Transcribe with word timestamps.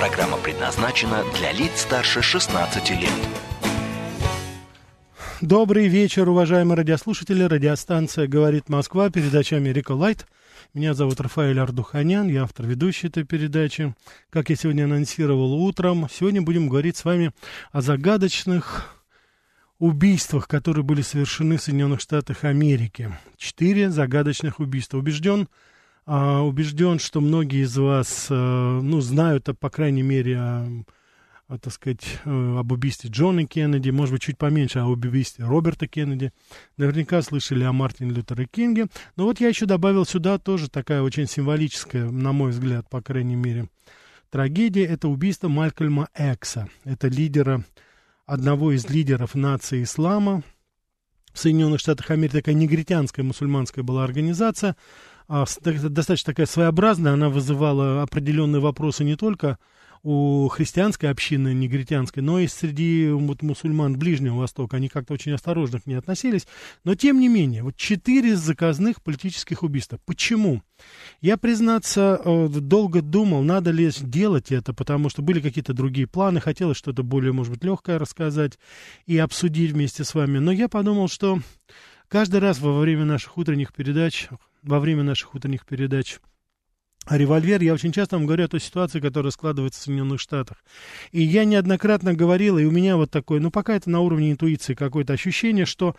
Программа 0.00 0.38
предназначена 0.38 1.24
для 1.36 1.52
лиц 1.52 1.82
старше 1.82 2.22
16 2.22 2.88
лет. 2.92 3.10
Добрый 5.42 5.88
вечер, 5.88 6.26
уважаемые 6.26 6.78
радиослушатели. 6.78 7.42
Радиостанция 7.42 8.26
«Говорит 8.26 8.70
Москва», 8.70 9.10
передача 9.10 9.56
«Америка 9.56 9.92
Light». 9.92 10.26
Меня 10.72 10.94
зовут 10.94 11.20
Рафаэль 11.20 11.60
Ардуханян, 11.60 12.28
я 12.28 12.44
автор 12.44 12.64
и 12.64 12.68
ведущий 12.68 13.08
этой 13.08 13.24
передачи. 13.24 13.94
Как 14.30 14.48
я 14.48 14.56
сегодня 14.56 14.84
анонсировал 14.84 15.52
утром, 15.52 16.08
сегодня 16.10 16.40
будем 16.40 16.70
говорить 16.70 16.96
с 16.96 17.04
вами 17.04 17.32
о 17.70 17.82
загадочных 17.82 18.96
убийствах, 19.78 20.48
которые 20.48 20.82
были 20.82 21.02
совершены 21.02 21.58
в 21.58 21.62
Соединенных 21.62 22.00
Штатах 22.00 22.44
Америки. 22.44 23.14
Четыре 23.36 23.90
загадочных 23.90 24.60
убийства. 24.60 24.96
Убежден, 24.96 25.46
а, 26.06 26.42
убежден, 26.42 26.98
что 26.98 27.20
многие 27.20 27.62
из 27.62 27.76
вас, 27.76 28.28
а, 28.30 28.80
ну, 28.80 29.00
знают, 29.00 29.48
а, 29.48 29.54
по 29.54 29.70
крайней 29.70 30.02
мере, 30.02 30.38
о, 30.38 30.84
о, 31.48 31.58
так 31.58 31.72
сказать, 31.72 32.20
э, 32.24 32.56
об 32.58 32.70
убийстве 32.70 33.10
Джона 33.10 33.44
Кеннеди, 33.44 33.90
может 33.90 34.14
быть, 34.14 34.22
чуть 34.22 34.38
поменьше 34.38 34.78
о 34.78 34.86
убийстве 34.86 35.44
Роберта 35.44 35.88
Кеннеди. 35.88 36.32
Наверняка 36.76 37.22
слышали 37.22 37.64
о 37.64 37.72
Мартине 37.72 38.12
Лютере 38.12 38.46
Кинге. 38.46 38.86
Но 39.16 39.24
вот 39.24 39.40
я 39.40 39.48
еще 39.48 39.66
добавил 39.66 40.06
сюда 40.06 40.38
тоже 40.38 40.70
такая 40.70 41.02
очень 41.02 41.26
символическая, 41.26 42.08
на 42.08 42.32
мой 42.32 42.52
взгляд, 42.52 42.88
по 42.88 43.02
крайней 43.02 43.34
мере, 43.34 43.68
трагедия. 44.30 44.84
Это 44.84 45.08
убийство 45.08 45.48
Малькольма 45.48 46.08
Экса. 46.14 46.68
Это 46.84 47.08
лидера 47.08 47.64
одного 48.26 48.70
из 48.70 48.88
лидеров 48.88 49.34
нации 49.34 49.82
ислама 49.82 50.44
в 51.32 51.38
Соединенных 51.38 51.80
Штатах 51.80 52.10
Америки, 52.10 52.36
такая 52.36 52.54
негритянская 52.54 53.24
мусульманская 53.24 53.82
была 53.82 54.04
организация, 54.04 54.70
а, 54.70 54.74
достаточно 55.30 56.32
такая 56.32 56.46
своеобразная, 56.46 57.12
она 57.12 57.28
вызывала 57.28 58.02
определенные 58.02 58.60
вопросы 58.60 59.04
не 59.04 59.16
только 59.16 59.58
у 60.02 60.48
христианской 60.48 61.10
общины 61.10 61.52
негритянской, 61.52 62.22
но 62.22 62.40
и 62.40 62.46
среди 62.46 63.10
вот, 63.10 63.42
мусульман 63.42 63.98
Ближнего 63.98 64.38
Востока. 64.38 64.76
Они 64.78 64.88
как-то 64.88 65.12
очень 65.14 65.32
осторожно 65.32 65.80
к 65.80 65.86
ней 65.86 65.96
относились. 65.96 66.46
Но, 66.84 66.94
тем 66.94 67.20
не 67.20 67.28
менее, 67.28 67.62
вот 67.62 67.76
четыре 67.76 68.34
заказных 68.34 69.02
политических 69.02 69.62
убийства. 69.62 69.98
Почему? 70.06 70.62
Я, 71.20 71.36
признаться, 71.36 72.20
э, 72.24 72.48
долго 72.48 73.02
думал, 73.02 73.42
надо 73.42 73.70
ли 73.70 73.90
делать 74.00 74.50
это, 74.50 74.72
потому 74.72 75.10
что 75.10 75.20
были 75.20 75.40
какие-то 75.40 75.74
другие 75.74 76.06
планы, 76.06 76.40
хотелось 76.40 76.78
что-то 76.78 77.02
более, 77.02 77.32
может 77.32 77.52
быть, 77.52 77.64
легкое 77.64 77.98
рассказать 77.98 78.58
и 79.06 79.18
обсудить 79.18 79.72
вместе 79.72 80.04
с 80.04 80.14
вами. 80.14 80.38
Но 80.38 80.50
я 80.50 80.68
подумал, 80.68 81.08
что 81.08 81.40
каждый 82.08 82.40
раз 82.40 82.58
во 82.58 82.80
время 82.80 83.04
наших 83.04 83.36
утренних 83.36 83.74
передач, 83.74 84.28
во 84.62 84.80
время 84.80 85.02
наших 85.02 85.34
утренних 85.34 85.66
передач 85.66 86.18
револьвер, 87.08 87.62
я 87.62 87.74
очень 87.74 87.92
часто 87.92 88.16
вам 88.16 88.26
говорю 88.26 88.44
о 88.44 88.48
той 88.48 88.60
ситуации, 88.60 89.00
которая 89.00 89.30
складывается 89.30 89.80
в 89.80 89.84
Соединенных 89.84 90.20
Штатах. 90.20 90.58
И 91.12 91.22
я 91.22 91.44
неоднократно 91.44 92.14
говорил, 92.14 92.58
и 92.58 92.64
у 92.64 92.70
меня 92.70 92.96
вот 92.96 93.10
такое, 93.10 93.40
ну, 93.40 93.50
пока 93.50 93.74
это 93.74 93.90
на 93.90 94.00
уровне 94.00 94.32
интуиции 94.32 94.74
какое-то 94.74 95.12
ощущение, 95.12 95.64
что 95.64 95.96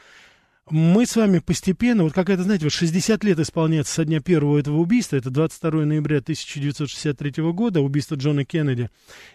мы 0.69 1.05
с 1.05 1.15
вами 1.15 1.39
постепенно, 1.39 2.03
вот 2.03 2.13
как 2.13 2.29
это, 2.29 2.43
знаете, 2.43 2.65
вот 2.65 2.73
60 2.73 3.23
лет 3.23 3.39
исполняется 3.39 3.94
со 3.94 4.05
дня 4.05 4.21
первого 4.21 4.59
этого 4.59 4.77
убийства, 4.77 5.17
это 5.17 5.29
22 5.29 5.85
ноября 5.85 6.19
1963 6.19 7.44
года, 7.51 7.81
убийство 7.81 8.16
Джона 8.16 8.45
Кеннеди. 8.45 8.89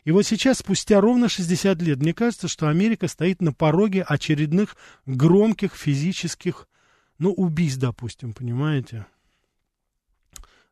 И 0.04 0.12
вот 0.12 0.24
сейчас, 0.24 0.58
спустя 0.58 1.00
ровно 1.00 1.28
60 1.28 1.82
лет, 1.82 1.98
мне 1.98 2.14
кажется, 2.14 2.48
что 2.48 2.68
Америка 2.68 3.08
стоит 3.08 3.42
на 3.42 3.52
пороге 3.52 4.02
очередных 4.02 4.76
громких 5.04 5.74
физических, 5.74 6.68
ну, 7.18 7.32
убийств, 7.32 7.80
допустим, 7.80 8.32
понимаете? 8.32 9.06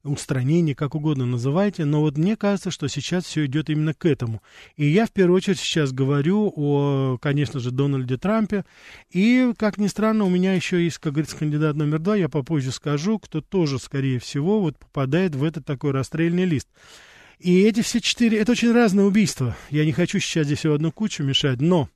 Устранение, 0.04 0.75
как 0.75 0.94
угодно 0.94 1.26
называйте, 1.26 1.84
но 1.84 2.00
вот 2.00 2.16
мне 2.16 2.37
кажется, 2.37 2.70
что 2.70 2.88
сейчас 2.88 3.25
все 3.25 3.47
идет 3.47 3.70
именно 3.70 3.94
к 3.94 4.06
этому. 4.06 4.42
И 4.76 4.87
я 4.87 5.06
в 5.06 5.10
первую 5.10 5.37
очередь 5.37 5.59
сейчас 5.59 5.92
говорю 5.92 6.53
о, 6.54 7.19
конечно 7.20 7.60
же, 7.60 7.70
Дональде 7.70 8.16
Трампе. 8.16 8.64
И, 9.10 9.53
как 9.56 9.78
ни 9.78 9.87
странно, 9.87 10.25
у 10.25 10.31
меня 10.31 10.54
еще 10.54 10.82
есть, 10.82 10.98
как 10.98 11.14
говорится, 11.14 11.37
кандидат 11.37 11.76
номер 11.76 11.98
два, 11.98 12.16
я 12.16 12.28
попозже 12.28 12.70
скажу, 12.70 13.19
кто 13.19 13.41
тоже, 13.41 13.78
скорее 13.78 14.19
всего, 14.19 14.60
вот 14.60 14.78
попадает 14.78 15.34
в 15.34 15.43
этот 15.43 15.64
такой 15.64 15.93
расстрельный 15.93 16.44
лист. 16.44 16.69
И 17.38 17.62
эти 17.62 17.82
все 17.82 18.00
четыре, 18.00 18.38
это 18.38 18.53
очень 18.53 18.72
разные 18.72 19.06
убийства. 19.06 19.56
Я 19.70 19.84
не 19.84 19.93
хочу 19.93 20.19
сейчас 20.19 20.47
здесь 20.47 20.64
в 20.64 20.72
одну 20.72 20.93
кучу 20.93 21.22
мешать, 21.22 21.60
но 21.60 21.88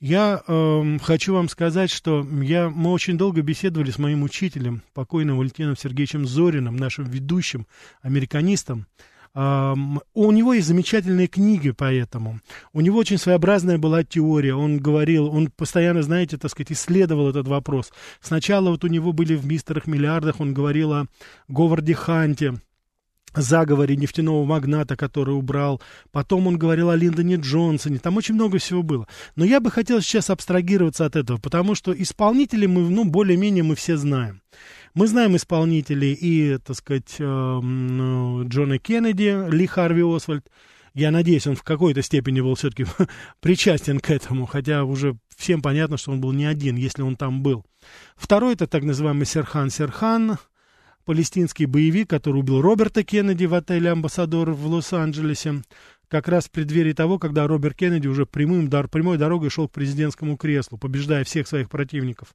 я 0.00 0.42
э, 0.46 0.98
хочу 1.02 1.34
вам 1.34 1.48
сказать, 1.48 1.90
что 1.90 2.26
я, 2.42 2.68
мы 2.68 2.92
очень 2.92 3.16
долго 3.16 3.42
беседовали 3.42 3.90
с 3.90 3.98
моим 3.98 4.22
учителем, 4.22 4.82
покойным 4.94 5.38
Валентином 5.38 5.76
Сергеевичем 5.76 6.26
Зориным, 6.26 6.76
нашим 6.76 7.04
ведущим 7.04 7.66
американистом. 8.02 8.86
Uh, 9.34 10.00
у 10.14 10.32
него 10.32 10.54
есть 10.54 10.66
замечательные 10.66 11.26
книги 11.26 11.70
по 11.70 11.92
этому. 11.92 12.40
У 12.72 12.80
него 12.80 12.98
очень 12.98 13.18
своеобразная 13.18 13.76
была 13.76 14.02
теория. 14.02 14.54
Он 14.54 14.78
говорил, 14.78 15.26
он 15.26 15.50
постоянно, 15.50 16.00
знаете, 16.00 16.38
так 16.38 16.50
сказать, 16.50 16.72
исследовал 16.72 17.28
этот 17.28 17.46
вопрос. 17.46 17.92
Сначала 18.22 18.70
вот 18.70 18.82
у 18.84 18.86
него 18.86 19.12
были 19.12 19.34
в 19.34 19.44
«Мистерах 19.44 19.86
миллиардах», 19.86 20.40
он 20.40 20.54
говорил 20.54 20.90
о 20.94 21.06
Говарде 21.48 21.92
Ханте, 21.92 22.54
заговоре 23.40 23.96
нефтяного 23.96 24.44
магната, 24.44 24.96
который 24.96 25.34
убрал. 25.34 25.80
Потом 26.12 26.46
он 26.46 26.58
говорил 26.58 26.90
о 26.90 26.96
Линдоне 26.96 27.36
Джонсоне. 27.36 27.98
Там 27.98 28.16
очень 28.16 28.34
много 28.34 28.58
всего 28.58 28.82
было. 28.82 29.06
Но 29.34 29.44
я 29.44 29.60
бы 29.60 29.70
хотел 29.70 30.00
сейчас 30.00 30.30
абстрагироваться 30.30 31.06
от 31.06 31.16
этого, 31.16 31.38
потому 31.38 31.74
что 31.74 31.92
исполнителей 31.92 32.66
мы, 32.66 32.88
ну, 32.88 33.04
более-менее 33.04 33.64
мы 33.64 33.74
все 33.74 33.96
знаем. 33.96 34.42
Мы 34.94 35.06
знаем 35.08 35.36
исполнителей 35.36 36.14
и, 36.14 36.58
так 36.58 36.76
сказать, 36.76 37.16
эм, 37.18 38.48
Джона 38.48 38.78
Кеннеди, 38.78 39.50
Ли 39.50 39.66
Харви 39.66 40.02
Освальд. 40.02 40.48
Я 40.94 41.10
надеюсь, 41.10 41.46
он 41.46 41.56
в 41.56 41.62
какой-то 41.62 42.00
степени 42.00 42.40
был 42.40 42.54
все-таки 42.54 42.86
причастен 43.40 44.00
к 44.00 44.08
этому, 44.08 44.46
хотя 44.46 44.84
уже 44.84 45.18
всем 45.36 45.60
понятно, 45.60 45.98
что 45.98 46.12
он 46.12 46.22
был 46.22 46.32
не 46.32 46.46
один, 46.46 46.76
если 46.76 47.02
он 47.02 47.16
там 47.16 47.42
был. 47.42 47.66
Второй 48.16 48.54
это 48.54 48.66
так 48.66 48.82
называемый 48.82 49.26
Серхан 49.26 49.68
Серхан, 49.68 50.38
палестинский 51.06 51.64
боевик, 51.64 52.10
который 52.10 52.40
убил 52.40 52.60
Роберта 52.60 53.02
Кеннеди 53.02 53.46
в 53.46 53.54
отеле 53.54 53.90
«Амбассадор» 53.92 54.50
в 54.50 54.66
Лос-Анджелесе, 54.66 55.62
как 56.08 56.28
раз 56.28 56.46
в 56.46 56.50
преддверии 56.50 56.92
того, 56.92 57.18
когда 57.18 57.46
Роберт 57.46 57.76
Кеннеди 57.76 58.08
уже 58.08 58.26
прямым, 58.26 58.68
прямой 58.68 59.16
дорогой 59.16 59.48
шел 59.48 59.68
к 59.68 59.72
президентскому 59.72 60.36
креслу, 60.36 60.76
побеждая 60.76 61.24
всех 61.24 61.48
своих 61.48 61.70
противников. 61.70 62.34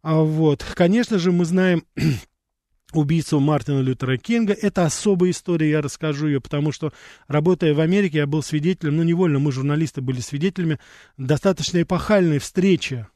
А 0.00 0.16
вот, 0.20 0.64
конечно 0.74 1.18
же, 1.18 1.32
мы 1.32 1.44
знаем 1.44 1.84
убийцу 2.92 3.40
Мартина 3.40 3.80
Лютера 3.80 4.16
Кинга. 4.16 4.52
Это 4.52 4.84
особая 4.84 5.30
история, 5.30 5.70
я 5.70 5.82
расскажу 5.82 6.28
ее, 6.28 6.40
потому 6.40 6.72
что, 6.72 6.92
работая 7.26 7.74
в 7.74 7.80
Америке, 7.80 8.18
я 8.18 8.26
был 8.26 8.42
свидетелем, 8.42 8.96
ну, 8.96 9.02
невольно, 9.02 9.40
мы, 9.40 9.52
журналисты, 9.52 10.00
были 10.00 10.20
свидетелями 10.20 10.78
достаточно 11.16 11.82
эпохальной 11.82 12.38
встречи 12.38 13.06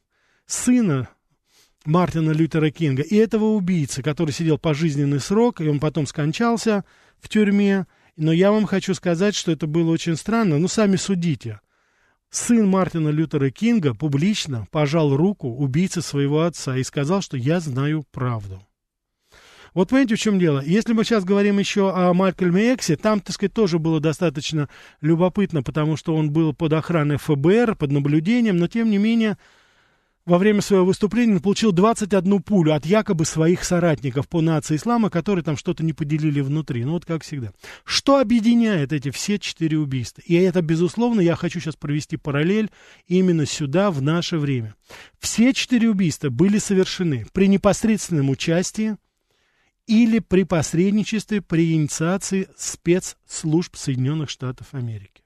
сына 0.46 1.08
Мартина 1.86 2.30
Лютера 2.30 2.70
Кинга, 2.70 3.02
и 3.02 3.16
этого 3.16 3.54
убийцы, 3.54 4.02
который 4.02 4.30
сидел 4.30 4.58
пожизненный 4.58 5.20
срок, 5.20 5.60
и 5.60 5.68
он 5.68 5.80
потом 5.80 6.06
скончался 6.06 6.84
в 7.18 7.28
тюрьме. 7.28 7.86
Но 8.16 8.32
я 8.32 8.50
вам 8.50 8.66
хочу 8.66 8.94
сказать, 8.94 9.34
что 9.34 9.52
это 9.52 9.66
было 9.66 9.90
очень 9.90 10.16
странно. 10.16 10.58
Ну, 10.58 10.68
сами 10.68 10.96
судите. 10.96 11.60
Сын 12.30 12.68
Мартина 12.68 13.10
Лютера 13.10 13.50
Кинга 13.50 13.94
публично 13.94 14.66
пожал 14.70 15.16
руку 15.16 15.48
убийце 15.48 16.02
своего 16.02 16.42
отца 16.42 16.76
и 16.76 16.82
сказал, 16.82 17.22
что 17.22 17.36
я 17.36 17.60
знаю 17.60 18.04
правду. 18.10 18.62
Вот 19.76 19.90
понимаете, 19.90 20.16
в 20.16 20.18
чем 20.18 20.38
дело? 20.38 20.62
Если 20.64 20.94
мы 20.94 21.04
сейчас 21.04 21.24
говорим 21.24 21.58
еще 21.58 21.92
о 21.94 22.14
Малькольме 22.14 22.74
Эксе, 22.74 22.96
там, 22.96 23.20
так 23.20 23.34
сказать, 23.34 23.52
тоже 23.52 23.78
было 23.78 24.00
достаточно 24.00 24.70
любопытно, 25.02 25.62
потому 25.62 25.98
что 25.98 26.16
он 26.16 26.30
был 26.30 26.54
под 26.54 26.72
охраной 26.72 27.18
ФБР, 27.18 27.76
под 27.76 27.92
наблюдением, 27.92 28.56
но 28.56 28.68
тем 28.68 28.90
не 28.90 28.96
менее 28.96 29.36
во 30.26 30.38
время 30.38 30.60
своего 30.60 30.84
выступления 30.84 31.34
он 31.34 31.40
получил 31.40 31.70
21 31.70 32.42
пулю 32.42 32.74
от 32.74 32.84
якобы 32.84 33.24
своих 33.24 33.64
соратников 33.64 34.28
по 34.28 34.40
нации 34.40 34.74
ислама, 34.74 35.08
которые 35.08 35.44
там 35.44 35.56
что-то 35.56 35.84
не 35.84 35.92
поделили 35.92 36.40
внутри. 36.40 36.84
Ну 36.84 36.92
вот 36.92 37.04
как 37.06 37.22
всегда. 37.22 37.52
Что 37.84 38.18
объединяет 38.18 38.92
эти 38.92 39.10
все 39.10 39.38
четыре 39.38 39.78
убийства? 39.78 40.22
И 40.26 40.34
это, 40.34 40.62
безусловно, 40.62 41.20
я 41.20 41.36
хочу 41.36 41.60
сейчас 41.60 41.76
провести 41.76 42.16
параллель 42.16 42.70
именно 43.06 43.46
сюда, 43.46 43.92
в 43.92 44.02
наше 44.02 44.38
время. 44.38 44.74
Все 45.20 45.52
четыре 45.52 45.88
убийства 45.88 46.28
были 46.28 46.58
совершены 46.58 47.26
при 47.32 47.46
непосредственном 47.46 48.28
участии 48.30 48.96
или 49.86 50.18
при 50.18 50.42
посредничестве, 50.42 51.40
при 51.40 51.74
инициации 51.74 52.48
спецслужб 52.56 53.76
Соединенных 53.76 54.28
Штатов 54.28 54.68
Америки. 54.72 55.22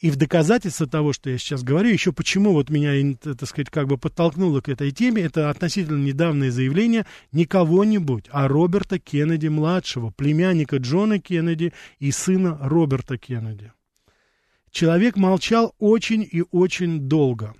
И 0.00 0.10
в 0.10 0.16
доказательство 0.16 0.86
того, 0.86 1.12
что 1.12 1.28
я 1.28 1.38
сейчас 1.38 1.64
говорю, 1.64 1.90
еще 1.90 2.12
почему 2.12 2.52
вот 2.52 2.70
меня, 2.70 2.92
так 3.20 3.48
сказать, 3.48 3.68
как 3.68 3.88
бы 3.88 3.98
подтолкнуло 3.98 4.60
к 4.60 4.68
этой 4.68 4.92
теме, 4.92 5.22
это 5.22 5.50
относительно 5.50 6.00
недавнее 6.02 6.52
заявление 6.52 7.04
не 7.32 7.46
кого-нибудь, 7.46 8.26
а 8.30 8.46
Роберта 8.46 9.00
Кеннеди-младшего, 9.00 10.10
племянника 10.10 10.76
Джона 10.76 11.18
Кеннеди 11.18 11.72
и 11.98 12.12
сына 12.12 12.56
Роберта 12.60 13.18
Кеннеди. 13.18 13.72
Человек 14.70 15.16
молчал 15.16 15.74
очень 15.78 16.22
и 16.30 16.44
очень 16.52 17.00
долго. 17.08 17.54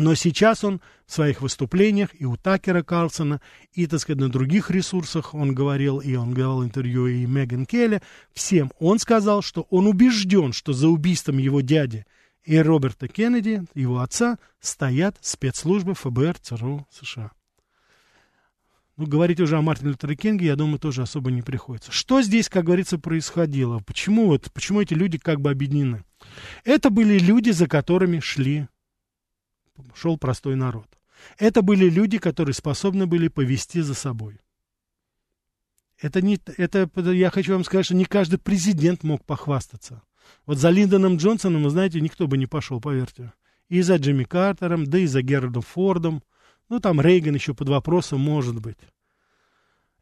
Но 0.00 0.14
сейчас 0.14 0.64
он 0.64 0.80
в 1.04 1.12
своих 1.12 1.42
выступлениях 1.42 2.08
и 2.18 2.24
у 2.24 2.38
Такера 2.38 2.82
Карлсона, 2.82 3.42
и, 3.74 3.86
так 3.86 4.00
сказать, 4.00 4.18
на 4.18 4.30
других 4.30 4.70
ресурсах 4.70 5.34
он 5.34 5.54
говорил, 5.54 5.98
и 5.98 6.14
он 6.14 6.32
давал 6.32 6.64
интервью 6.64 7.06
и 7.06 7.26
Меган 7.26 7.66
Келли, 7.66 8.00
всем 8.32 8.72
он 8.78 8.98
сказал, 8.98 9.42
что 9.42 9.66
он 9.68 9.86
убежден, 9.86 10.54
что 10.54 10.72
за 10.72 10.88
убийством 10.88 11.36
его 11.36 11.60
дяди 11.60 12.06
и 12.44 12.56
Роберта 12.56 13.08
Кеннеди, 13.08 13.64
его 13.74 14.00
отца, 14.00 14.38
стоят 14.58 15.18
спецслужбы 15.20 15.92
ФБР 15.92 16.38
ЦРУ 16.38 16.86
США. 16.90 17.32
Ну, 18.96 19.06
говорить 19.06 19.40
уже 19.40 19.58
о 19.58 19.60
Мартине 19.60 19.90
Лутере 19.90 20.16
Кинге, 20.16 20.46
я 20.46 20.56
думаю, 20.56 20.78
тоже 20.78 21.02
особо 21.02 21.30
не 21.30 21.42
приходится. 21.42 21.92
Что 21.92 22.22
здесь, 22.22 22.48
как 22.48 22.64
говорится, 22.64 22.98
происходило? 22.98 23.80
Почему, 23.80 24.28
вот, 24.28 24.50
почему 24.54 24.80
эти 24.80 24.94
люди 24.94 25.18
как 25.18 25.42
бы 25.42 25.50
объединены? 25.50 26.04
Это 26.64 26.88
были 26.88 27.18
люди, 27.18 27.50
за 27.50 27.66
которыми 27.66 28.20
шли, 28.20 28.66
шел 29.94 30.18
простой 30.18 30.56
народ. 30.56 30.86
Это 31.38 31.62
были 31.62 31.88
люди, 31.88 32.18
которые 32.18 32.54
способны 32.54 33.06
были 33.06 33.28
повести 33.28 33.80
за 33.80 33.94
собой. 33.94 34.40
Это 36.00 36.22
не, 36.22 36.38
это, 36.56 36.88
я 37.10 37.30
хочу 37.30 37.52
вам 37.52 37.64
сказать, 37.64 37.86
что 37.86 37.94
не 37.94 38.06
каждый 38.06 38.38
президент 38.38 39.02
мог 39.02 39.24
похвастаться. 39.24 40.02
Вот 40.46 40.58
за 40.58 40.70
Линдоном 40.70 41.16
Джонсоном, 41.16 41.64
вы 41.64 41.70
знаете, 41.70 42.00
никто 42.00 42.26
бы 42.26 42.38
не 42.38 42.46
пошел, 42.46 42.80
поверьте. 42.80 43.32
И 43.68 43.82
за 43.82 43.96
Джимми 43.96 44.24
Картером, 44.24 44.86
да 44.86 44.98
и 44.98 45.06
за 45.06 45.22
Герардом 45.22 45.62
Фордом. 45.62 46.22
Ну, 46.68 46.80
там 46.80 47.00
Рейган 47.00 47.34
еще 47.34 47.54
под 47.54 47.68
вопросом, 47.68 48.20
может 48.20 48.60
быть. 48.60 48.78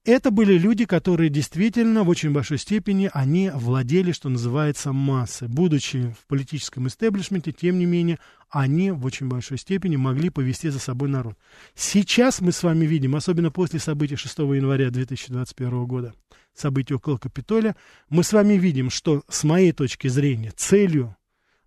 Это 0.09 0.31
были 0.31 0.57
люди, 0.57 0.87
которые 0.87 1.29
действительно 1.29 2.03
в 2.03 2.09
очень 2.09 2.31
большой 2.31 2.57
степени, 2.57 3.11
они 3.13 3.51
владели, 3.53 4.13
что 4.13 4.31
называется, 4.31 4.95
массой. 4.95 5.49
Будучи 5.49 6.17
в 6.19 6.27
политическом 6.27 6.89
истеблишменте, 6.89 7.53
тем 7.53 7.79
не 7.79 7.85
менее, 7.85 8.19
они 8.49 8.91
в 8.91 9.05
очень 9.05 9.29
большой 9.29 9.59
степени 9.59 9.97
могли 9.97 10.31
повести 10.31 10.71
за 10.71 10.79
собой 10.79 11.11
народ. 11.11 11.37
Сейчас 11.75 12.41
мы 12.41 12.53
с 12.53 12.63
вами 12.63 12.87
видим, 12.87 13.17
особенно 13.17 13.51
после 13.51 13.81
событий 13.81 14.17
6 14.17 14.39
января 14.39 14.89
2021 14.89 15.85
года, 15.85 16.15
событий 16.55 16.95
около 16.95 17.19
Капитолия, 17.19 17.77
мы 18.09 18.25
с 18.25 18.33
вами 18.33 18.55
видим, 18.55 18.89
что 18.89 19.23
с 19.29 19.45
моей 19.45 19.73
точки 19.73 20.09
зрения 20.09 20.53
целью 20.57 21.15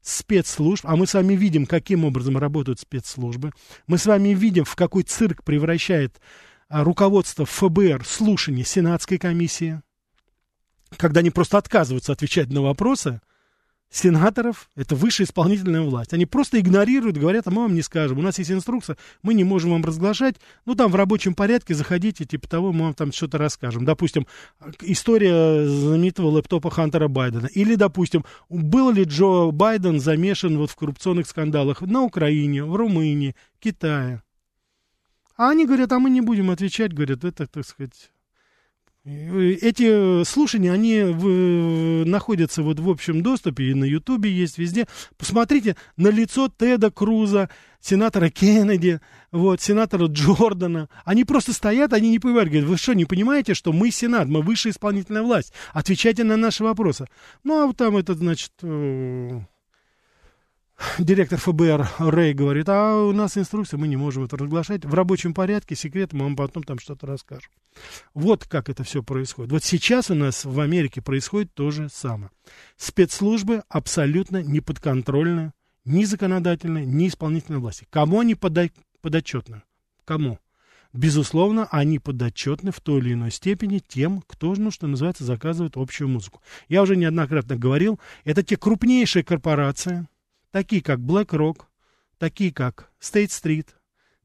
спецслужб, 0.01 0.83
а 0.87 0.95
мы 0.95 1.05
с 1.05 1.13
вами 1.13 1.35
видим, 1.35 1.67
каким 1.67 2.05
образом 2.05 2.39
работают 2.39 2.79
спецслужбы, 2.79 3.51
мы 3.85 3.99
с 3.99 4.07
вами 4.07 4.29
видим, 4.29 4.63
в 4.63 4.75
какой 4.75 5.03
цирк 5.03 5.43
превращает 5.43 6.19
руководство 6.71 7.45
ФБР 7.45 8.05
слушаний 8.05 8.63
Сенатской 8.63 9.17
комиссии, 9.17 9.81
когда 10.97 11.19
они 11.19 11.29
просто 11.29 11.57
отказываются 11.57 12.13
отвечать 12.13 12.49
на 12.49 12.61
вопросы 12.61 13.21
сенаторов, 13.91 14.69
это 14.75 14.95
высшая 14.95 15.25
исполнительная 15.25 15.81
власть. 15.81 16.13
Они 16.13 16.25
просто 16.25 16.59
игнорируют, 16.59 17.17
говорят, 17.17 17.47
а 17.47 17.51
мы 17.51 17.63
вам 17.63 17.75
не 17.75 17.81
скажем, 17.81 18.19
у 18.19 18.21
нас 18.21 18.39
есть 18.39 18.49
инструкция, 18.49 18.95
мы 19.21 19.33
не 19.33 19.43
можем 19.43 19.71
вам 19.71 19.83
разглашать, 19.83 20.37
ну 20.65 20.75
там 20.75 20.89
в 20.89 20.95
рабочем 20.95 21.33
порядке 21.33 21.73
заходите, 21.73 22.23
типа 22.23 22.47
того, 22.47 22.71
мы 22.71 22.85
вам 22.85 22.93
там 22.93 23.11
что-то 23.11 23.37
расскажем. 23.37 23.83
Допустим, 23.83 24.25
история 24.81 25.67
знаменитого 25.67 26.29
лэптопа 26.29 26.71
Хантера 26.71 27.09
Байдена. 27.09 27.47
Или, 27.47 27.75
допустим, 27.75 28.23
был 28.49 28.91
ли 28.91 29.03
Джо 29.03 29.51
Байден 29.51 29.99
замешан 29.99 30.57
вот 30.57 30.71
в 30.71 30.75
коррупционных 30.77 31.27
скандалах 31.27 31.81
на 31.81 32.01
Украине, 32.01 32.63
в 32.63 32.75
Румынии, 32.75 33.35
Китае. 33.59 34.23
А 35.37 35.49
они 35.49 35.65
говорят, 35.65 35.91
а 35.91 35.99
мы 35.99 36.09
не 36.09 36.21
будем 36.21 36.49
отвечать, 36.49 36.93
говорят, 36.93 37.23
это, 37.23 37.47
так 37.47 37.65
сказать... 37.65 38.11
Эти 39.03 40.23
слушания, 40.25 40.71
они 40.71 41.01
в, 41.01 42.05
находятся 42.05 42.61
вот 42.61 42.79
в 42.79 42.87
общем 42.87 43.23
доступе, 43.23 43.71
и 43.71 43.73
на 43.73 43.83
Ютубе 43.83 44.31
есть 44.31 44.59
везде. 44.59 44.85
Посмотрите 45.17 45.75
на 45.97 46.09
лицо 46.09 46.49
Теда 46.55 46.91
Круза, 46.91 47.49
сенатора 47.79 48.29
Кеннеди, 48.29 49.01
вот, 49.31 49.59
сенатора 49.59 50.05
Джордана. 50.05 50.87
Они 51.03 51.23
просто 51.23 51.51
стоят, 51.51 51.93
они 51.93 52.11
не 52.11 52.19
понимают, 52.19 52.49
говорят, 52.49 52.69
вы 52.69 52.77
что, 52.77 52.93
не 52.93 53.05
понимаете, 53.05 53.55
что 53.55 53.73
мы 53.73 53.89
Сенат, 53.89 54.27
мы 54.27 54.43
высшая 54.43 54.69
исполнительная 54.69 55.23
власть, 55.23 55.51
отвечайте 55.73 56.23
на 56.23 56.37
наши 56.37 56.63
вопросы. 56.63 57.07
Ну, 57.43 57.67
а 57.67 57.73
там 57.73 57.97
этот, 57.97 58.19
значит, 58.19 58.51
э, 58.61 59.39
директор 60.99 61.39
ФБР 61.39 61.89
Рэй 61.99 62.33
говорит, 62.33 62.67
а 62.69 62.97
у 63.03 63.11
нас 63.11 63.37
инструкция, 63.37 63.77
мы 63.77 63.87
не 63.87 63.97
можем 63.97 64.23
это 64.23 64.37
разглашать. 64.37 64.85
В 64.85 64.93
рабочем 64.93 65.33
порядке, 65.33 65.75
секрет, 65.75 66.13
мы 66.13 66.23
вам 66.25 66.35
потом 66.35 66.63
там 66.63 66.79
что-то 66.79 67.07
расскажем. 67.07 67.51
Вот 68.13 68.45
как 68.45 68.69
это 68.69 68.83
все 68.83 69.03
происходит. 69.03 69.51
Вот 69.51 69.63
сейчас 69.63 70.11
у 70.11 70.15
нас 70.15 70.45
в 70.45 70.59
Америке 70.59 71.01
происходит 71.01 71.53
то 71.53 71.71
же 71.71 71.89
самое. 71.89 72.31
Спецслужбы 72.77 73.63
абсолютно 73.69 74.41
не 74.43 74.59
подконтрольны 74.59 75.53
ни 75.85 76.03
законодательной, 76.03 76.85
ни 76.85 77.07
исполнительной 77.07 77.59
власти. 77.59 77.87
Кому 77.89 78.19
они 78.19 78.35
подотчетны? 78.35 79.63
Кому? 80.05 80.39
Безусловно, 80.93 81.67
они 81.71 81.99
подотчетны 81.99 82.71
в 82.71 82.81
той 82.81 82.99
или 82.99 83.13
иной 83.13 83.31
степени 83.31 83.79
тем, 83.79 84.21
кто, 84.27 84.53
ну, 84.55 84.71
что 84.71 84.87
называется, 84.87 85.23
заказывает 85.23 85.77
общую 85.77 86.09
музыку. 86.09 86.41
Я 86.67 86.81
уже 86.81 86.97
неоднократно 86.97 87.55
говорил, 87.55 87.99
это 88.25 88.43
те 88.43 88.57
крупнейшие 88.57 89.23
корпорации, 89.23 90.07
такие 90.51 90.81
как 90.81 90.99
BlackRock, 90.99 91.65
такие 92.17 92.53
как 92.53 92.91
State 93.01 93.29
Street, 93.29 93.67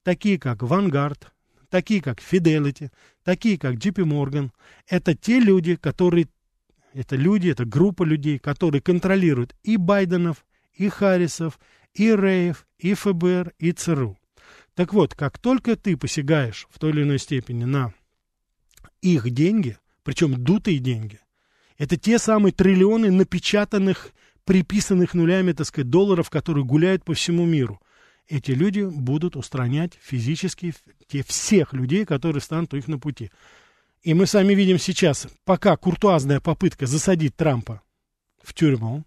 такие 0.02 0.38
как 0.38 0.62
Vanguard, 0.62 1.28
такие 1.70 2.02
как 2.02 2.20
Fidelity, 2.20 2.90
такие 3.22 3.58
как 3.58 3.74
JP 3.74 4.04
Morgan. 4.04 4.50
Это 4.86 5.14
те 5.14 5.40
люди, 5.40 5.76
которые, 5.76 6.28
это 6.92 7.16
люди, 7.16 7.48
это 7.48 7.64
группа 7.64 8.02
людей, 8.02 8.38
которые 8.38 8.82
контролируют 8.82 9.54
и 9.62 9.76
Байденов, 9.76 10.44
и 10.74 10.88
Харрисов, 10.88 11.58
и 11.94 12.14
Рейв, 12.14 12.66
и 12.78 12.94
ФБР, 12.94 13.54
и 13.58 13.72
ЦРУ. 13.72 14.18
Так 14.74 14.92
вот, 14.92 15.14
как 15.14 15.38
только 15.38 15.76
ты 15.76 15.96
посягаешь 15.96 16.66
в 16.70 16.78
той 16.78 16.90
или 16.90 17.02
иной 17.02 17.18
степени 17.18 17.64
на 17.64 17.94
их 19.00 19.30
деньги, 19.30 19.78
причем 20.02 20.42
дутые 20.42 20.78
деньги, 20.78 21.18
это 21.78 21.96
те 21.96 22.18
самые 22.18 22.52
триллионы 22.52 23.10
напечатанных 23.10 24.12
приписанных 24.46 25.12
нулями, 25.12 25.52
так 25.52 25.66
сказать, 25.66 25.90
долларов, 25.90 26.30
которые 26.30 26.64
гуляют 26.64 27.04
по 27.04 27.12
всему 27.12 27.44
миру. 27.44 27.82
Эти 28.28 28.52
люди 28.52 28.82
будут 28.82 29.36
устранять 29.36 29.92
физически 30.00 30.72
те, 31.08 31.22
всех 31.22 31.72
людей, 31.74 32.06
которые 32.06 32.40
станут 32.40 32.72
у 32.72 32.76
их 32.76 32.88
на 32.88 32.98
пути. 32.98 33.30
И 34.02 34.14
мы 34.14 34.26
сами 34.26 34.54
видим 34.54 34.78
сейчас, 34.78 35.26
пока 35.44 35.76
куртуазная 35.76 36.40
попытка 36.40 36.86
засадить 36.86 37.36
Трампа 37.36 37.82
в 38.42 38.54
тюрьму, 38.54 39.04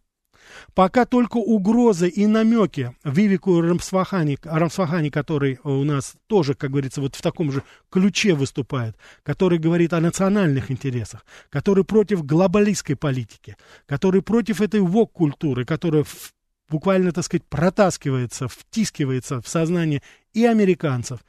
Пока 0.73 1.05
только 1.05 1.37
угрозы 1.37 2.09
и 2.09 2.27
намеки 2.27 2.95
Вивику 3.03 3.61
Рамсфахани, 3.61 4.37
Рамсфахани, 4.43 5.09
который 5.09 5.59
у 5.63 5.83
нас 5.83 6.15
тоже, 6.27 6.53
как 6.53 6.71
говорится, 6.71 7.01
вот 7.01 7.15
в 7.15 7.21
таком 7.21 7.51
же 7.51 7.63
ключе 7.89 8.33
выступает, 8.33 8.95
который 9.23 9.59
говорит 9.59 9.93
о 9.93 9.99
национальных 9.99 10.71
интересах, 10.71 11.25
который 11.49 11.83
против 11.83 12.25
глобалистской 12.25 12.95
политики, 12.95 13.57
который 13.85 14.21
против 14.21 14.61
этой 14.61 14.81
вок-культуры, 14.81 15.65
которая 15.65 16.03
в, 16.03 16.33
буквально, 16.69 17.11
так 17.11 17.25
сказать, 17.25 17.45
протаскивается, 17.45 18.47
втискивается 18.47 19.41
в 19.41 19.47
сознание 19.47 20.01
и 20.33 20.45
американцев, 20.45 21.19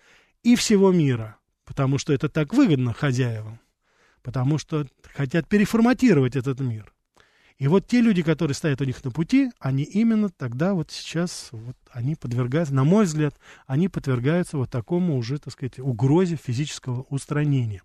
и 0.42 0.56
всего 0.56 0.90
мира, 0.92 1.36
потому 1.64 1.98
что 1.98 2.12
это 2.12 2.28
так 2.28 2.54
выгодно 2.54 2.92
хозяевам, 2.92 3.60
потому 4.22 4.58
что 4.58 4.86
хотят 5.14 5.48
переформатировать 5.48 6.36
этот 6.36 6.60
мир– 6.60 6.92
и 7.60 7.68
вот 7.68 7.86
те 7.86 8.00
люди, 8.00 8.22
которые 8.22 8.54
стоят 8.54 8.80
у 8.80 8.84
них 8.84 9.04
на 9.04 9.10
пути, 9.10 9.50
они 9.60 9.82
именно 9.82 10.30
тогда 10.30 10.72
вот 10.72 10.90
сейчас, 10.90 11.50
вот 11.52 11.76
они 11.90 12.14
подвергаются, 12.14 12.74
на 12.74 12.84
мой 12.84 13.04
взгляд, 13.04 13.34
они 13.66 13.88
подвергаются 13.88 14.56
вот 14.56 14.70
такому 14.70 15.18
уже, 15.18 15.36
так 15.36 15.52
сказать, 15.52 15.78
угрозе 15.78 16.36
физического 16.42 17.02
устранения. 17.10 17.82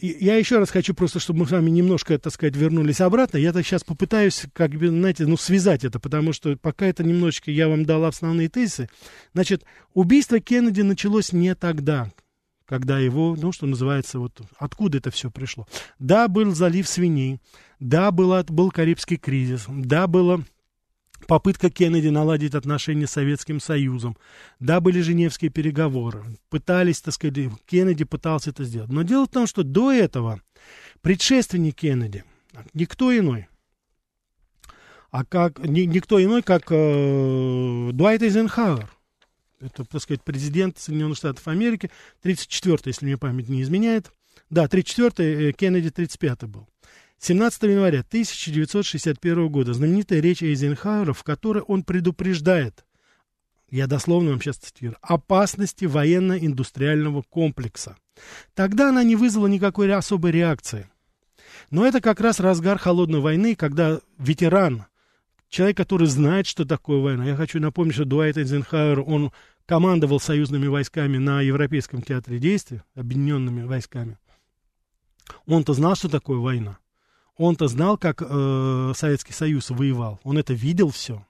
Я 0.00 0.36
еще 0.36 0.58
раз 0.58 0.70
хочу 0.70 0.94
просто, 0.94 1.20
чтобы 1.20 1.40
мы 1.40 1.46
с 1.46 1.50
вами 1.50 1.68
немножко, 1.68 2.18
так 2.18 2.32
сказать, 2.32 2.56
вернулись 2.56 3.02
обратно. 3.02 3.36
Я 3.36 3.52
так 3.52 3.66
сейчас 3.66 3.84
попытаюсь, 3.84 4.46
как 4.54 4.70
бы, 4.70 4.88
знаете, 4.88 5.26
ну, 5.26 5.36
связать 5.36 5.84
это, 5.84 6.00
потому 6.00 6.32
что 6.32 6.56
пока 6.56 6.86
это 6.86 7.04
немножечко 7.04 7.50
я 7.50 7.68
вам 7.68 7.84
дал 7.84 8.02
основные 8.06 8.48
тезисы. 8.48 8.88
Значит, 9.34 9.64
убийство 9.92 10.40
Кеннеди 10.40 10.80
началось 10.80 11.34
не 11.34 11.54
тогда, 11.54 12.10
когда 12.66 12.98
его, 12.98 13.36
ну, 13.38 13.52
что 13.52 13.66
называется, 13.66 14.18
вот 14.18 14.40
откуда 14.58 14.98
это 14.98 15.10
все 15.10 15.30
пришло. 15.30 15.66
Да, 15.98 16.28
был 16.28 16.54
залив 16.54 16.88
свиней, 16.88 17.40
да, 17.80 18.10
была, 18.10 18.42
был 18.44 18.70
Карибский 18.70 19.16
кризис, 19.16 19.64
да, 19.68 20.06
была 20.06 20.40
попытка 21.26 21.70
Кеннеди 21.70 22.08
наладить 22.08 22.54
отношения 22.54 23.06
с 23.06 23.12
Советским 23.12 23.60
Союзом, 23.60 24.16
да, 24.60 24.80
были 24.80 25.00
Женевские 25.00 25.50
переговоры, 25.50 26.24
пытались, 26.50 27.00
так 27.00 27.14
сказать, 27.14 27.50
Кеннеди 27.66 28.04
пытался 28.04 28.50
это 28.50 28.64
сделать. 28.64 28.90
Но 28.90 29.02
дело 29.02 29.26
в 29.26 29.30
том, 29.30 29.46
что 29.46 29.62
до 29.62 29.92
этого 29.92 30.40
предшественник 31.00 31.76
Кеннеди, 31.76 32.24
никто 32.74 33.16
иной, 33.16 33.48
а 35.10 35.24
как 35.24 35.58
ни, 35.58 35.82
никто 35.82 36.22
иной, 36.22 36.42
как 36.42 36.64
э, 36.70 37.90
Дуайт 37.92 38.22
Эйзенхауэр. 38.22 38.90
Это, 39.62 39.84
так 39.84 40.02
сказать, 40.02 40.22
президент 40.22 40.78
Соединенных 40.78 41.16
Штатов 41.16 41.46
Америки, 41.46 41.90
34-й, 42.24 42.82
если 42.86 43.06
мне 43.06 43.16
память 43.16 43.48
не 43.48 43.62
изменяет. 43.62 44.10
Да, 44.50 44.64
34-й, 44.64 45.50
э, 45.50 45.52
Кеннеди 45.52 45.88
35-й 45.88 46.48
был. 46.48 46.68
17 47.18 47.62
января 47.62 48.00
1961 48.00 49.48
года 49.48 49.72
знаменитая 49.72 50.20
речь 50.20 50.42
Эйзенхауэра, 50.42 51.12
в 51.12 51.22
которой 51.22 51.62
он 51.62 51.84
предупреждает, 51.84 52.84
я 53.70 53.86
дословно 53.86 54.30
вам 54.30 54.40
сейчас 54.40 54.56
цитирую, 54.56 54.96
опасности 55.00 55.84
военно-индустриального 55.84 57.22
комплекса. 57.22 57.96
Тогда 58.54 58.88
она 58.88 59.04
не 59.04 59.14
вызвала 59.14 59.46
никакой 59.46 59.92
особой 59.94 60.32
реакции. 60.32 60.90
Но 61.70 61.86
это 61.86 62.00
как 62.00 62.20
раз 62.20 62.40
разгар 62.40 62.76
холодной 62.78 63.20
войны, 63.20 63.54
когда 63.54 64.00
ветеран, 64.18 64.86
человек, 65.48 65.76
который 65.76 66.08
знает, 66.08 66.46
что 66.46 66.64
такое 66.64 67.00
война. 67.00 67.24
Я 67.24 67.36
хочу 67.36 67.60
напомнить, 67.60 67.94
что 67.94 68.04
Дуайт 68.04 68.36
Эйзенхауэр, 68.36 69.00
он 69.00 69.32
командовал 69.66 70.20
союзными 70.20 70.66
войсками 70.66 71.18
на 71.18 71.40
Европейском 71.40 72.02
театре 72.02 72.38
действия, 72.38 72.84
объединенными 72.94 73.62
войсками. 73.62 74.18
Он-то 75.46 75.72
знал, 75.72 75.94
что 75.94 76.08
такое 76.08 76.38
война. 76.38 76.78
Он-то 77.36 77.68
знал, 77.68 77.96
как 77.96 78.22
э, 78.22 78.92
Советский 78.94 79.32
Союз 79.32 79.70
воевал. 79.70 80.20
Он 80.22 80.38
это 80.38 80.52
видел 80.52 80.90
все. 80.90 81.26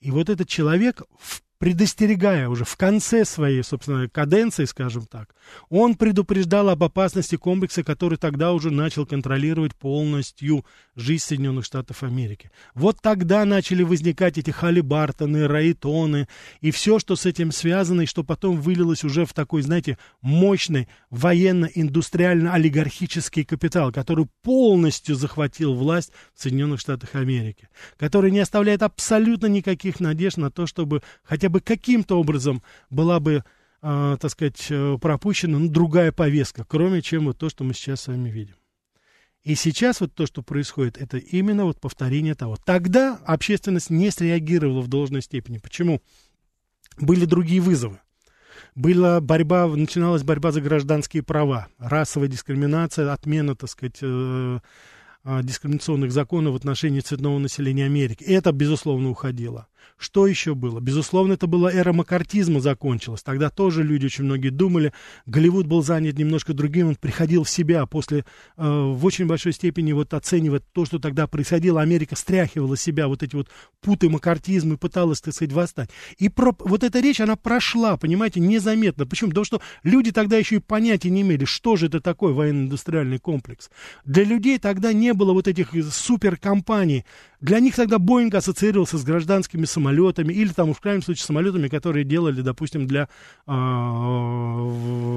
И 0.00 0.10
вот 0.10 0.28
этот 0.28 0.48
человек 0.48 1.02
в 1.18 1.42
предостерегая 1.58 2.48
уже 2.48 2.64
в 2.64 2.76
конце 2.76 3.24
своей, 3.24 3.64
собственно, 3.64 4.08
каденции, 4.08 4.64
скажем 4.64 5.06
так, 5.06 5.34
он 5.68 5.96
предупреждал 5.96 6.68
об 6.68 6.84
опасности 6.84 7.34
комплекса, 7.36 7.82
который 7.82 8.16
тогда 8.16 8.52
уже 8.52 8.70
начал 8.70 9.04
контролировать 9.06 9.74
полностью 9.74 10.64
жизнь 10.94 11.24
Соединенных 11.24 11.64
Штатов 11.64 12.04
Америки. 12.04 12.52
Вот 12.74 13.00
тогда 13.02 13.44
начали 13.44 13.82
возникать 13.82 14.38
эти 14.38 14.50
халибартоны, 14.50 15.48
раитоны 15.48 16.28
и 16.60 16.70
все, 16.70 17.00
что 17.00 17.16
с 17.16 17.26
этим 17.26 17.50
связано, 17.50 18.02
и 18.02 18.06
что 18.06 18.22
потом 18.22 18.60
вылилось 18.60 19.02
уже 19.04 19.26
в 19.26 19.32
такой, 19.32 19.62
знаете, 19.62 19.98
мощный 20.20 20.86
военно-индустриально-олигархический 21.10 23.44
капитал, 23.44 23.90
который 23.90 24.28
полностью 24.42 25.16
захватил 25.16 25.74
власть 25.74 26.12
в 26.34 26.42
Соединенных 26.42 26.78
Штатах 26.80 27.16
Америки, 27.16 27.68
который 27.96 28.30
не 28.30 28.38
оставляет 28.38 28.82
абсолютно 28.82 29.46
никаких 29.46 29.98
надежд 29.98 30.36
на 30.36 30.52
то, 30.52 30.66
чтобы 30.66 31.02
хотя 31.24 31.47
хотя 31.48 31.50
бы 31.50 31.60
каким-то 31.60 32.20
образом 32.20 32.62
была 32.90 33.20
бы, 33.20 33.42
э, 33.82 34.16
так 34.20 34.30
сказать, 34.30 34.66
э, 34.70 34.98
пропущена 35.00 35.58
ну, 35.58 35.68
другая 35.68 36.12
повестка, 36.12 36.64
кроме 36.64 37.00
чем 37.00 37.26
вот 37.26 37.38
то, 37.38 37.48
что 37.48 37.64
мы 37.64 37.74
сейчас 37.74 38.02
с 38.02 38.08
вами 38.08 38.28
видим. 38.28 38.54
И 39.44 39.54
сейчас 39.54 40.00
вот 40.00 40.14
то, 40.14 40.26
что 40.26 40.42
происходит, 40.42 40.98
это 40.98 41.16
именно 41.16 41.64
вот 41.64 41.80
повторение 41.80 42.34
того. 42.34 42.56
Тогда 42.64 43.18
общественность 43.24 43.90
не 43.90 44.10
среагировала 44.10 44.82
в 44.82 44.88
должной 44.88 45.22
степени. 45.22 45.58
Почему? 45.58 46.02
Были 47.00 47.24
другие 47.24 47.60
вызовы. 47.60 47.98
Была 48.74 49.20
борьба, 49.20 49.66
начиналась 49.68 50.22
борьба 50.22 50.52
за 50.52 50.60
гражданские 50.60 51.22
права, 51.22 51.68
расовая 51.78 52.28
дискриминация, 52.28 53.12
отмена, 53.12 53.54
так 53.54 53.70
сказать, 53.70 53.98
э, 54.02 54.58
э, 55.24 55.40
дискриминационных 55.42 56.12
законов 56.12 56.52
в 56.52 56.56
отношении 56.56 57.00
цветного 57.00 57.38
населения 57.38 57.86
Америки. 57.86 58.24
Это, 58.24 58.52
безусловно, 58.52 59.10
уходило. 59.10 59.68
Что 59.96 60.26
еще 60.26 60.54
было? 60.54 60.80
Безусловно, 60.80 61.32
это 61.32 61.46
была 61.46 61.72
эра 61.72 61.92
макартизма 61.92 62.60
закончилась. 62.60 63.22
Тогда 63.22 63.50
тоже 63.50 63.82
люди 63.82 64.06
очень 64.06 64.24
многие 64.24 64.50
думали, 64.50 64.92
Голливуд 65.26 65.66
был 65.66 65.82
занят 65.82 66.18
немножко 66.18 66.54
другим, 66.54 66.88
он 66.88 66.96
приходил 66.96 67.44
в 67.44 67.50
себя 67.50 67.86
после, 67.86 68.24
э, 68.56 68.62
в 68.62 69.04
очень 69.04 69.26
большой 69.26 69.52
степени 69.52 69.92
вот 69.92 70.14
оценивать 70.14 70.64
то, 70.72 70.84
что 70.84 70.98
тогда 70.98 71.26
происходило. 71.26 71.80
Америка 71.80 72.16
стряхивала 72.16 72.76
себя 72.76 73.08
вот 73.08 73.22
эти 73.22 73.34
вот 73.34 73.48
путы 73.80 74.08
макартизма 74.08 74.74
и 74.74 74.76
пыталась, 74.76 75.20
так 75.20 75.34
сказать, 75.34 75.52
восстать. 75.52 75.90
И 76.18 76.28
про, 76.28 76.54
вот 76.58 76.84
эта 76.84 77.00
речь, 77.00 77.20
она 77.20 77.36
прошла, 77.36 77.96
понимаете, 77.96 78.40
незаметно. 78.40 79.06
Почему? 79.06 79.30
Потому 79.30 79.44
что 79.44 79.60
люди 79.82 80.12
тогда 80.12 80.36
еще 80.36 80.56
и 80.56 80.60
понятия 80.60 81.10
не 81.10 81.22
имели, 81.22 81.44
что 81.44 81.76
же 81.76 81.86
это 81.86 82.00
такое 82.00 82.32
военно-индустриальный 82.32 83.18
комплекс. 83.18 83.70
Для 84.04 84.24
людей 84.24 84.58
тогда 84.58 84.92
не 84.92 85.12
было 85.12 85.32
вот 85.32 85.48
этих 85.48 85.72
суперкомпаний. 85.92 87.04
Для 87.40 87.60
них 87.60 87.76
тогда 87.76 87.98
Боинг 88.00 88.34
ассоциировался 88.34 88.98
с 88.98 89.04
гражданскими 89.04 89.64
самолетами 89.64 90.32
или 90.32 90.48
там, 90.48 90.74
в 90.74 90.80
крайнем 90.80 91.02
случае, 91.02 91.24
самолетами, 91.24 91.68
которые 91.68 92.04
делали, 92.04 92.40
допустим, 92.40 92.88
для 92.88 93.08
э, 93.46 93.50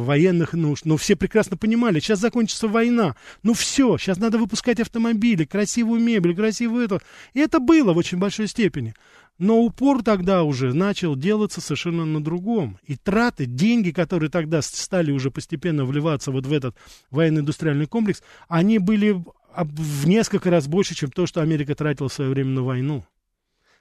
военных 0.03 0.53
нужд. 0.53 0.85
Но 0.85 0.97
все 0.97 1.15
прекрасно 1.15 1.57
понимали, 1.57 1.99
сейчас 1.99 2.19
закончится 2.19 2.67
война. 2.67 3.15
Ну 3.41 3.53
все, 3.53 3.97
сейчас 3.97 4.19
надо 4.19 4.37
выпускать 4.37 4.79
автомобили, 4.79 5.45
красивую 5.45 5.99
мебель, 5.99 6.35
красивую 6.35 6.85
это. 6.85 6.99
И 7.33 7.39
это 7.39 7.59
было 7.59 7.91
в 7.93 7.97
очень 7.97 8.19
большой 8.19 8.47
степени. 8.47 8.93
Но 9.39 9.59
упор 9.61 10.03
тогда 10.03 10.43
уже 10.43 10.71
начал 10.71 11.15
делаться 11.15 11.61
совершенно 11.61 12.05
на 12.05 12.23
другом. 12.23 12.77
И 12.85 12.95
траты, 12.95 13.47
деньги, 13.47 13.89
которые 13.89 14.29
тогда 14.29 14.61
стали 14.61 15.11
уже 15.11 15.31
постепенно 15.31 15.83
вливаться 15.83 16.31
вот 16.31 16.45
в 16.45 16.53
этот 16.53 16.75
военно-индустриальный 17.09 17.87
комплекс, 17.87 18.21
они 18.47 18.77
были 18.77 19.23
в 19.55 20.07
несколько 20.07 20.49
раз 20.49 20.67
больше, 20.67 20.95
чем 20.95 21.11
то, 21.11 21.25
что 21.25 21.41
Америка 21.41 21.75
тратила 21.75 22.09
в 22.09 22.13
свое 22.13 22.29
время 22.29 22.49
на 22.51 22.63
войну 22.63 23.05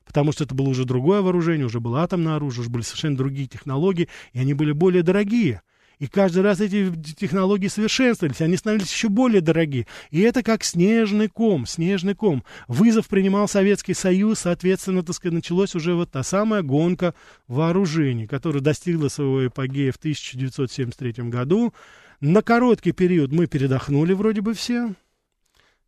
потому 0.07 0.33
что 0.33 0.43
это 0.43 0.57
было 0.57 0.69
уже 0.69 0.85
другое 0.85 1.23
вооружение, 1.23 1.67
уже 1.67 1.79
было 1.79 2.03
атомное 2.03 2.35
оружие, 2.35 2.63
уже 2.63 2.71
были 2.71 2.83
совершенно 2.83 3.17
другие 3.17 3.47
технологии, 3.47 4.09
и 4.33 4.41
они 4.41 4.55
были 4.55 4.73
более 4.73 5.05
дорогие. 5.05 5.63
И 6.01 6.09
каждый 6.09 6.43
раз 6.43 6.61
эти 6.61 6.91
технологии 7.15 7.69
совершенствовались, 7.69 8.41
они 8.41 8.57
становились 8.57 8.91
еще 8.91 9.09
более 9.11 9.43
дорогие. 9.43 9.87
И 10.11 10.21
это 10.21 10.43
как 10.43 10.65
снежный 10.65 11.29
ком, 11.29 11.67
снежный 11.67 12.15
ком. 12.15 12.43
Вызов 12.67 13.07
принимал 13.07 13.47
Советский 13.47 13.93
Союз, 13.93 14.41
соответственно, 14.41 15.03
так 15.05 15.15
сказать, 15.15 15.35
началась 15.35 15.75
уже 15.77 15.95
вот 15.95 16.11
та 16.11 16.23
самая 16.23 16.63
гонка 16.63 17.15
вооружений, 17.49 18.27
которая 18.27 18.63
достигла 18.63 19.09
своего 19.09 19.47
эпогея 19.47 19.93
в 19.93 19.97
1973 19.97 21.25
году. 21.29 21.75
На 22.21 22.41
короткий 22.41 22.93
период 22.93 23.31
мы 23.31 23.47
передохнули 23.47 24.15
вроде 24.15 24.41
бы 24.41 24.55
все, 24.55 24.95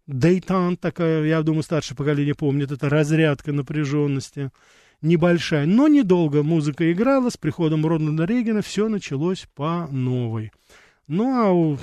Дейтан 0.06 0.76
такая, 0.76 1.24
я 1.24 1.42
думаю, 1.42 1.62
старшее 1.62 1.96
поколение 1.96 2.34
помнит, 2.34 2.72
это 2.72 2.88
разрядка 2.88 3.52
напряженности 3.52 4.50
небольшая, 5.00 5.66
но 5.66 5.88
недолго 5.88 6.42
музыка 6.42 6.90
играла, 6.92 7.30
с 7.30 7.36
приходом 7.36 7.86
Рональда 7.86 8.24
Рейгана 8.24 8.62
все 8.62 8.88
началось 8.88 9.46
по 9.54 9.88
новой. 9.90 10.52
Ну, 11.08 11.44
а 11.44 11.52
у 11.52 11.78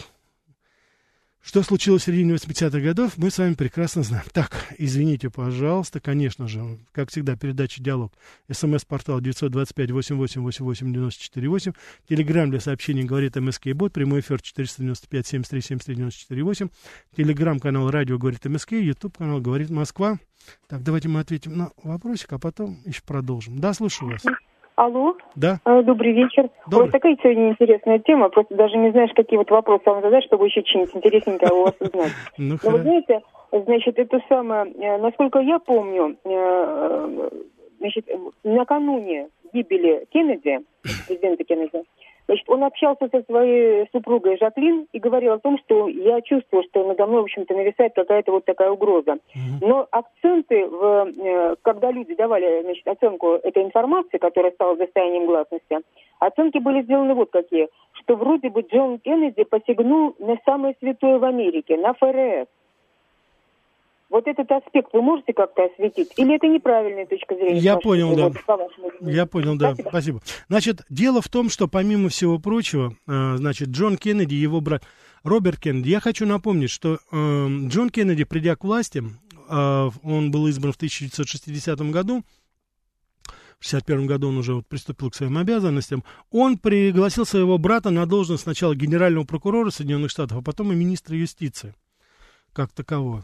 что 1.49 1.63
случилось 1.63 2.03
в 2.03 2.05
середине 2.05 2.35
80-х 2.35 2.79
годов, 2.79 3.17
мы 3.17 3.31
с 3.31 3.39
вами 3.39 3.55
прекрасно 3.55 4.03
знаем. 4.03 4.23
Так, 4.33 4.67
извините, 4.77 5.31
пожалуйста, 5.31 5.99
конечно 5.99 6.47
же, 6.47 6.77
как 6.91 7.09
всегда, 7.09 7.35
передача 7.35 7.81
«Диалог». 7.81 8.13
СМС-портал 8.51 9.19
925-88-88-94-8. 9.19 11.75
Телеграмм 12.07 12.51
для 12.51 12.59
сообщений 12.59 13.03
говорит 13.03 13.35
МСК 13.35 13.69
Бот. 13.73 13.93
Прямой 13.93 14.19
эфир 14.19 14.37
495-73-73-94-8. 14.37 16.69
Телеграмм-канал 17.17 17.89
«Радио 17.89 18.19
говорит 18.19 18.45
МСК». 18.45 18.73
Ютуб-канал 18.73 19.41
«Говорит 19.41 19.71
Москва». 19.71 20.19
Так, 20.67 20.83
давайте 20.83 21.07
мы 21.07 21.19
ответим 21.19 21.57
на 21.57 21.71
вопросик, 21.81 22.31
а 22.31 22.37
потом 22.37 22.79
еще 22.85 23.01
продолжим. 23.01 23.57
Да, 23.57 23.73
слушаю 23.73 24.11
вас. 24.11 24.21
Алло. 24.79 25.17
Да. 25.35 25.59
Э, 25.65 25.83
добрый 25.83 26.13
вечер. 26.13 26.49
Добрый. 26.65 26.85
Вот 26.85 26.91
такая 26.91 27.17
сегодня 27.21 27.49
интересная 27.49 27.99
тема. 27.99 28.29
Просто 28.29 28.55
даже 28.55 28.77
не 28.77 28.91
знаешь, 28.91 29.11
какие 29.13 29.37
вот 29.37 29.51
вопросы 29.51 29.83
вам 29.85 30.01
задать, 30.01 30.23
чтобы 30.23 30.45
еще 30.45 30.63
что-нибудь 30.63 30.95
интересненькое 30.95 31.51
у 31.51 31.63
вас 31.63 31.75
узнать. 31.81 32.13
Ну, 32.37 32.55
Но 32.63 32.69
вы 32.69 32.77
знаете, 32.77 33.19
значит, 33.51 33.99
это 33.99 34.21
самое, 34.29 34.71
э, 34.71 34.97
насколько 34.99 35.39
я 35.39 35.59
помню, 35.59 36.15
э, 36.23 37.29
значит, 37.79 38.05
накануне 38.45 39.27
гибели 39.51 40.07
Кеннеди, 40.13 40.59
президента 41.07 41.43
Кеннеди, 41.43 41.83
Значит, 42.29 42.47
он 42.47 42.63
общался 42.63 43.09
со 43.11 43.23
своей 43.23 43.87
супругой 43.91 44.37
Жаклин 44.37 44.85
и 44.93 44.99
говорил 44.99 45.33
о 45.33 45.39
том, 45.39 45.57
что 45.65 45.87
я 45.87 46.21
чувствую, 46.21 46.61
что 46.69 46.87
надо 46.87 47.07
мной, 47.07 47.21
в 47.21 47.23
общем-то, 47.23 47.55
нависает 47.55 47.95
какая-то 47.95 48.31
вот 48.31 48.45
такая 48.45 48.69
угроза. 48.69 49.17
Но 49.61 49.87
акценты, 49.89 50.67
в, 50.67 51.07
э, 51.07 51.55
когда 51.63 51.89
люди 51.89 52.13
давали 52.13 52.61
значит, 52.61 52.87
оценку 52.87 53.29
этой 53.31 53.63
информации, 53.63 54.19
которая 54.19 54.51
стала 54.51 54.75
достоянием 54.75 55.25
гласности, 55.25 55.79
оценки 56.19 56.59
были 56.59 56.83
сделаны 56.83 57.15
вот 57.15 57.31
какие, 57.31 57.67
что 57.93 58.15
вроде 58.15 58.51
бы 58.51 58.61
Джон 58.61 58.99
Кеннеди 58.99 59.43
посягнул 59.43 60.15
на 60.19 60.37
самое 60.45 60.75
святое 60.79 61.17
в 61.17 61.23
Америке, 61.23 61.77
на 61.77 61.95
ФРС. 61.95 62.47
Вот 64.09 64.27
этот 64.27 64.51
аспект 64.51 64.91
вы 64.91 65.03
можете 65.03 65.33
как-то 65.33 65.65
осветить? 65.65 66.13
Или 66.17 66.35
это 66.35 66.47
неправильная 66.47 67.05
точка 67.05 67.35
зрения? 67.35 67.59
Я 67.59 67.77
понял, 67.77 68.15
да. 68.15 68.29
Вот, 68.47 68.91
Я 69.01 69.27
понял, 69.27 69.55
да. 69.55 69.73
Спасибо. 69.73 69.89
Спасибо. 69.89 70.21
Значит, 70.47 70.81
дело 70.89 71.21
в 71.21 71.29
том, 71.29 71.49
что 71.49 71.67
помимо 71.67 72.09
всего 72.09 72.39
прочего, 72.39 72.95
э, 73.07 73.35
значит, 73.37 73.69
Джон 73.69 73.97
Кеннеди, 73.97 74.33
его 74.33 74.61
брат 74.61 74.83
Роберт 75.23 75.59
Кеннеди, 75.59 75.89
я 75.89 75.99
хочу 75.99 76.25
напомнить, 76.25 76.71
что 76.71 76.97
э, 77.11 77.47
Джон 77.67 77.91
Кеннеди, 77.91 78.23
придя 78.23 78.55
к 78.55 78.63
власти, 78.63 79.03
э, 79.47 79.89
он 80.01 80.31
был 80.31 80.47
избран 80.47 80.73
в 80.73 80.77
1960 80.77 81.79
году, 81.91 82.23
в 83.59 83.67
1961 83.67 84.07
году 84.07 84.29
он 84.29 84.37
уже 84.37 84.55
вот 84.55 84.67
приступил 84.67 85.11
к 85.11 85.15
своим 85.15 85.37
обязанностям, 85.37 86.03
он 86.31 86.57
пригласил 86.57 87.25
своего 87.25 87.59
брата 87.59 87.91
на 87.91 88.07
должность 88.07 88.43
сначала 88.43 88.73
генерального 88.73 89.25
прокурора 89.25 89.69
Соединенных 89.69 90.09
Штатов, 90.09 90.37
а 90.39 90.41
потом 90.41 90.71
и 90.71 90.75
министра 90.75 91.15
юстиции, 91.15 91.75
как 92.53 92.71
такового. 92.71 93.23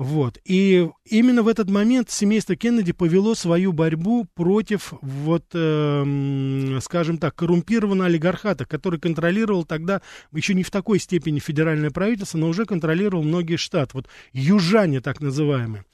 Вот. 0.00 0.38
И 0.46 0.88
именно 1.04 1.42
в 1.42 1.48
этот 1.48 1.68
момент 1.68 2.08
семейство 2.08 2.56
Кеннеди 2.56 2.92
повело 2.92 3.34
свою 3.34 3.74
борьбу 3.74 4.26
против, 4.34 4.94
вот, 5.02 5.44
э, 5.52 6.78
скажем 6.80 7.18
так, 7.18 7.34
коррумпированного 7.34 8.06
олигархата, 8.06 8.64
который 8.64 8.98
контролировал 8.98 9.66
тогда, 9.66 10.00
еще 10.32 10.54
не 10.54 10.62
в 10.62 10.70
такой 10.70 11.00
степени 11.00 11.38
федеральное 11.38 11.90
правительство, 11.90 12.38
но 12.38 12.48
уже 12.48 12.64
контролировал 12.64 13.22
многие 13.22 13.56
штаты. 13.56 13.90
Вот 13.92 14.06
южане 14.32 15.02
так 15.02 15.20
называемые. 15.20 15.84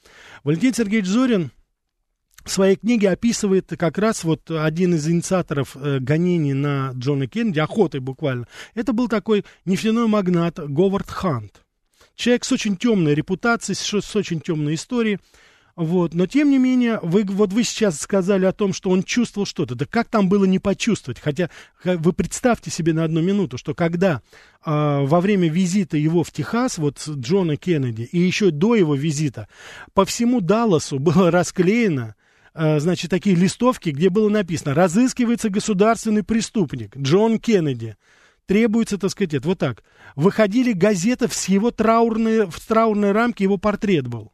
Валентин 0.45 0.73
Сергеевич 0.73 1.09
Зорин 1.09 1.51
в 2.45 2.49
своей 2.49 2.77
книге 2.77 3.09
описывает 3.09 3.73
как 3.77 3.97
раз 3.97 4.23
вот 4.23 4.49
один 4.49 4.95
из 4.95 5.05
инициаторов 5.05 5.75
э, 5.75 5.99
гонений 5.99 6.53
на 6.53 6.93
Джона 6.93 7.27
Кеннеди, 7.27 7.59
охотой 7.59 7.99
буквально. 7.99 8.47
Это 8.73 8.93
был 8.93 9.09
такой 9.09 9.43
нефтяной 9.65 10.07
магнат 10.07 10.61
Говард 10.65 11.09
Хант. 11.09 11.66
Человек 12.17 12.45
с 12.45 12.51
очень 12.51 12.75
темной 12.75 13.13
репутацией, 13.13 13.75
с, 13.75 14.01
с 14.01 14.15
очень 14.15 14.41
темной 14.41 14.73
историей. 14.73 15.19
Вот. 15.75 16.15
Но, 16.15 16.25
тем 16.25 16.49
не 16.49 16.57
менее, 16.57 16.99
вы, 17.03 17.23
вот 17.23 17.53
вы 17.53 17.63
сейчас 17.63 17.99
сказали 17.99 18.45
о 18.45 18.51
том, 18.51 18.73
что 18.73 18.89
он 18.89 19.03
чувствовал 19.03 19.45
что-то. 19.45 19.75
Да 19.75 19.85
как 19.85 20.07
там 20.09 20.27
было 20.27 20.45
не 20.45 20.57
почувствовать? 20.57 21.19
Хотя 21.19 21.51
вы 21.83 22.13
представьте 22.13 22.71
себе 22.71 22.93
на 22.93 23.03
одну 23.03 23.21
минуту, 23.21 23.59
что 23.59 23.75
когда 23.75 24.23
э, 24.65 24.71
во 24.71 25.21
время 25.21 25.47
визита 25.47 25.95
его 25.95 26.23
в 26.23 26.31
Техас, 26.31 26.79
вот 26.79 27.07
Джона 27.07 27.55
Кеннеди, 27.55 28.09
и 28.11 28.17
еще 28.17 28.49
до 28.49 28.73
его 28.73 28.95
визита, 28.95 29.47
по 29.93 30.03
всему 30.03 30.41
Далласу 30.41 30.97
было 30.97 31.29
расклеено 31.29 32.15
э, 32.55 32.79
значит, 32.79 33.11
такие 33.11 33.35
листовки, 33.35 33.91
где 33.91 34.09
было 34.09 34.29
написано 34.29 34.73
«Разыскивается 34.73 35.51
государственный 35.51 36.23
преступник 36.23 36.97
Джон 36.97 37.37
Кеннеди» 37.37 37.95
требуется, 38.47 38.97
так 38.97 39.11
сказать, 39.11 39.35
это, 39.35 39.47
вот 39.47 39.59
так. 39.59 39.83
Выходили 40.15 40.71
газеты 40.71 41.27
с 41.29 41.47
его 41.47 41.69
траурной, 41.69 42.47
в 42.47 42.59
траурной 42.59 43.11
рамке 43.11 43.43
его 43.43 43.57
портрет 43.57 44.07
был. 44.07 44.33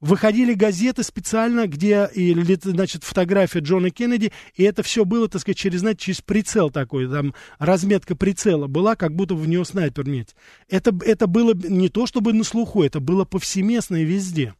Выходили 0.00 0.54
газеты 0.54 1.02
специально, 1.02 1.66
где, 1.66 2.08
и, 2.14 2.34
значит, 2.62 3.04
фотография 3.04 3.58
Джона 3.58 3.90
Кеннеди, 3.90 4.32
и 4.54 4.62
это 4.62 4.82
все 4.82 5.04
было, 5.04 5.28
так 5.28 5.42
сказать, 5.42 5.58
через, 5.58 5.80
знаете, 5.80 6.04
через 6.04 6.22
прицел 6.22 6.70
такой, 6.70 7.06
там 7.06 7.34
разметка 7.58 8.16
прицела 8.16 8.66
была, 8.66 8.96
как 8.96 9.14
будто 9.14 9.34
в 9.34 9.46
него 9.46 9.64
снайпер 9.64 10.08
меть. 10.08 10.34
Это, 10.70 10.98
это 11.04 11.26
было 11.26 11.52
не 11.54 11.90
то, 11.90 12.06
чтобы 12.06 12.32
на 12.32 12.44
слуху, 12.44 12.82
это 12.82 12.98
было 12.98 13.26
повсеместно 13.26 13.96
и 13.96 14.06
везде. 14.06 14.54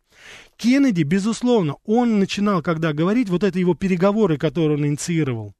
Кеннеди, 0.59 1.05
безусловно, 1.05 1.77
он 1.87 2.19
начинал, 2.19 2.61
когда 2.61 2.93
говорить, 2.93 3.31
вот 3.31 3.43
это 3.43 3.59
его 3.59 3.75
переговоры, 3.75 4.37
которые 4.37 4.77
он 4.77 4.87
инициировал, 4.87 5.55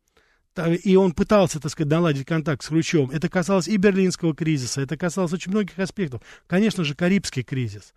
и 0.57 0.97
он 0.97 1.13
пытался, 1.13 1.61
так 1.61 1.71
сказать, 1.71 1.91
наладить 1.91 2.27
контакт 2.27 2.63
с 2.63 2.69
Хрущевым. 2.69 3.11
Это 3.11 3.29
касалось 3.29 3.69
и 3.69 3.77
берлинского 3.77 4.35
кризиса, 4.35 4.81
это 4.81 4.97
касалось 4.97 5.33
очень 5.33 5.53
многих 5.53 5.79
аспектов. 5.79 6.23
Конечно 6.47 6.85
же, 6.85 6.95
Карибский 6.95 7.43
кризис. 7.43 7.95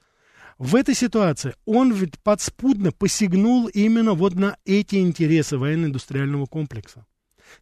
В 0.60 0.76
этой 0.76 0.96
ситуации 0.96 1.56
он 1.66 1.92
ведь 1.92 2.20
подспудно 2.20 2.92
посягнул 2.92 3.68
именно 3.68 4.14
вот 4.14 4.36
на 4.36 4.56
эти 4.66 4.98
интересы 4.98 5.58
военно-индустриального 5.58 6.46
комплекса. 6.46 7.06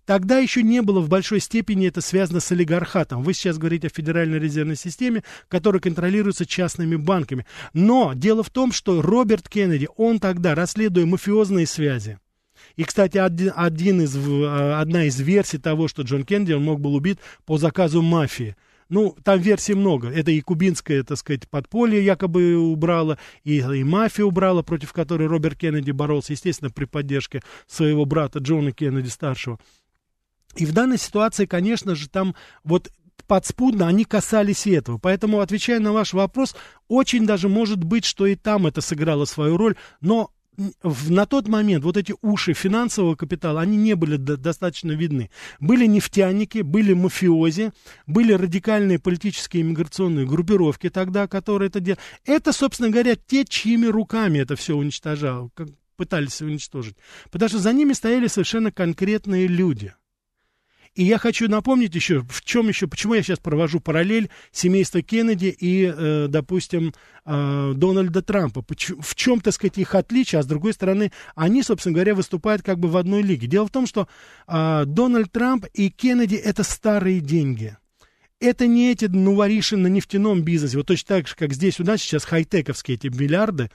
Тогда 0.06 0.38
еще 0.40 0.64
не 0.64 0.82
было 0.82 1.00
в 1.00 1.10
большой 1.10 1.40
степени 1.40 1.88
это 1.88 2.02
связано 2.02 2.40
с 2.40 2.52
олигархатом. 2.52 3.24
Вы 3.24 3.34
сейчас 3.34 3.58
говорите 3.58 3.88
о 3.88 3.90
Федеральной 3.90 4.40
резервной 4.40 4.76
системе, 4.76 5.24
которая 5.48 5.82
контролируется 5.82 6.46
частными 6.46 6.96
банками. 6.96 7.46
Но 7.74 8.14
дело 8.14 8.44
в 8.44 8.50
том, 8.50 8.72
что 8.72 9.02
Роберт 9.02 9.50
Кеннеди, 9.50 9.90
он 9.98 10.20
тогда, 10.20 10.56
расследуя 10.56 11.06
мафиозные 11.06 11.68
связи, 11.68 12.20
и, 12.76 12.84
кстати, 12.84 13.18
один, 13.18 13.52
один 13.56 14.02
из, 14.02 14.16
э, 14.16 14.74
одна 14.74 15.06
из 15.06 15.20
версий 15.20 15.58
того, 15.58 15.88
что 15.88 16.04
Джон 16.04 16.24
Кеннеди, 16.24 16.54
он 16.54 16.64
мог 16.64 16.80
был 16.80 16.96
убит 16.96 17.20
по 17.46 17.58
заказу 17.58 18.02
мафии. 18.02 18.56
Ну, 18.90 19.16
там 19.24 19.40
версий 19.40 19.74
много. 19.74 20.10
Это 20.10 20.32
и 20.32 20.42
кубинское, 20.42 21.04
так 21.04 21.18
сказать, 21.18 21.50
подполье 21.50 22.04
якобы 22.04 22.58
убрало, 22.58 23.18
и, 23.46 23.60
и 23.60 23.84
мафия 23.84 24.26
убрала, 24.26 24.64
против 24.64 24.92
которой 24.92 25.28
Роберт 25.28 25.58
Кеннеди 25.58 25.92
боролся, 25.92 26.34
естественно, 26.34 26.70
при 26.70 26.86
поддержке 26.86 27.42
своего 27.68 28.04
брата 28.06 28.40
Джона 28.40 28.74
Кеннеди 28.74 29.08
старшего. 29.08 29.60
И 30.58 30.66
в 30.66 30.74
данной 30.74 30.98
ситуации, 30.98 31.46
конечно 31.46 31.96
же, 31.96 32.10
там 32.10 32.36
вот 32.66 32.92
подспудно 33.28 33.88
они 33.88 34.04
касались 34.04 34.68
этого. 34.68 34.98
Поэтому, 34.98 35.40
отвечая 35.40 35.80
на 35.80 35.94
ваш 35.94 36.12
вопрос, 36.12 36.54
очень 36.90 37.26
даже 37.26 37.48
может 37.48 37.82
быть, 37.82 38.04
что 38.04 38.26
и 38.26 38.36
там 38.36 38.68
это 38.68 38.82
сыграло 38.82 39.24
свою 39.24 39.56
роль, 39.56 39.78
но 40.02 40.32
в, 40.84 41.12
на 41.12 41.26
тот 41.26 41.48
момент 41.48 41.84
вот 41.84 41.98
эти 41.98 42.14
уши 42.22 42.54
финансового 42.54 43.16
капитала, 43.16 43.62
они 43.62 43.78
не 43.78 43.96
были 43.96 44.18
до, 44.18 44.38
достаточно 44.38 44.92
видны. 44.92 45.30
Были 45.60 45.86
нефтяники, 45.86 46.60
были 46.60 46.94
мафиози, 46.94 47.72
были 48.08 48.34
радикальные 48.34 49.00
политические 49.00 49.64
иммиграционные 49.64 50.26
группировки 50.26 50.90
тогда, 50.90 51.28
которые 51.28 51.70
это 51.70 51.80
делали. 51.80 52.02
Это, 52.26 52.52
собственно 52.54 52.90
говоря, 52.90 53.16
те, 53.16 53.46
чьими 53.46 53.88
руками 53.88 54.40
это 54.40 54.56
все 54.56 54.76
уничтожало, 54.76 55.50
как 55.54 55.70
пытались 55.96 56.42
уничтожить. 56.42 56.96
Потому 57.30 57.50
что 57.50 57.60
за 57.60 57.74
ними 57.74 57.94
стояли 57.94 58.28
совершенно 58.28 58.72
конкретные 58.72 59.48
люди– 59.48 59.94
и 60.94 61.04
я 61.04 61.18
хочу 61.18 61.48
напомнить 61.48 61.96
еще, 61.96 62.22
в 62.30 62.44
чем 62.44 62.68
еще, 62.68 62.86
почему 62.88 63.14
я 63.14 63.24
сейчас 63.24 63.40
провожу 63.40 63.80
параллель 63.80 64.30
семейства 64.52 65.02
Кеннеди 65.02 65.46
и, 65.46 65.86
э, 65.86 66.28
допустим, 66.28 66.94
э, 67.26 67.74
Дональда 67.76 68.22
Трампа. 68.22 68.66
В 69.00 69.16
чем, 69.16 69.40
так 69.40 69.54
сказать, 69.54 69.78
их 69.78 69.96
отличие, 69.96 70.40
а 70.40 70.44
с 70.44 70.46
другой 70.46 70.74
стороны, 70.74 71.14
они, 71.34 71.64
собственно 71.64 71.94
говоря, 71.94 72.14
выступают 72.14 72.62
как 72.62 72.78
бы 72.78 72.90
в 72.90 72.98
одной 72.98 73.22
лиге. 73.22 73.48
Дело 73.48 73.68
в 73.68 73.72
том, 73.72 73.88
что 73.88 74.10
э, 74.48 74.84
Дональд 74.86 75.32
Трамп 75.32 75.66
и 75.74 75.90
Кеннеди 75.90 76.36
это 76.36 76.64
старые 76.64 77.22
деньги. 77.22 77.78
Это 78.42 78.68
не 78.68 78.92
эти 78.92 79.06
нувориши 79.06 79.78
на 79.78 79.88
нефтяном 79.88 80.42
бизнесе. 80.42 80.76
Вот 80.76 80.88
точно 80.88 81.18
так 81.18 81.28
же, 81.28 81.36
как 81.36 81.54
здесь 81.54 81.80
у 81.80 81.86
нас 81.86 82.02
сейчас 82.02 82.26
хай-тековские 82.26 82.96
эти 82.96 83.08
миллиарды, 83.08 83.70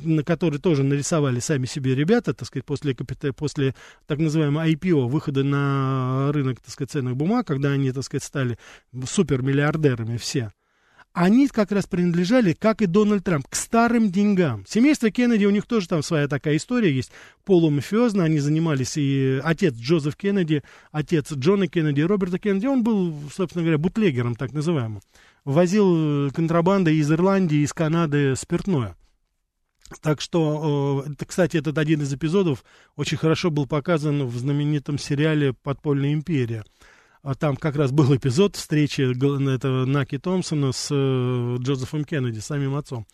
на 0.00 0.22
который 0.22 0.58
тоже 0.58 0.82
нарисовали 0.82 1.40
сами 1.40 1.66
себе 1.66 1.94
ребята, 1.94 2.34
так 2.34 2.48
сказать, 2.48 2.64
после, 2.64 2.94
после 2.94 3.74
так 4.06 4.18
называемого 4.18 4.66
IPO, 4.68 5.08
выхода 5.08 5.44
на 5.44 6.30
рынок, 6.32 6.60
так 6.60 6.70
сказать, 6.70 6.90
ценных 6.90 7.16
бумаг, 7.16 7.46
когда 7.46 7.70
они, 7.70 7.92
так 7.92 8.04
сказать, 8.04 8.24
стали 8.24 8.58
супермиллиардерами 9.06 10.16
все, 10.16 10.52
они 11.12 11.46
как 11.48 11.72
раз 11.72 11.86
принадлежали, 11.86 12.54
как 12.54 12.80
и 12.80 12.86
Дональд 12.86 13.24
Трамп, 13.24 13.46
к 13.46 13.54
старым 13.54 14.10
деньгам. 14.10 14.64
Семейство 14.66 15.10
Кеннеди, 15.10 15.44
у 15.44 15.50
них 15.50 15.66
тоже 15.66 15.88
там 15.88 16.02
своя 16.02 16.26
такая 16.26 16.56
история 16.56 16.90
есть, 16.90 17.12
полумафиозно, 17.44 18.24
они 18.24 18.38
занимались, 18.38 18.96
и 18.96 19.40
отец 19.44 19.74
Джозеф 19.74 20.16
Кеннеди, 20.16 20.62
отец 20.90 21.30
Джона 21.32 21.68
Кеннеди, 21.68 22.00
Роберта 22.00 22.38
Кеннеди, 22.38 22.66
он 22.66 22.82
был, 22.82 23.14
собственно 23.32 23.62
говоря, 23.62 23.78
бутлегером, 23.78 24.36
так 24.36 24.52
называемым. 24.52 25.02
Возил 25.44 26.30
контрабандой 26.30 26.96
из 26.96 27.10
Ирландии, 27.12 27.58
из 27.58 27.72
Канады 27.72 28.34
спиртное. 28.36 28.96
Так 30.00 30.20
что, 30.20 31.04
это, 31.06 31.24
кстати, 31.26 31.56
этот 31.56 31.78
один 31.78 32.02
из 32.02 32.12
эпизодов 32.12 32.64
очень 32.96 33.16
хорошо 33.18 33.50
был 33.50 33.66
показан 33.66 34.26
в 34.26 34.36
знаменитом 34.36 34.98
сериале 34.98 35.52
«Подпольная 35.52 36.12
империя». 36.12 36.64
А 37.22 37.36
там 37.36 37.56
как 37.56 37.76
раз 37.76 37.92
был 37.92 38.14
эпизод 38.16 38.56
встречи 38.56 39.02
Наки 39.86 40.18
Томпсона 40.18 40.72
с 40.72 40.88
э, 40.90 41.56
Джозефом 41.60 42.04
Кеннеди, 42.04 42.40
самим 42.40 42.74
отцом. 42.74 43.06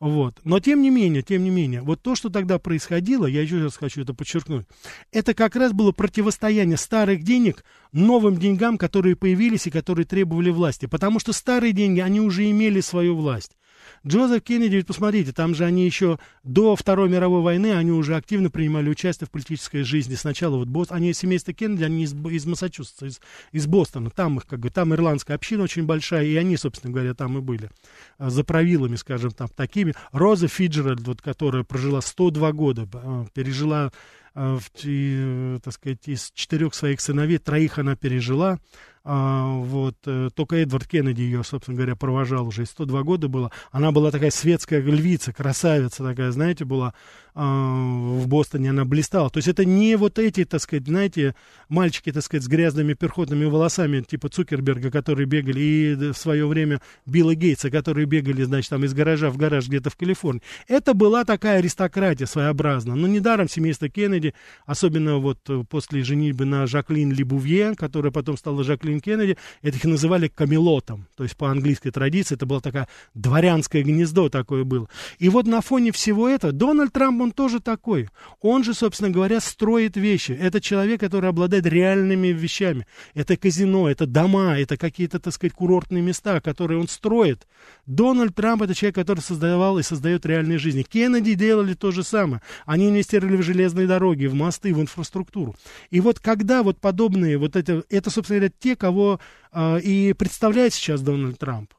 Вот. 0.00 0.40
Но 0.44 0.60
тем 0.60 0.80
не 0.80 0.88
менее, 0.88 1.20
тем 1.20 1.44
не 1.44 1.50
менее, 1.50 1.82
вот 1.82 2.00
то, 2.00 2.14
что 2.14 2.30
тогда 2.30 2.58
происходило, 2.58 3.26
я 3.26 3.42
еще 3.42 3.62
раз 3.62 3.76
хочу 3.76 4.00
это 4.00 4.14
подчеркнуть, 4.14 4.66
это 5.12 5.34
как 5.34 5.56
раз 5.56 5.74
было 5.74 5.92
противостояние 5.92 6.78
старых 6.78 7.22
денег 7.22 7.62
новым 7.92 8.38
деньгам, 8.38 8.78
которые 8.78 9.14
появились 9.14 9.66
и 9.66 9.70
которые 9.70 10.06
требовали 10.06 10.48
власти. 10.48 10.86
Потому 10.86 11.20
что 11.20 11.34
старые 11.34 11.74
деньги, 11.74 12.00
они 12.00 12.22
уже 12.22 12.50
имели 12.50 12.80
свою 12.80 13.14
власть. 13.14 13.58
Джозеф 14.06 14.42
Кеннеди, 14.42 14.76
ведь 14.76 14.86
посмотрите, 14.86 15.32
там 15.32 15.54
же 15.54 15.64
они 15.64 15.84
еще 15.84 16.18
до 16.42 16.74
Второй 16.74 17.10
мировой 17.10 17.42
войны, 17.42 17.74
они 17.74 17.90
уже 17.90 18.16
активно 18.16 18.50
принимали 18.50 18.88
участие 18.88 19.26
в 19.26 19.30
политической 19.30 19.82
жизни. 19.82 20.14
Сначала 20.14 20.56
вот 20.56 20.68
Бостон, 20.68 20.96
они 20.96 21.12
семейство 21.12 21.52
Кеннеди, 21.52 21.84
они 21.84 22.04
из, 22.04 22.14
из 22.14 22.46
Массачусетса, 22.46 23.06
из, 23.06 23.20
из 23.52 23.66
Бостона. 23.66 24.08
Там 24.08 24.38
их, 24.38 24.46
как 24.46 24.60
бы, 24.60 24.70
там 24.70 24.94
ирландская 24.94 25.36
община 25.36 25.64
очень 25.64 25.84
большая, 25.84 26.24
и 26.24 26.34
они, 26.36 26.56
собственно 26.56 26.92
говоря, 26.92 27.12
там 27.12 27.36
и 27.36 27.40
были. 27.42 27.70
А, 28.18 28.30
за 28.30 28.42
правилами, 28.42 28.96
скажем, 28.96 29.32
там, 29.32 29.48
такими. 29.48 29.94
Роза 30.12 30.48
Фиджеральд, 30.48 31.00
вот, 31.00 31.20
которая 31.20 31.62
прожила 31.62 32.00
102 32.00 32.52
года, 32.52 32.88
а, 32.94 33.26
пережила 33.34 33.92
а, 34.34 34.58
и, 34.82 35.58
так 35.62 35.74
сказать, 35.74 36.06
из 36.06 36.30
четырех 36.32 36.74
своих 36.74 37.00
сыновей, 37.00 37.38
троих 37.38 37.78
она 37.78 37.96
пережила, 37.96 38.58
а, 39.02 39.56
вот, 39.56 39.96
э, 40.04 40.28
только 40.34 40.56
Эдвард 40.56 40.86
Кеннеди 40.86 41.22
ее, 41.22 41.42
собственно 41.42 41.76
говоря, 41.76 41.96
провожал 41.96 42.48
уже, 42.48 42.66
102 42.66 43.02
года 43.02 43.28
было. 43.28 43.50
Она 43.72 43.92
была 43.92 44.10
такая 44.10 44.30
светская 44.30 44.82
львица, 44.82 45.32
красавица 45.32 46.04
такая, 46.04 46.30
знаете, 46.32 46.66
была 46.66 46.92
а, 47.34 47.44
в 47.44 48.28
Бостоне, 48.28 48.70
она 48.70 48.84
блистала. 48.84 49.30
То 49.30 49.38
есть 49.38 49.48
это 49.48 49.64
не 49.64 49.96
вот 49.96 50.18
эти, 50.18 50.44
так 50.44 50.60
сказать, 50.60 50.86
знаете, 50.86 51.34
мальчики, 51.70 52.12
так 52.12 52.22
сказать, 52.22 52.44
с 52.44 52.48
грязными 52.48 52.92
переходными 52.92 53.46
волосами, 53.46 54.02
типа 54.02 54.28
Цукерберга, 54.28 54.90
которые 54.90 55.26
бегали, 55.26 55.60
и 55.60 55.94
в 56.12 56.14
свое 56.14 56.46
время 56.46 56.82
Билла 57.06 57.34
Гейтса, 57.34 57.70
которые 57.70 58.04
бегали, 58.04 58.42
значит, 58.42 58.68
там 58.68 58.84
из 58.84 58.92
гаража 58.92 59.30
в 59.30 59.38
гараж 59.38 59.66
где-то 59.66 59.88
в 59.88 59.96
Калифорнии. 59.96 60.42
Это 60.68 60.92
была 60.92 61.24
такая 61.24 61.58
аристократия 61.58 62.26
своеобразная. 62.26 62.96
Но 62.96 63.06
недаром 63.06 63.48
семейство 63.48 63.88
Кеннеди, 63.88 64.34
особенно 64.66 65.16
вот 65.16 65.38
после 65.70 66.02
женитьбы 66.02 66.44
на 66.44 66.66
Жаклин 66.66 67.12
Либувье, 67.12 67.74
которая 67.76 68.12
потом 68.12 68.36
стала 68.36 68.62
Жаклин 68.64 68.89
Кэтлин 68.90 69.00
Кеннеди, 69.00 69.36
это 69.62 69.76
их 69.76 69.84
называли 69.84 70.28
камелотом, 70.28 71.06
то 71.16 71.22
есть 71.22 71.36
по 71.36 71.50
английской 71.50 71.90
традиции 71.90 72.34
это 72.34 72.46
было 72.46 72.60
такое 72.60 72.88
дворянское 73.14 73.82
гнездо 73.82 74.28
такое 74.28 74.64
было. 74.64 74.88
И 75.18 75.28
вот 75.28 75.46
на 75.46 75.60
фоне 75.60 75.92
всего 75.92 76.28
этого 76.28 76.52
Дональд 76.52 76.92
Трамп, 76.92 77.22
он 77.22 77.32
тоже 77.32 77.60
такой. 77.60 78.08
Он 78.40 78.64
же, 78.64 78.74
собственно 78.74 79.10
говоря, 79.10 79.40
строит 79.40 79.96
вещи. 79.96 80.32
Это 80.32 80.60
человек, 80.60 81.00
который 81.00 81.30
обладает 81.30 81.66
реальными 81.66 82.28
вещами. 82.28 82.86
Это 83.14 83.36
казино, 83.36 83.88
это 83.88 84.06
дома, 84.06 84.58
это 84.58 84.76
какие-то, 84.76 85.18
так 85.20 85.34
сказать, 85.34 85.54
курортные 85.54 86.02
места, 86.02 86.40
которые 86.40 86.80
он 86.80 86.88
строит. 86.88 87.46
Дональд 87.86 88.34
Трамп 88.34 88.62
это 88.62 88.74
человек, 88.74 88.94
который 88.94 89.20
создавал 89.20 89.78
и 89.78 89.82
создает 89.82 90.26
реальные 90.26 90.58
жизни. 90.58 90.82
Кеннеди 90.82 91.34
делали 91.34 91.74
то 91.74 91.90
же 91.90 92.02
самое. 92.02 92.42
Они 92.66 92.88
инвестировали 92.88 93.36
в 93.36 93.42
железные 93.42 93.86
дороги, 93.86 94.26
в 94.26 94.34
мосты, 94.34 94.74
в 94.74 94.80
инфраструктуру. 94.80 95.56
И 95.90 96.00
вот 96.00 96.18
когда 96.20 96.62
вот 96.62 96.78
подобные, 96.78 97.38
вот 97.38 97.56
это, 97.56 97.84
это 97.88 98.10
собственно 98.10 98.40
говоря, 98.40 98.52
те, 98.58 98.76
кого 98.80 99.20
э, 99.52 99.80
и 99.80 100.12
представляет 100.14 100.74
сейчас 100.74 101.02
Дональд 101.02 101.38
Трамп 101.38 101.72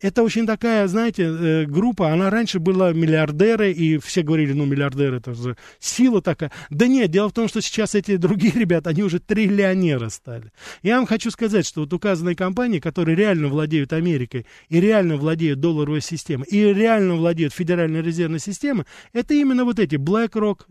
это 0.00 0.22
очень 0.22 0.46
такая, 0.46 0.86
знаете, 0.88 1.22
э, 1.22 1.64
группа, 1.64 2.12
она 2.12 2.28
раньше 2.28 2.58
была 2.58 2.92
миллиардеры, 2.92 3.72
и 3.72 3.96
все 3.98 4.22
говорили, 4.22 4.52
ну, 4.52 4.66
миллиардеры, 4.66 5.18
это 5.18 5.34
же 5.34 5.56
сила 5.78 6.20
такая. 6.20 6.52
Да 6.68 6.86
нет, 6.86 7.10
дело 7.10 7.30
в 7.30 7.32
том, 7.32 7.48
что 7.48 7.62
сейчас 7.62 7.94
эти 7.94 8.16
другие 8.16 8.52
ребята, 8.56 8.90
они 8.90 9.02
уже 9.02 9.20
триллионеры 9.20 10.10
стали. 10.10 10.52
Я 10.82 10.96
вам 10.96 11.06
хочу 11.06 11.30
сказать, 11.30 11.66
что 11.66 11.80
вот 11.80 11.92
указанные 11.92 12.36
компании, 12.36 12.78
которые 12.78 13.16
реально 13.16 13.48
владеют 13.48 13.92
Америкой, 13.94 14.46
и 14.68 14.80
реально 14.80 15.16
владеют 15.16 15.60
долларовой 15.60 16.02
системой, 16.02 16.46
и 16.50 16.62
реально 16.74 17.14
владеют 17.14 17.54
Федеральной 17.54 18.02
резервной 18.02 18.40
системой, 18.40 18.84
это 19.14 19.32
именно 19.32 19.64
вот 19.64 19.78
эти 19.78 19.94
BlackRock, 19.94 20.66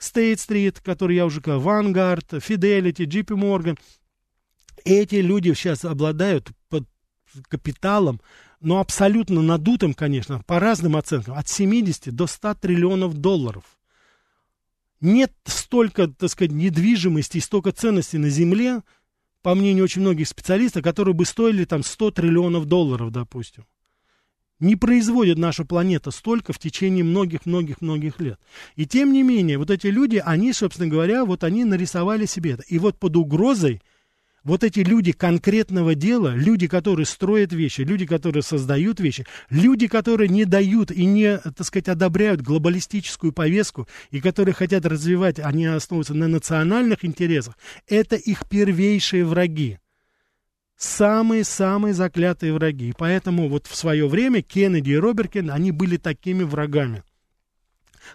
State 0.00 0.36
Street, 0.36 0.76
который 0.84 1.16
я 1.16 1.26
уже 1.26 1.40
сказал, 1.40 1.60
Vanguard, 1.60 2.40
Fidelity, 2.40 3.04
JP 3.04 3.36
Morgan. 3.36 3.76
Эти 4.88 5.16
люди 5.16 5.52
сейчас 5.54 5.84
обладают 5.84 6.48
под 6.68 6.84
капиталом 7.48 8.20
но 8.60 8.80
абсолютно 8.80 9.42
надутым, 9.42 9.94
конечно, 9.94 10.42
по 10.46 10.58
разным 10.58 10.96
оценкам, 10.96 11.34
от 11.34 11.48
70 11.48 12.14
до 12.14 12.26
100 12.26 12.54
триллионов 12.54 13.14
долларов. 13.14 13.64
Нет 15.00 15.32
столько, 15.44 16.08
так 16.08 16.30
сказать, 16.30 16.50
недвижимости 16.50 17.38
и 17.38 17.40
столько 17.40 17.70
ценностей 17.70 18.18
на 18.18 18.30
Земле, 18.30 18.82
по 19.42 19.54
мнению 19.54 19.84
очень 19.84 20.02
многих 20.02 20.26
специалистов, 20.26 20.82
которые 20.82 21.14
бы 21.14 21.24
стоили 21.24 21.64
там 21.64 21.84
100 21.84 22.10
триллионов 22.10 22.64
долларов, 22.66 23.12
допустим. 23.12 23.64
Не 24.58 24.74
производит 24.74 25.38
наша 25.38 25.64
планета 25.64 26.10
столько 26.10 26.52
в 26.52 26.58
течение 26.58 27.04
многих-многих-многих 27.04 28.18
лет. 28.18 28.40
И 28.74 28.86
тем 28.86 29.12
не 29.12 29.22
менее, 29.22 29.56
вот 29.56 29.70
эти 29.70 29.86
люди, 29.86 30.20
они, 30.24 30.52
собственно 30.52 30.88
говоря, 30.88 31.24
вот 31.24 31.44
они 31.44 31.64
нарисовали 31.64 32.26
себе 32.26 32.52
это. 32.52 32.64
И 32.66 32.80
вот 32.80 32.98
под 32.98 33.16
угрозой 33.16 33.80
вот 34.44 34.64
эти 34.64 34.80
люди 34.80 35.12
конкретного 35.12 35.94
дела, 35.94 36.34
люди, 36.34 36.66
которые 36.66 37.06
строят 37.06 37.52
вещи, 37.52 37.82
люди, 37.82 38.06
которые 38.06 38.42
создают 38.42 39.00
вещи, 39.00 39.26
люди, 39.50 39.88
которые 39.88 40.28
не 40.28 40.44
дают 40.44 40.90
и 40.90 41.04
не, 41.04 41.38
так 41.38 41.64
сказать, 41.64 41.88
одобряют 41.88 42.40
глобалистическую 42.42 43.32
повестку 43.32 43.88
и 44.10 44.20
которые 44.20 44.54
хотят 44.54 44.86
развивать, 44.86 45.38
они 45.38 45.66
основываются 45.66 46.14
на 46.14 46.28
национальных 46.28 47.04
интересах, 47.04 47.56
это 47.86 48.16
их 48.16 48.48
первейшие 48.48 49.24
враги. 49.24 49.78
Самые-самые 50.76 51.92
заклятые 51.92 52.52
враги. 52.52 52.90
И 52.90 52.94
поэтому 52.96 53.48
вот 53.48 53.66
в 53.66 53.74
свое 53.74 54.06
время 54.06 54.42
Кеннеди 54.42 54.90
и 54.92 54.96
Роберт 54.96 55.34
они 55.36 55.72
были 55.72 55.96
такими 55.96 56.44
врагами. 56.44 57.02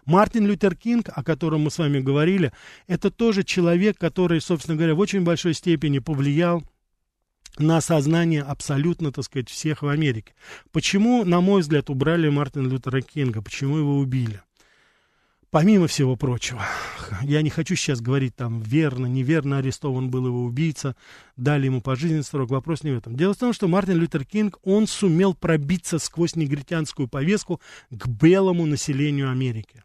Мартин 0.06 0.48
Лютер 0.48 0.76
Кинг, 0.76 1.10
о 1.14 1.24
котором 1.24 1.62
мы 1.62 1.72
с 1.72 1.78
вами 1.78 2.00
говорили, 2.00 2.52
это 2.88 3.12
тоже 3.12 3.44
человек, 3.44 3.98
который, 3.98 4.42
собственно 4.42 4.78
говоря, 4.78 4.96
в 4.96 5.00
очень 5.00 5.24
большой 5.24 5.54
степени 5.54 6.00
повлиял 6.00 6.64
на 7.58 7.82
сознание 7.82 8.42
абсолютно, 8.42 9.12
так 9.12 9.26
сказать, 9.26 9.50
всех 9.50 9.84
в 9.84 9.88
Америке. 9.88 10.34
Почему, 10.72 11.24
на 11.24 11.42
мой 11.42 11.62
взгляд, 11.62 11.90
убрали 11.90 12.30
Мартина 12.30 12.68
Лютера 12.68 13.02
Кинга? 13.02 13.42
Почему 13.42 13.78
его 13.78 13.98
убили? 13.98 14.42
Помимо 15.54 15.86
всего 15.86 16.16
прочего, 16.16 16.64
я 17.22 17.44
не 17.44 17.52
хочу 17.52 17.76
сейчас 17.76 18.02
говорить 18.02 18.36
там 18.36 18.60
верно, 18.60 19.06
неверно 19.06 19.60
арестован 19.60 20.10
был 20.10 20.26
его 20.26 20.46
убийца, 20.46 20.96
дали 21.38 21.68
ему 21.68 21.80
пожизненный 21.80 22.24
срок, 22.24 22.50
вопрос 22.50 22.82
не 22.82 22.90
в 22.90 22.98
этом. 22.98 23.16
Дело 23.16 23.36
в 23.36 23.38
том, 23.38 23.54
что 23.54 23.68
Мартин 23.68 24.00
Лютер 24.00 24.26
Кинг, 24.26 24.58
он 24.64 24.88
сумел 24.88 25.36
пробиться 25.36 26.00
сквозь 26.00 26.36
негритянскую 26.36 27.08
повестку 27.08 27.62
к 27.92 28.08
белому 28.08 28.66
населению 28.66 29.30
Америки 29.30 29.84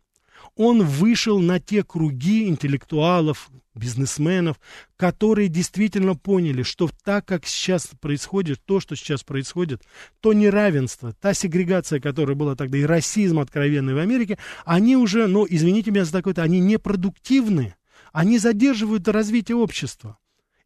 он 0.59 0.85
вышел 0.85 1.38
на 1.38 1.61
те 1.61 1.85
круги 1.85 2.49
интеллектуалов, 2.49 3.49
бизнесменов, 3.77 4.59
которые 4.97 5.49
действительно 5.49 6.16
поняли, 6.16 6.62
что 6.64 6.90
так, 7.05 7.25
как 7.25 7.47
сейчас 7.47 7.88
происходит, 8.01 8.61
то, 8.64 8.81
что 8.81 8.97
сейчас 8.97 9.23
происходит, 9.23 9.83
то 10.21 10.33
неравенство, 10.33 11.14
та 11.21 11.33
сегрегация, 11.33 12.01
которая 12.01 12.35
была 12.37 12.57
тогда, 12.57 12.77
и 12.77 12.83
расизм 12.83 13.38
откровенный 13.38 13.94
в 13.94 13.99
Америке, 13.99 14.37
они 14.64 14.97
уже, 14.97 15.29
ну, 15.29 15.47
извините 15.49 15.92
меня 15.92 16.05
за 16.05 16.12
такое-то, 16.12 16.42
они 16.42 16.59
непродуктивны, 16.59 17.77
они 18.12 18.38
задерживают 18.38 19.07
развитие 19.07 19.57
общества. 19.57 20.18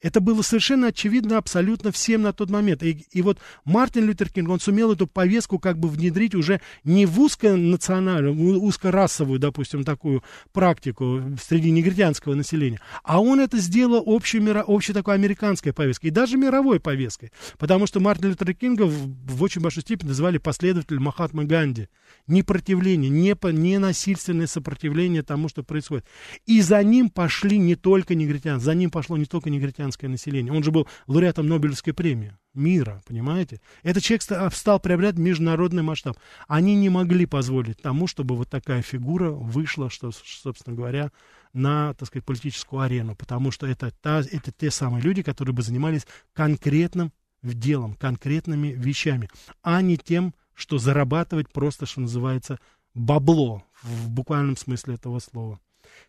Это 0.02 0.20
было 0.20 0.42
совершенно 0.42 0.88
очевидно 0.88 1.38
абсолютно 1.38 1.92
всем 1.92 2.22
на 2.22 2.32
тот 2.32 2.50
момент. 2.50 2.82
И, 2.82 3.06
и 3.12 3.22
вот 3.22 3.38
Мартин 3.64 4.04
Лютер 4.04 4.28
Кинг, 4.28 4.50
он 4.50 4.60
сумел 4.60 4.92
эту 4.92 5.06
повестку 5.06 5.58
как 5.60 5.78
бы 5.78 5.88
внедрить 5.88 6.34
уже 6.34 6.60
не 6.82 7.06
в 7.06 7.20
узконациональную, 7.20 8.60
узкорасовую, 8.60 9.38
допустим, 9.38 9.84
такую 9.84 10.22
практику 10.52 11.22
среди 11.40 11.70
негритянского 11.70 12.34
населения, 12.34 12.80
а 13.04 13.20
он 13.22 13.40
это 13.40 13.58
сделал 13.58 14.02
общей, 14.04 14.40
общей 14.62 14.92
такой 14.92 15.14
американской 15.14 15.72
повесткой, 15.72 16.06
и 16.06 16.10
даже 16.10 16.36
мировой 16.36 16.80
повесткой. 16.80 17.30
Потому 17.58 17.86
что 17.86 18.00
Мартин 18.00 18.30
Лютер 18.30 18.54
Кинга 18.54 18.82
в, 18.82 19.14
в 19.26 19.42
очень 19.42 19.60
большой 19.60 19.82
степени 19.82 20.08
называли 20.08 20.38
последователем 20.38 21.02
Махатмы 21.02 21.44
Ганди. 21.44 21.88
Непротивление, 22.26 23.08
не, 23.08 23.36
не 23.52 23.78
насильственное 23.78 24.46
сопротивление 24.46 25.22
тому, 25.22 25.48
что 25.48 25.62
происходит. 25.62 26.06
И 26.46 26.60
за 26.60 26.82
ним 26.82 27.08
пошли 27.08 27.58
не 27.58 27.76
только 27.76 28.14
негритян, 28.14 28.60
за 28.60 28.74
ним 28.74 28.90
пошло 28.90 29.16
не 29.16 29.26
только 29.26 29.48
негритян, 29.48 29.91
американское 29.92 30.11
население. 30.11 30.52
Он 30.52 30.62
же 30.62 30.70
был 30.70 30.87
лауреатом 31.07 31.48
Нобелевской 31.48 31.92
премии 31.92 32.37
мира, 32.55 33.00
понимаете? 33.07 33.61
Этот 33.83 34.02
человек 34.02 34.55
стал 34.55 34.81
приобретать 34.81 35.18
международный 35.18 35.83
масштаб. 35.83 36.16
Они 36.48 36.74
не 36.74 36.88
могли 36.88 37.26
позволить 37.26 37.81
тому, 37.81 38.07
чтобы 38.07 38.37
вот 38.37 38.48
такая 38.48 38.83
фигура 38.83 39.31
вышла, 39.31 39.90
что, 39.90 40.11
собственно 40.12 40.76
говоря, 40.76 41.11
на, 41.52 41.94
так 41.94 42.09
сказать, 42.09 42.24
политическую 42.24 42.81
арену, 42.81 43.14
потому 43.14 43.50
что 43.50 43.66
это, 43.66 43.90
та, 44.00 44.20
это 44.20 44.52
те 44.52 44.70
самые 44.70 45.02
люди, 45.02 45.22
которые 45.22 45.55
бы 45.55 45.62
занимались 45.62 46.07
конкретным 46.33 47.12
делом, 47.42 47.94
конкретными 47.94 48.68
вещами, 48.68 49.28
а 49.62 49.83
не 49.83 49.96
тем, 49.96 50.35
что 50.55 50.78
зарабатывать 50.78 51.50
просто, 51.50 51.87
что 51.87 52.00
называется, 52.00 52.59
бабло 52.94 53.62
в 53.83 54.11
буквальном 54.11 54.57
смысле 54.57 54.94
этого 54.94 55.18
слова. 55.18 55.59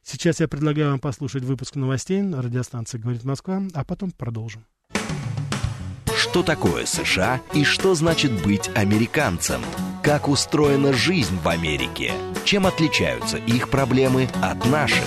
Сейчас 0.05 0.39
я 0.39 0.47
предлагаю 0.47 0.91
вам 0.91 0.99
послушать 0.99 1.43
выпуск 1.43 1.75
новостей 1.75 2.21
радиостанции 2.21 2.97
«Говорит 2.97 3.23
Москва», 3.23 3.61
а 3.73 3.83
потом 3.85 4.11
продолжим. 4.11 4.65
Что 6.15 6.43
такое 6.43 6.85
США 6.85 7.41
и 7.53 7.63
что 7.63 7.95
значит 7.95 8.31
быть 8.43 8.69
американцем? 8.75 9.61
Как 10.01 10.27
устроена 10.27 10.93
жизнь 10.93 11.37
в 11.43 11.47
Америке? 11.47 12.11
Чем 12.43 12.67
отличаются 12.67 13.37
их 13.37 13.69
проблемы 13.69 14.29
от 14.41 14.65
наших? 14.65 15.05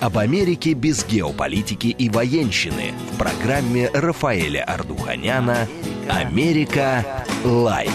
Об 0.00 0.16
Америке 0.16 0.74
без 0.74 1.04
геополитики 1.04 1.88
и 1.88 2.08
военщины 2.08 2.92
в 3.12 3.18
программе 3.18 3.90
Рафаэля 3.90 4.64
Ардуханяна 4.64 5.66
«Америка. 6.08 7.24
Light». 7.44 7.90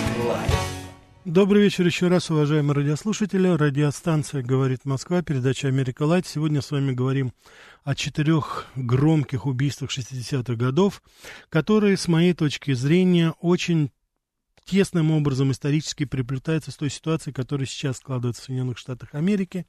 Добрый 1.26 1.64
вечер 1.64 1.86
еще 1.86 2.10
раз, 2.10 2.30
уважаемые 2.30 2.76
радиослушатели. 2.76 3.48
Радиостанция 3.48 4.44
«Говорит 4.44 4.84
Москва», 4.84 5.22
передача 5.22 5.70
«Америка 5.70 6.04
Light». 6.04 6.28
Сегодня 6.28 6.62
с 6.62 6.70
вами 6.70 6.92
говорим 6.92 7.32
о 7.86 7.96
четырех 7.96 8.68
громких 8.76 9.46
убийствах 9.46 9.90
60-х 9.98 10.56
годов, 10.56 11.02
которые, 11.48 11.96
с 11.96 12.10
моей 12.10 12.34
точки 12.34 12.74
зрения, 12.74 13.34
очень 13.40 13.90
тесным 14.66 15.12
образом 15.12 15.52
исторически 15.52 16.06
приплетается 16.06 16.72
с 16.72 16.78
той 16.78 16.90
ситуацией, 16.90 17.34
которая 17.34 17.66
сейчас 17.66 17.98
складывается 17.98 18.42
в 18.42 18.46
Соединенных 18.46 18.78
Штатах 18.78 19.14
Америки. 19.14 19.66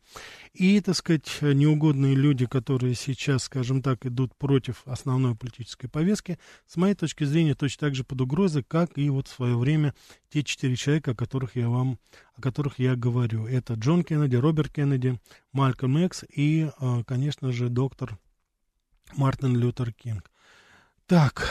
И, 0.53 0.81
так 0.81 0.97
сказать, 0.97 1.29
неугодные 1.41 2.15
люди, 2.15 2.47
которые 2.47 2.95
сейчас, 2.95 3.45
скажем 3.45 3.83
так, 3.83 4.07
идут 4.07 4.35
против 4.37 4.83
основной 4.87 5.35
политической 5.35 5.89
повестки, 5.89 6.39
с 6.67 6.77
моей 6.77 6.95
точки 6.95 7.25
зрения, 7.25 7.55
точно 7.55 7.89
так 7.89 7.95
же 7.95 8.05
под 8.05 8.21
угрозой, 8.21 8.63
как 8.63 8.97
и 8.97 9.09
вот 9.11 9.29
в 9.29 9.35
свое 9.35 9.57
время 9.57 9.95
те 10.31 10.43
четыре 10.43 10.77
человека, 10.77 11.13
о 11.13 11.15
которых 11.15 11.57
я 11.57 11.69
вам, 11.69 11.99
о 12.37 12.43
которых 12.43 12.79
я 12.79 12.97
говорю. 12.97 13.47
Это 13.47 13.75
Джон 13.75 14.05
Кеннеди, 14.05 14.37
Роберт 14.37 14.73
Кеннеди, 14.73 15.21
Малькольм 15.53 15.99
Экс 15.99 16.25
и, 16.29 16.71
э, 16.81 17.03
конечно 17.07 17.53
же, 17.53 17.69
доктор 17.69 18.19
Мартин 19.17 19.57
Лютер 19.57 19.93
Кинг. 19.93 20.31
Так, 21.07 21.49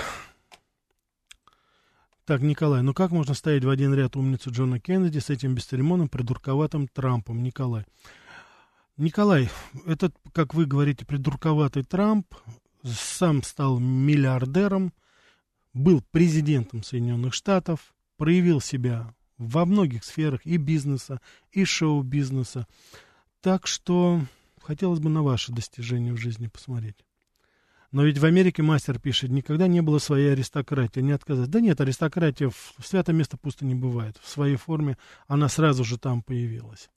так, 2.25 2.41
Николай, 2.41 2.81
ну 2.81 2.93
как 2.93 3.11
можно 3.11 3.33
ставить 3.33 3.63
в 3.63 3.69
один 3.69 3.93
ряд 3.93 4.15
умницу 4.15 4.51
Джона 4.51 4.79
Кеннеди 4.79 5.19
с 5.19 5.29
этим 5.29 5.55
бесцеремонным 5.55 6.09
придурковатым 6.09 6.87
Трампом, 6.87 7.43
Николай? 7.43 7.85
Николай, 8.97 9.49
этот, 9.85 10.15
как 10.33 10.53
вы 10.53 10.65
говорите, 10.65 11.05
придурковатый 11.05 11.83
Трамп 11.83 12.27
сам 12.83 13.43
стал 13.43 13.79
миллиардером, 13.79 14.93
был 15.73 16.01
президентом 16.11 16.83
Соединенных 16.83 17.33
Штатов, 17.33 17.93
проявил 18.17 18.61
себя 18.61 19.13
во 19.37 19.65
многих 19.65 20.03
сферах 20.03 20.45
и 20.45 20.57
бизнеса, 20.57 21.19
и 21.51 21.65
шоу-бизнеса. 21.65 22.67
Так 23.41 23.67
что 23.67 24.21
хотелось 24.61 24.99
бы 24.99 25.09
на 25.09 25.23
ваши 25.23 25.51
достижения 25.51 26.13
в 26.13 26.17
жизни 26.17 26.47
посмотреть. 26.47 27.03
Но 27.93 28.03
ведь 28.03 28.17
в 28.17 28.25
Америке 28.25 28.63
мастер 28.63 28.99
пишет, 28.99 29.29
никогда 29.29 29.67
не 29.67 29.81
было 29.81 29.99
своей 29.99 30.33
аристократии, 30.33 30.99
не 30.99 31.11
отказать. 31.11 31.51
Да 31.51 31.59
нет, 31.59 31.79
аристократия 31.79 32.49
в 32.49 32.73
святое 32.83 33.15
место 33.15 33.37
пусто 33.37 33.65
не 33.65 33.75
бывает. 33.75 34.17
В 34.19 34.27
своей 34.27 34.55
форме 34.55 34.97
она 35.27 35.47
сразу 35.47 35.83
же 35.83 35.99
там 35.99 36.23
появилась. 36.23 36.89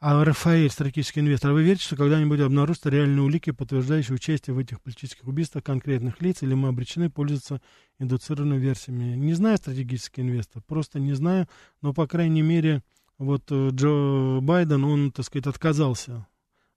А 0.00 0.24
Рафаэль, 0.24 0.68
стратегический 0.68 1.20
инвестор, 1.20 1.52
вы 1.52 1.62
верите, 1.62 1.84
что 1.84 1.94
когда-нибудь 1.94 2.40
обнаружатся 2.40 2.88
реальные 2.88 3.22
улики, 3.22 3.52
подтверждающие 3.52 4.16
участие 4.16 4.52
в 4.52 4.58
этих 4.58 4.80
политических 4.80 5.28
убийствах 5.28 5.62
конкретных 5.62 6.20
лиц, 6.20 6.42
или 6.42 6.54
мы 6.54 6.70
обречены 6.70 7.08
пользоваться 7.08 7.60
индуцированными 8.00 8.58
версиями? 8.58 9.14
Не 9.14 9.34
знаю, 9.34 9.58
стратегический 9.58 10.22
инвестор, 10.22 10.60
просто 10.66 10.98
не 10.98 11.12
знаю, 11.12 11.46
но, 11.82 11.94
по 11.94 12.08
крайней 12.08 12.42
мере, 12.42 12.82
вот 13.18 13.44
э, 13.50 13.68
Джо 13.70 14.40
Байден, 14.40 14.82
он, 14.84 15.12
так 15.12 15.24
сказать, 15.24 15.46
отказался. 15.46 16.26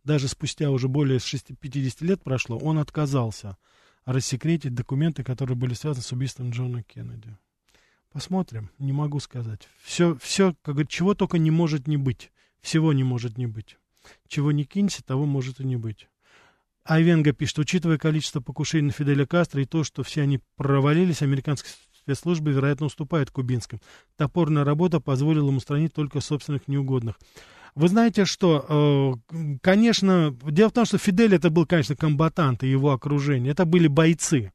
Даже 0.03 0.27
спустя 0.27 0.69
уже 0.69 0.87
более 0.87 1.19
6, 1.19 1.57
50 1.57 2.01
лет 2.01 2.21
прошло, 2.21 2.57
он 2.57 2.77
отказался 2.77 3.57
рассекретить 4.05 4.75
документы, 4.75 5.23
которые 5.23 5.55
были 5.55 5.73
связаны 5.73 6.03
с 6.03 6.11
убийством 6.11 6.49
Джона 6.49 6.83
Кеннеди. 6.83 7.37
Посмотрим, 8.11 8.69
не 8.79 8.91
могу 8.91 9.19
сказать. 9.19 9.67
Все, 9.81 10.15
все, 10.21 10.55
как 10.61 10.75
говорит, 10.75 10.91
чего 10.91 11.15
только 11.15 11.37
не 11.37 11.51
может 11.51 11.87
не 11.87 11.97
быть. 11.97 12.31
Всего 12.61 12.93
не 12.93 13.03
может 13.03 13.37
не 13.37 13.47
быть. 13.47 13.77
Чего 14.27 14.51
не 14.51 14.65
кинься, 14.65 15.03
того 15.03 15.25
может 15.25 15.59
и 15.59 15.65
не 15.65 15.77
быть. 15.77 16.09
Айвенга 16.85 17.31
пишет, 17.31 17.59
учитывая 17.59 17.97
количество 17.97 18.41
покушений 18.41 18.87
на 18.87 18.91
Фиделя 18.91 19.25
Кастро 19.25 19.61
и 19.61 19.65
то, 19.65 19.83
что 19.83 20.03
все 20.03 20.21
они 20.21 20.41
провалились, 20.57 21.21
американские 21.21 21.71
спецслужбы, 21.97 22.51
вероятно, 22.51 22.87
уступают 22.87 23.31
кубинским. 23.31 23.79
Топорная 24.17 24.65
работа 24.65 24.99
позволила 24.99 25.49
им 25.49 25.57
устранить 25.57 25.93
только 25.93 26.19
собственных 26.19 26.67
неугодных. 26.67 27.17
Вы 27.75 27.87
знаете, 27.87 28.25
что, 28.25 29.19
э, 29.31 29.55
конечно, 29.61 30.35
дело 30.43 30.69
в 30.69 30.73
том, 30.73 30.85
что 30.85 30.97
Фидель 30.97 31.35
это 31.35 31.49
был, 31.49 31.65
конечно, 31.65 31.95
комбатант 31.95 32.63
и 32.63 32.69
его 32.69 32.91
окружение. 32.91 33.51
Это 33.51 33.65
были 33.65 33.87
бойцы. 33.87 34.51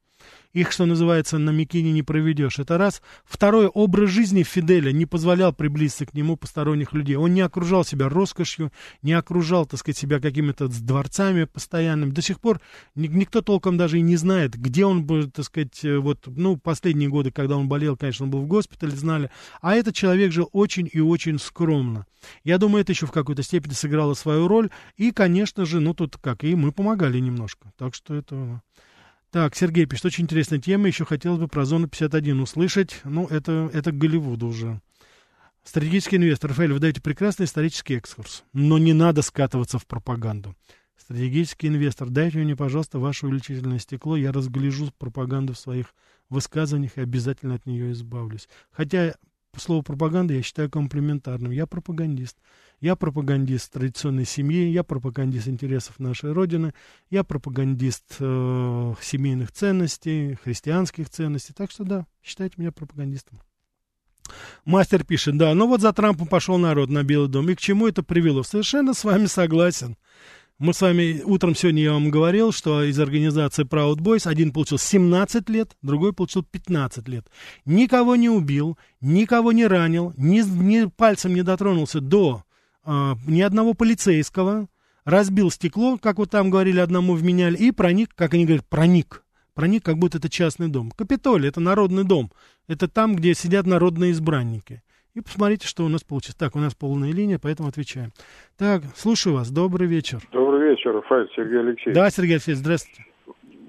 Их, 0.55 0.73
что 0.73 0.87
называется, 0.87 1.37
на 1.37 1.51
Микине 1.51 1.93
не 1.93 2.03
проведешь. 2.03 2.59
Это 2.59 2.79
раз. 2.79 3.03
Второй, 3.25 3.67
образ 3.67 4.11
жизни 4.11 4.43
Фиделя 4.43 4.93
не 4.93 5.05
позволял 5.05 5.53
приблизиться 5.53 6.07
к 6.07 6.15
нему 6.15 6.37
посторонних 6.37 6.95
людей. 6.95 7.17
Он 7.17 7.35
не 7.35 7.43
окружал 7.43 7.85
себя 7.85 8.09
роскошью, 8.09 8.73
не 9.03 9.13
окружал, 9.13 9.67
так 9.67 9.79
сказать, 9.79 9.99
себя 9.99 10.21
какими-то 10.21 10.69
дворцами 10.69 11.45
постоянными. 11.45 12.13
До 12.13 12.23
сих 12.23 12.41
пор 12.41 12.63
никто 12.95 13.43
толком 13.43 13.77
даже 13.77 13.99
и 13.99 14.03
не 14.03 14.17
знает, 14.17 14.59
где 14.59 14.87
он 14.87 15.07
так 15.31 15.45
сказать, 15.45 15.85
э, 15.85 15.99
вот, 15.99 16.27
ну, 16.27 16.57
последние 16.57 17.11
годы, 17.11 17.31
когда 17.31 17.57
он 17.57 17.69
болел, 17.69 17.97
конечно, 17.97 18.25
он 18.25 18.31
был 18.31 18.41
в 18.41 18.47
госпитале, 18.47 18.97
знали. 18.97 19.31
А 19.61 19.75
этот 19.75 19.95
человек 19.95 20.33
жил 20.33 20.49
очень 20.53 20.89
и 20.91 21.01
очень 21.01 21.39
скромно. 21.39 22.07
Я 22.43 22.57
думаю, 22.57 22.83
это 22.83 22.93
еще 22.93 23.07
в 23.07 23.13
какой-то 23.13 23.43
степени 23.43 23.75
сыграло 23.75 24.15
свою 24.15 24.49
роль. 24.49 24.71
И, 24.97 25.11
конечно 25.13 25.67
же, 25.67 25.81
ну, 25.81 25.93
тут 25.93 26.17
как, 26.17 26.43
и 26.43 26.55
мы 26.55 26.73
помогали 26.73 27.19
немножко. 27.19 27.71
Так 27.77 27.95
что 27.95 28.15
это... 28.15 28.63
Так, 29.31 29.55
Сергей 29.55 29.85
пишет, 29.85 30.07
очень 30.07 30.25
интересная 30.25 30.59
тема, 30.59 30.87
еще 30.87 31.05
хотелось 31.05 31.39
бы 31.39 31.49
про 31.49 31.67
зону 31.67 31.87
51 31.87 32.41
услышать. 32.41 33.01
Ну, 33.05 33.27
это, 33.27 33.71
это 33.75 33.93
Голливуд 33.93 34.43
уже. 34.43 34.81
Стратегический 35.63 36.17
инвестор, 36.17 36.49
Рафаэль, 36.51 36.73
вы 36.73 36.79
даете 36.79 37.03
прекрасный 37.03 37.45
исторический 37.45 37.97
экскурс, 37.97 38.45
но 38.55 38.79
не 38.79 38.95
надо 38.95 39.21
скатываться 39.21 39.79
в 39.79 39.87
пропаганду. 39.87 40.57
Стратегический 40.97 41.69
инвестор, 41.69 42.09
дайте 42.09 42.39
мне, 42.39 42.57
пожалуйста, 42.57 42.99
ваше 42.99 43.27
увеличительное 43.27 43.79
стекло, 43.79 44.17
я 44.17 44.33
разгляжу 44.33 44.91
пропаганду 44.97 45.53
в 45.53 45.59
своих 45.59 45.95
высказываниях 46.31 46.97
и 46.97 47.03
обязательно 47.03 47.55
от 47.55 47.67
нее 47.67 47.93
избавлюсь. 47.93 48.49
Хотя 48.71 49.15
слово 49.59 49.83
пропаганда 49.83 50.35
я 50.35 50.43
считаю 50.43 50.71
комплиментарным. 50.71 51.53
Я 51.53 51.67
пропагандист. 51.67 52.37
Я 52.81 52.95
пропагандист 52.95 53.73
традиционной 53.73 54.25
семьи, 54.25 54.71
я 54.71 54.85
пропагандист 54.85 55.49
интересов 55.49 55.99
нашей 55.99 56.33
Родины, 56.33 56.75
я 57.11 57.25
пропагандист 57.25 58.17
э, 58.21 58.95
семейных 59.03 59.51
ценностей, 59.51 60.39
христианских 60.45 61.11
ценностей. 61.11 61.53
Так 61.55 61.73
что 61.73 61.83
да, 61.83 62.07
считайте 62.23 62.55
меня 62.57 62.71
пропагандистом. 62.71 63.41
Мастер 64.65 65.05
пишет, 65.05 65.39
да, 65.39 65.55
ну 65.55 65.67
вот 65.67 65.81
за 65.81 65.93
Трампом 65.93 66.27
пошел 66.27 66.59
народ 66.59 66.91
на 66.91 67.03
Белый 67.03 67.29
дом. 67.29 67.49
И 67.49 67.55
к 67.55 67.61
чему 67.61 67.89
это 67.89 68.03
привело? 68.03 68.43
Совершенно 68.43 68.95
с 68.95 69.03
вами 69.03 69.27
согласен. 69.27 69.97
Мы 70.61 70.75
с 70.75 70.81
вами 70.81 71.23
утром 71.25 71.55
сегодня 71.55 71.85
я 71.85 71.93
вам 71.93 72.11
говорил, 72.11 72.51
что 72.51 72.83
из 72.83 72.99
организации 72.99 73.65
Proud 73.65 73.99
Boys 73.99 74.29
один 74.29 74.53
получил 74.53 74.77
17 74.77 75.49
лет, 75.51 75.77
другой 75.83 76.13
получил 76.13 76.43
15 76.43 77.07
лет. 77.07 77.29
Никого 77.65 78.17
не 78.17 78.29
убил, 78.29 78.77
никого 79.01 79.53
не 79.53 79.69
ранил, 79.69 80.13
ни, 80.17 80.41
ни 80.41 80.87
пальцем 80.89 81.33
не 81.33 81.43
дотронулся 81.43 82.01
до 82.01 82.43
а, 82.83 83.17
ни 83.25 83.41
одного 83.41 83.75
полицейского, 83.75 84.67
разбил 85.05 85.53
стекло, 85.53 85.97
как 85.97 86.19
вот 86.19 86.31
там 86.31 86.51
говорили, 86.51 86.81
одному 86.81 87.15
вменяли, 87.15 87.57
и 87.57 87.71
проник, 87.71 88.13
как 88.17 88.35
они 88.35 88.45
говорят, 88.45 88.67
проник. 88.67 89.25
Проник, 89.55 89.85
как 89.85 89.99
будто 89.99 90.19
это 90.19 90.29
частный 90.29 90.67
дом. 90.67 90.91
Капитолий, 90.91 91.49
это 91.49 91.61
народный 91.61 92.03
дом. 92.03 92.33
Это 92.67 92.89
там, 92.89 93.15
где 93.15 93.33
сидят 93.33 93.65
народные 93.65 94.11
избранники. 94.11 94.83
И 95.19 95.21
посмотрите, 95.21 95.67
что 95.67 95.85
у 95.85 95.89
нас 95.89 96.05
получится. 96.05 96.39
Так, 96.39 96.55
у 96.55 96.61
нас 96.61 96.77
полная 96.77 97.11
линия, 97.11 97.41
поэтому 97.41 97.69
отвечаем. 97.69 98.13
Так, 98.57 98.85
слушаю 98.97 99.35
вас. 99.35 99.51
Добрый 99.51 99.89
вечер. 99.89 100.23
Добрый 100.31 100.48
вечер, 100.71 100.93
Рафаэль 100.93 101.29
Сергей 101.35 101.61
Алексеевич. 101.61 101.95
Да, 101.95 102.11
Сергей 102.11 102.35
Алексеевич, 102.35 102.61
здравствуйте. 102.61 103.05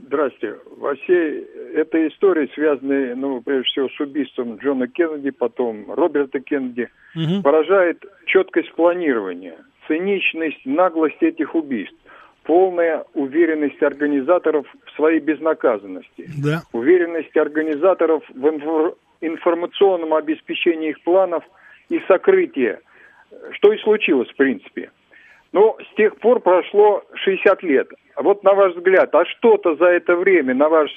Здравствуйте. 0.08 0.56
Во 0.78 0.96
всей 0.96 1.44
этой 1.76 2.08
истории, 2.08 2.50
связанной, 2.56 3.16
ну, 3.16 3.42
прежде 3.42 3.66
всего, 3.66 3.90
с 3.90 4.00
убийством 4.00 4.56
Джона 4.56 4.88
Кеннеди, 4.88 5.30
потом 5.30 5.92
Роберта 5.92 6.40
Кеннеди, 6.40 6.90
угу. 7.16 7.44
поражает 7.44 8.04
четкость 8.26 8.74
планирования, 8.74 9.58
циничность, 9.88 10.66
наглость 10.66 11.22
этих 11.22 11.54
убийств, 11.54 11.96
полная 12.44 13.06
уверенность 13.14 13.82
организаторов 13.84 14.66
в 14.86 14.96
своей 14.96 15.20
безнаказанности, 15.20 16.28
да. 16.44 16.64
уверенность 16.74 17.38
организаторов 17.38 18.24
в 18.30 18.46
инфор- 18.48 18.96
информационном 19.22 20.16
обеспечении 20.16 20.90
их 20.90 21.02
планов 21.04 21.44
и 21.90 22.00
сокрытие, 22.08 22.80
что 23.52 23.72
и 23.72 23.78
случилось, 23.78 24.30
в 24.30 24.36
принципе. 24.36 24.90
Но 25.52 25.78
с 25.80 25.96
тех 25.96 26.18
пор 26.18 26.40
прошло 26.42 27.04
60 27.14 27.64
лет. 27.64 27.88
Вот 28.16 28.44
на 28.44 28.54
ваш 28.54 28.76
взгляд, 28.76 29.14
а 29.16 29.26
что-то 29.26 29.76
за 29.76 29.86
это 29.86 30.16
время, 30.16 30.54
на 30.54 30.70
ваш 30.70 30.92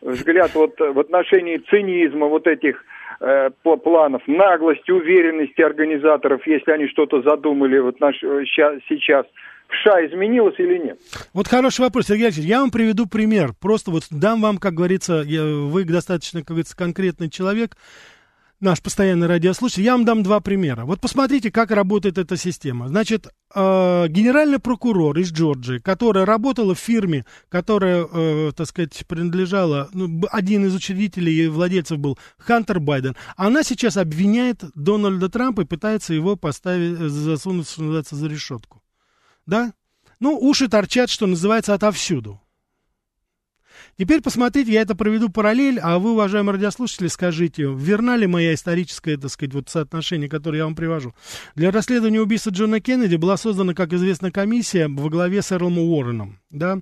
взгляд, 0.00 0.54
вот 0.54 0.78
в 0.78 0.98
отношении 0.98 1.58
цинизма 1.58 2.26
вот 2.26 2.46
этих 2.46 2.82
э, 3.20 3.50
планов, 3.62 4.22
наглости, 4.26 4.90
уверенности 4.90 5.60
организаторов, 5.60 6.46
если 6.46 6.70
они 6.70 6.88
что-то 6.88 7.22
задумали 7.22 7.78
вот 7.78 8.00
наш, 8.00 8.16
сейчас, 8.20 9.26
в 9.68 9.74
США 9.82 10.06
изменилось 10.06 10.54
или 10.58 10.78
нет? 10.78 10.98
Вот 11.34 11.46
хороший 11.46 11.82
вопрос, 11.82 12.06
Сергей 12.06 12.26
Алексеевич. 12.26 12.50
Я 12.50 12.60
вам 12.60 12.70
приведу 12.70 13.06
пример. 13.06 13.50
Просто 13.60 13.90
вот 13.90 14.04
дам 14.10 14.40
вам, 14.40 14.58
как 14.58 14.74
говорится, 14.74 15.22
я, 15.26 15.42
вы 15.44 15.84
достаточно, 15.84 16.40
как 16.40 16.48
говорится, 16.48 16.76
конкретный 16.76 17.28
человек 17.28 17.72
наш 18.60 18.82
постоянный 18.82 19.26
радиослушатель, 19.26 19.82
я 19.82 19.92
вам 19.92 20.04
дам 20.04 20.22
два 20.22 20.40
примера. 20.40 20.84
Вот 20.84 21.00
посмотрите, 21.00 21.50
как 21.50 21.70
работает 21.70 22.18
эта 22.18 22.36
система. 22.36 22.88
Значит, 22.88 23.26
э, 23.54 24.08
генеральный 24.08 24.58
прокурор 24.58 25.18
из 25.18 25.32
Джорджии, 25.32 25.78
которая 25.78 26.24
работала 26.24 26.74
в 26.74 26.78
фирме, 26.78 27.24
которая, 27.48 28.06
э, 28.10 28.52
так 28.56 28.66
сказать, 28.66 29.04
принадлежала, 29.06 29.88
ну, 29.92 30.22
один 30.30 30.66
из 30.66 30.74
учредителей 30.74 31.44
и 31.44 31.48
владельцев 31.48 31.98
был 31.98 32.18
Хантер 32.38 32.80
Байден, 32.80 33.16
она 33.36 33.62
сейчас 33.62 33.96
обвиняет 33.96 34.64
Дональда 34.74 35.28
Трампа 35.28 35.62
и 35.62 35.66
пытается 35.66 36.14
его 36.14 36.36
поставить, 36.36 36.98
засунуть, 36.98 37.68
что 37.68 37.82
называется, 37.82 38.16
за 38.16 38.26
решетку. 38.26 38.82
Да? 39.46 39.72
Ну, 40.20 40.36
уши 40.38 40.68
торчат, 40.68 41.10
что 41.10 41.26
называется, 41.26 41.74
отовсюду. 41.74 42.40
Теперь 43.98 44.20
посмотрите, 44.20 44.72
я 44.72 44.82
это 44.82 44.94
проведу 44.94 45.28
параллель, 45.28 45.78
а 45.80 45.98
вы, 45.98 46.12
уважаемые 46.12 46.54
радиослушатели, 46.54 47.08
скажите, 47.08 47.64
верна 47.64 48.16
ли 48.16 48.26
моя 48.26 48.54
историческое, 48.54 49.16
так 49.16 49.30
сказать, 49.30 49.54
вот 49.54 49.68
соотношение, 49.68 50.28
которое 50.28 50.58
я 50.58 50.64
вам 50.64 50.76
привожу. 50.76 51.14
Для 51.54 51.70
расследования 51.70 52.20
убийства 52.20 52.50
Джона 52.50 52.80
Кеннеди 52.80 53.16
была 53.16 53.36
создана, 53.36 53.74
как 53.74 53.92
известно, 53.92 54.30
комиссия 54.30 54.88
во 54.88 55.08
главе 55.08 55.42
с 55.42 55.52
Эрлом 55.52 55.78
Уорреном, 55.78 56.38
да, 56.50 56.80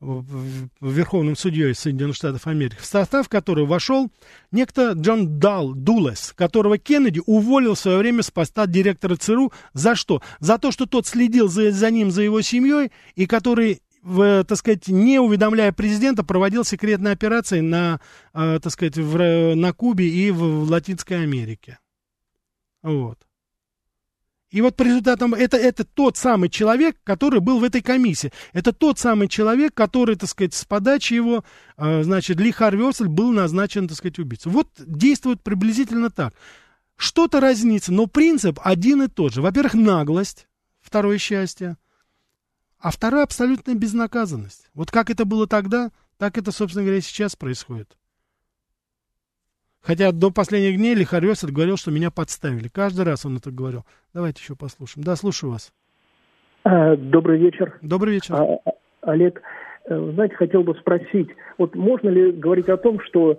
верховным 0.00 1.36
судьей 1.36 1.74
Соединенных 1.74 2.16
Штатов 2.16 2.46
Америки, 2.46 2.76
в 2.78 2.84
состав 2.84 3.28
которой 3.28 3.66
вошел 3.66 4.10
некто 4.52 4.92
Джон 4.92 5.38
Дал 5.38 5.72
Дулес, 5.72 6.32
которого 6.36 6.78
Кеннеди 6.78 7.22
уволил 7.24 7.74
в 7.74 7.78
свое 7.78 7.98
время 7.98 8.22
с 8.22 8.30
поста 8.30 8.66
директора 8.66 9.16
ЦРУ. 9.16 9.52
За 9.72 9.94
что? 9.94 10.22
За 10.40 10.58
то, 10.58 10.70
что 10.72 10.86
тот 10.86 11.06
следил 11.06 11.48
за, 11.48 11.70
за 11.70 11.90
ним, 11.90 12.10
за 12.10 12.22
его 12.22 12.42
семьей, 12.42 12.92
и 13.14 13.26
который 13.26 13.80
в, 14.04 14.44
так 14.44 14.58
сказать, 14.58 14.88
не 14.88 15.18
уведомляя 15.18 15.72
президента, 15.72 16.22
проводил 16.22 16.64
секретные 16.64 17.12
операции 17.12 17.60
на, 17.60 18.00
э, 18.34 18.60
так 18.62 18.72
сказать, 18.72 18.96
в, 18.96 19.54
на 19.54 19.72
Кубе 19.72 20.06
и 20.06 20.30
в, 20.30 20.64
в 20.64 20.70
Латинской 20.70 21.22
Америке. 21.22 21.78
Вот. 22.82 23.18
И 24.50 24.60
вот 24.60 24.76
по 24.76 24.82
результатам, 24.82 25.34
это, 25.34 25.56
это 25.56 25.84
тот 25.84 26.16
самый 26.16 26.48
человек, 26.48 26.96
который 27.02 27.40
был 27.40 27.58
в 27.58 27.64
этой 27.64 27.80
комиссии. 27.80 28.30
Это 28.52 28.72
тот 28.72 28.98
самый 29.00 29.26
человек, 29.26 29.74
который, 29.74 30.14
так 30.16 30.28
сказать, 30.28 30.54
с 30.54 30.64
подачи 30.64 31.14
его, 31.14 31.42
э, 31.76 32.02
значит, 32.04 32.38
Ли 32.38 32.52
Харвесель 32.52 33.08
был 33.08 33.32
назначен, 33.32 33.88
так 33.88 33.96
сказать, 33.96 34.18
убийцей. 34.18 34.52
Вот 34.52 34.68
действует 34.78 35.42
приблизительно 35.42 36.10
так. 36.10 36.34
Что-то 36.96 37.40
разнится, 37.40 37.92
но 37.92 38.06
принцип 38.06 38.60
один 38.62 39.02
и 39.02 39.08
тот 39.08 39.32
же. 39.32 39.42
Во-первых, 39.42 39.74
наглость, 39.74 40.46
второе 40.80 41.18
счастье, 41.18 41.76
а 42.84 42.90
второе 42.90 43.22
абсолютная 43.22 43.74
безнаказанность. 43.74 44.68
Вот 44.74 44.90
как 44.90 45.08
это 45.08 45.24
было 45.24 45.46
тогда, 45.46 45.88
так 46.18 46.36
это, 46.36 46.52
собственно 46.52 46.84
говоря, 46.84 47.00
сейчас 47.00 47.34
происходит. 47.34 47.96
Хотя 49.80 50.12
до 50.12 50.30
последних 50.30 50.76
дней 50.76 50.94
Лихарёсов 50.94 51.50
говорил, 51.50 51.78
что 51.78 51.90
меня 51.90 52.10
подставили. 52.10 52.68
Каждый 52.68 53.06
раз 53.06 53.24
он 53.24 53.38
это 53.38 53.50
говорил. 53.50 53.84
Давайте 54.12 54.42
еще 54.42 54.54
послушаем. 54.54 55.02
Да, 55.02 55.16
слушаю 55.16 55.52
вас. 55.52 55.72
А, 56.64 56.94
добрый 56.96 57.38
вечер. 57.38 57.78
Добрый 57.80 58.16
вечер. 58.16 58.34
А, 58.34 58.58
Олег, 59.00 59.40
э, 59.86 60.10
знаете, 60.12 60.34
хотел 60.34 60.62
бы 60.62 60.74
спросить, 60.74 61.30
вот 61.56 61.74
можно 61.74 62.10
ли 62.10 62.32
говорить 62.32 62.68
о 62.68 62.76
том, 62.76 63.00
что 63.00 63.38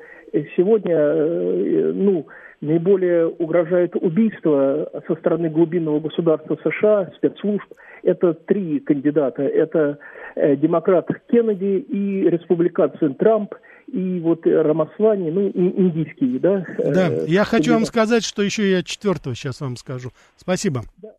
сегодня, 0.55 0.95
э, 0.95 1.91
ну, 1.93 2.25
наиболее 2.61 3.27
угрожает 3.27 3.95
убийство 3.95 4.89
со 5.07 5.15
стороны 5.15 5.49
глубинного 5.49 5.99
государства 5.99 6.57
США, 6.63 7.11
спецслужб. 7.17 7.71
Это 8.05 8.33
три 8.33 8.79
кандидата. 8.79 9.41
Это 9.41 9.97
э, 10.35 10.55
демократ 10.55 11.07
Кеннеди 11.29 11.79
и 11.79 12.29
республиканцы 12.29 13.09
Трамп 13.15 13.53
и 13.87 14.19
вот 14.19 14.45
Рамасвани, 14.45 15.31
ну, 15.31 15.49
индийские, 15.49 16.39
да? 16.39 16.65
Да, 16.77 17.09
э, 17.09 17.25
я 17.27 17.43
хочу 17.43 17.73
вам 17.73 17.85
сказать, 17.85 18.23
что 18.23 18.43
еще 18.43 18.69
я 18.69 18.83
четвертого 18.83 19.35
сейчас 19.35 19.59
вам 19.59 19.75
скажу. 19.75 20.11
Спасибо. 20.37 20.83
Да. 21.01 21.09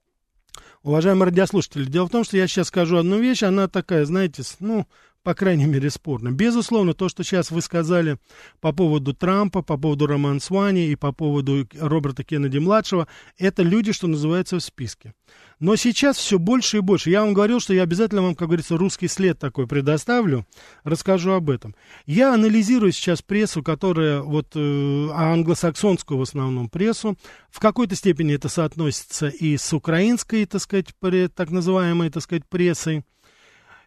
Уважаемые 0.84 1.26
радиослушатели, 1.26 1.84
дело 1.84 2.06
в 2.06 2.10
том, 2.10 2.22
что 2.22 2.36
я 2.36 2.46
сейчас 2.46 2.68
скажу 2.68 2.98
одну 2.98 3.18
вещь, 3.18 3.42
она 3.42 3.66
такая, 3.66 4.04
знаете, 4.04 4.42
ну, 4.60 4.86
по 5.26 5.34
крайней 5.34 5.66
мере, 5.66 5.90
спорно. 5.90 6.30
Безусловно, 6.30 6.94
то, 6.94 7.08
что 7.08 7.24
сейчас 7.24 7.50
вы 7.50 7.60
сказали 7.60 8.18
по 8.60 8.70
поводу 8.70 9.12
Трампа, 9.12 9.60
по 9.60 9.76
поводу 9.76 10.06
Роман 10.06 10.38
Свани 10.38 10.86
и 10.86 10.94
по 10.94 11.10
поводу 11.10 11.66
Роберта 11.80 12.22
Кеннеди-младшего, 12.22 13.08
это 13.36 13.64
люди, 13.64 13.90
что 13.90 14.06
называется, 14.06 14.56
в 14.56 14.62
списке. 14.62 15.14
Но 15.58 15.74
сейчас 15.74 16.16
все 16.16 16.38
больше 16.38 16.76
и 16.76 16.80
больше. 16.80 17.10
Я 17.10 17.22
вам 17.22 17.34
говорил, 17.34 17.58
что 17.58 17.74
я 17.74 17.82
обязательно 17.82 18.22
вам, 18.22 18.36
как 18.36 18.46
говорится, 18.46 18.76
русский 18.76 19.08
след 19.08 19.36
такой 19.36 19.66
предоставлю, 19.66 20.46
расскажу 20.84 21.32
об 21.32 21.50
этом. 21.50 21.74
Я 22.04 22.32
анализирую 22.32 22.92
сейчас 22.92 23.20
прессу, 23.20 23.64
которая, 23.64 24.20
вот, 24.20 24.52
э, 24.54 25.08
англосаксонскую 25.12 26.18
в 26.18 26.22
основном 26.22 26.68
прессу. 26.68 27.18
В 27.50 27.58
какой-то 27.58 27.96
степени 27.96 28.34
это 28.34 28.48
соотносится 28.48 29.26
и 29.26 29.56
с 29.56 29.72
украинской, 29.72 30.46
так 30.46 30.60
сказать, 30.60 30.94
так 31.34 31.50
называемой, 31.50 32.10
так 32.10 32.22
сказать, 32.22 32.44
прессой. 32.48 33.02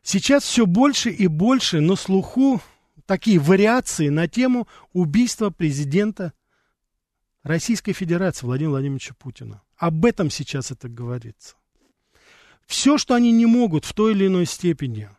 Сейчас 0.02 0.44
все 0.44 0.66
больше 0.66 1.10
и 1.10 1.28
больше 1.28 1.82
на 1.82 1.96
слуху 1.96 2.62
такие 3.06 3.40
вариации 3.40 4.10
на 4.10 4.28
тему 4.28 4.68
убийства 4.94 5.50
президента 5.50 6.34
Российской 7.44 7.94
Федерации 7.94 8.46
Владимира 8.46 8.72
Владимировича 8.72 9.14
Путина. 9.18 9.62
Об 9.78 10.06
этом 10.06 10.30
сейчас 10.30 10.72
это 10.72 10.90
говорится. 10.90 11.56
Все, 12.66 12.98
что 12.98 13.16
они 13.16 13.32
не 13.32 13.46
могут 13.46 13.86
в 13.86 13.94
той 13.94 14.12
или 14.12 14.28
иной 14.28 14.46
степени 14.46 15.10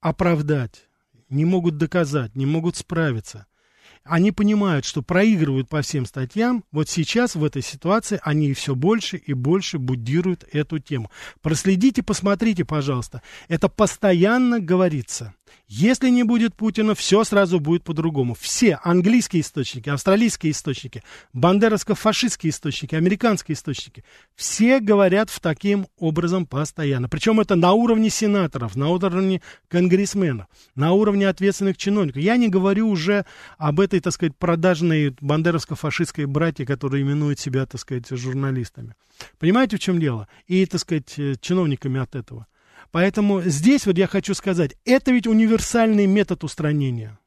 оправдать, 0.00 0.88
не 1.28 1.44
могут 1.44 1.76
доказать, 1.76 2.34
не 2.34 2.46
могут 2.46 2.76
справиться– 2.76 3.46
они 4.04 4.32
понимают, 4.32 4.84
что 4.84 5.02
проигрывают 5.02 5.68
по 5.68 5.82
всем 5.82 6.06
статьям, 6.06 6.64
вот 6.72 6.88
сейчас 6.88 7.34
в 7.34 7.44
этой 7.44 7.62
ситуации 7.62 8.20
они 8.22 8.52
все 8.52 8.74
больше 8.74 9.16
и 9.16 9.32
больше 9.32 9.78
будируют 9.78 10.44
эту 10.52 10.78
тему. 10.78 11.10
Проследите, 11.40 12.02
посмотрите, 12.02 12.64
пожалуйста. 12.64 13.22
Это 13.48 13.68
постоянно 13.68 14.60
говорится. 14.60 15.34
Если 15.66 16.08
не 16.08 16.22
будет 16.22 16.54
Путина, 16.54 16.94
все 16.94 17.24
сразу 17.24 17.60
будет 17.60 17.84
по-другому. 17.84 18.34
Все 18.34 18.78
английские 18.82 19.42
источники, 19.42 19.88
австралийские 19.90 20.52
источники, 20.52 21.02
бандеровско-фашистские 21.34 22.50
источники, 22.50 22.94
американские 22.94 23.54
источники, 23.54 24.04
все 24.34 24.80
говорят 24.80 25.30
в 25.30 25.40
таким 25.40 25.86
образом 25.98 26.46
постоянно. 26.46 27.08
Причем 27.08 27.40
это 27.40 27.54
на 27.54 27.72
уровне 27.72 28.10
сенаторов, 28.10 28.76
на 28.76 28.88
уровне 28.88 29.42
конгрессменов, 29.68 30.46
на 30.74 30.92
уровне 30.92 31.28
ответственных 31.28 31.76
чиновников. 31.76 32.22
Я 32.22 32.36
не 32.36 32.48
говорю 32.48 32.88
уже 32.88 33.26
об 33.58 33.80
этой, 33.80 34.00
так 34.00 34.12
сказать, 34.12 34.36
продажной 34.36 35.10
бандеровско-фашистской 35.20 36.26
братье, 36.26 36.64
которые 36.64 37.02
именуют 37.02 37.38
себя, 37.38 37.66
так 37.66 37.80
сказать, 37.80 38.08
журналистами. 38.08 38.94
Понимаете, 39.38 39.76
в 39.76 39.80
чем 39.80 40.00
дело? 40.00 40.28
И, 40.46 40.64
так 40.66 40.80
сказать, 40.80 41.18
чиновниками 41.40 42.00
от 42.00 42.14
этого. 42.14 42.46
Поэтому 42.90 43.42
здесь 43.42 43.86
вот 43.86 43.98
я 43.98 44.06
хочу 44.06 44.34
сказать, 44.34 44.76
это 44.84 45.12
ведь 45.12 45.26
универсальный 45.26 46.06
метод 46.06 46.44
устранения. 46.44 47.18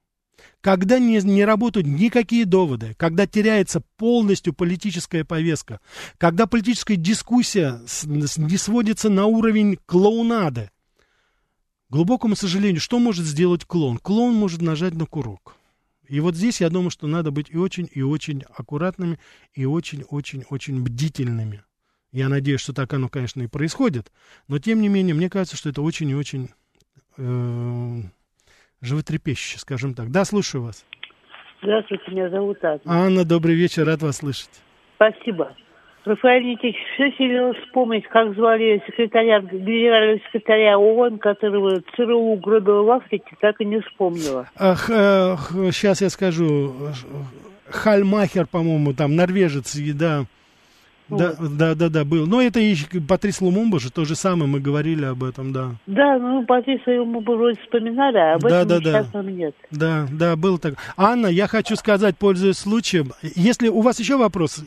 Когда 0.59 0.99
не, 0.99 1.17
не 1.21 1.45
работают 1.45 1.87
никакие 1.87 2.45
доводы, 2.45 2.95
когда 2.97 3.25
теряется 3.25 3.81
полностью 3.97 4.53
политическая 4.53 5.23
повестка, 5.23 5.79
когда 6.17 6.45
политическая 6.45 6.95
дискуссия 6.95 7.81
с, 7.87 8.05
не 8.05 8.57
сводится 8.57 9.09
на 9.09 9.25
уровень 9.25 9.77
клоунады, 9.85 10.69
к 11.89 11.93
глубокому 11.93 12.35
сожалению, 12.35 12.79
что 12.79 12.99
может 12.99 13.25
сделать 13.25 13.65
клоун? 13.65 13.97
Клоун 13.97 14.35
может 14.35 14.61
нажать 14.61 14.93
на 14.93 15.05
курок. 15.05 15.55
И 16.07 16.19
вот 16.19 16.35
здесь 16.35 16.61
я 16.61 16.69
думаю, 16.69 16.89
что 16.89 17.07
надо 17.07 17.31
быть 17.31 17.49
и 17.49 17.57
очень, 17.57 17.89
и 17.91 18.01
очень 18.01 18.43
аккуратными, 18.55 19.19
и 19.53 19.65
очень-очень-очень 19.65 20.81
бдительными. 20.83 21.63
Я 22.11 22.27
надеюсь, 22.27 22.59
что 22.59 22.73
так 22.73 22.91
оно, 22.93 23.07
конечно, 23.07 23.41
и 23.41 23.47
происходит. 23.47 24.11
Но, 24.47 24.59
тем 24.59 24.81
не 24.81 24.89
менее, 24.89 25.15
мне 25.15 25.29
кажется, 25.29 25.55
что 25.55 25.69
это 25.69 25.81
очень 25.81 26.09
и 26.09 26.15
очень 26.15 26.49
э, 27.17 28.01
животрепещуще, 28.81 29.59
скажем 29.59 29.93
так. 29.93 30.11
Да, 30.11 30.25
слушаю 30.25 30.63
вас. 30.63 30.85
Здравствуйте, 31.61 32.03
меня 32.11 32.29
зовут 32.29 32.57
Анна. 32.63 32.81
Анна, 32.85 33.23
добрый 33.23 33.55
вечер, 33.55 33.85
рад 33.85 34.01
вас 34.01 34.17
слышать. 34.17 34.49
Спасибо. 34.95 35.55
Рафаэль 36.03 36.43
Никитич, 36.43 36.75
все 36.95 37.11
сильно 37.11 37.53
вспомнить, 37.53 38.05
как 38.07 38.33
звали 38.33 38.83
секретаря, 38.87 39.39
генерального 39.39 40.19
секретаря 40.27 40.79
ООН, 40.79 41.19
которого 41.19 41.81
ЦРУ 41.95 42.17
угробил 42.17 42.85
в 42.85 42.89
Африке, 42.89 43.35
так 43.39 43.61
и 43.61 43.65
не 43.65 43.79
вспомнила. 43.81 44.49
Ах, 44.57 44.89
э, 44.89 45.35
сейчас 45.71 46.01
я 46.01 46.09
скажу. 46.09 46.73
Хальмахер, 47.69 48.47
по-моему, 48.47 48.93
там, 48.93 49.15
норвежец, 49.15 49.77
да. 49.93 50.25
Да, 51.17 51.35
да, 51.39 51.75
да, 51.75 51.89
да, 51.89 52.05
был. 52.05 52.27
Но 52.27 52.41
это 52.41 52.59
и 52.59 52.75
Патрис 53.07 53.41
Лумумба 53.41 53.79
же, 53.79 53.91
то 53.91 54.05
же 54.05 54.15
самое, 54.15 54.49
мы 54.49 54.59
говорили 54.59 55.05
об 55.05 55.23
этом, 55.23 55.51
да. 55.51 55.71
Да, 55.87 56.17
ну 56.17 56.45
Патриса 56.45 56.91
Лумумба 56.91 57.31
вроде 57.31 57.59
вспоминали, 57.61 58.17
а 58.17 58.35
об 58.35 58.41
да, 58.41 58.61
этом 58.61 58.83
да, 58.83 58.91
сейчас 58.91 59.07
да. 59.11 59.23
нет. 59.23 59.55
Да, 59.71 60.07
да, 60.11 60.35
был 60.35 60.57
так. 60.57 60.75
Анна, 60.97 61.27
я 61.27 61.47
хочу 61.47 61.75
сказать, 61.75 62.17
пользуясь 62.17 62.57
случаем, 62.57 63.11
если 63.21 63.67
у 63.67 63.81
вас 63.81 63.99
еще 63.99 64.17
вопрос, 64.17 64.63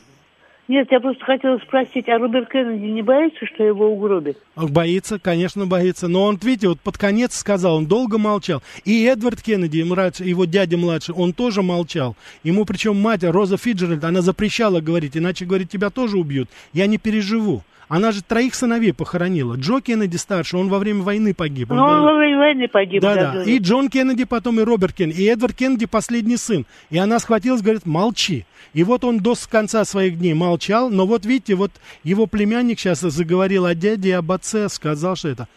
нет, 0.67 0.87
я 0.89 0.99
просто 0.99 1.23
хотела 1.23 1.59
спросить, 1.59 2.09
а 2.09 2.17
Роберт 2.17 2.49
Кеннеди 2.49 2.85
не 2.85 3.03
боится, 3.03 3.45
что 3.45 3.63
его 3.63 3.87
угробят? 3.87 4.37
Боится, 4.55 5.19
конечно, 5.19 5.67
боится. 5.67 6.07
Но 6.07 6.23
он, 6.23 6.39
видите, 6.41 6.69
вот 6.69 6.79
под 6.79 6.97
конец 6.97 7.35
сказал, 7.35 7.75
он 7.75 7.85
долго 7.85 8.17
молчал. 8.17 8.63
И 8.83 9.05
Эдвард 9.05 9.43
Кеннеди, 9.43 9.77
его 9.77 10.45
дядя 10.45 10.77
младший, 10.77 11.13
он 11.13 11.33
тоже 11.33 11.61
молчал. 11.61 12.15
Ему 12.43 12.65
причем 12.65 12.99
мать, 12.99 13.23
Роза 13.23 13.57
Фиджеральд, 13.57 14.03
она 14.03 14.21
запрещала 14.21 14.81
говорить, 14.81 15.15
иначе, 15.15 15.45
говорит, 15.45 15.69
тебя 15.69 15.91
тоже 15.91 16.17
убьют. 16.17 16.49
Я 16.73 16.87
не 16.87 16.97
переживу. 16.97 17.63
Она 17.87 18.11
же 18.11 18.23
троих 18.23 18.55
сыновей 18.55 18.93
похоронила. 18.93 19.55
Джо 19.55 19.79
Кеннеди 19.79 20.17
старший, 20.17 20.59
он 20.59 20.69
во 20.69 20.79
время 20.79 21.03
войны 21.03 21.33
погиб. 21.33 21.71
Он, 21.71 21.77
ну, 21.77 21.83
он 21.83 22.01
во 22.01 22.13
время 22.15 22.37
войны 22.37 22.67
погиб. 22.67 23.01
Да, 23.01 23.15
да. 23.15 23.43
И 23.43 23.59
Джон 23.59 23.89
Кеннеди 23.89 24.23
потом, 24.23 24.59
и 24.59 24.63
Роберт 24.63 24.93
Кеннеди. 24.93 25.21
И 25.21 25.25
Эдвард 25.25 25.55
Кеннеди 25.55 25.85
последний 25.85 26.37
сын. 26.37 26.65
И 26.89 26.97
она 26.97 27.19
схватилась, 27.19 27.61
говорит, 27.61 27.85
молчи. 27.85 28.45
И 28.73 28.83
вот 28.83 29.03
он 29.03 29.19
до 29.19 29.35
конца 29.49 29.85
своих 29.85 30.17
дней 30.17 30.33
молчал. 30.33 30.89
Но 30.89 31.05
вот 31.05 31.25
видите, 31.25 31.55
вот 31.55 31.71
его 32.03 32.25
племянник 32.25 32.79
сейчас 32.79 33.01
заговорил 33.01 33.65
о 33.65 33.75
дяде 33.75 34.09
и 34.09 34.13
об 34.13 34.31
отце, 34.31 34.67
сказал, 34.69 35.15
что 35.15 35.29
это... 35.29 35.47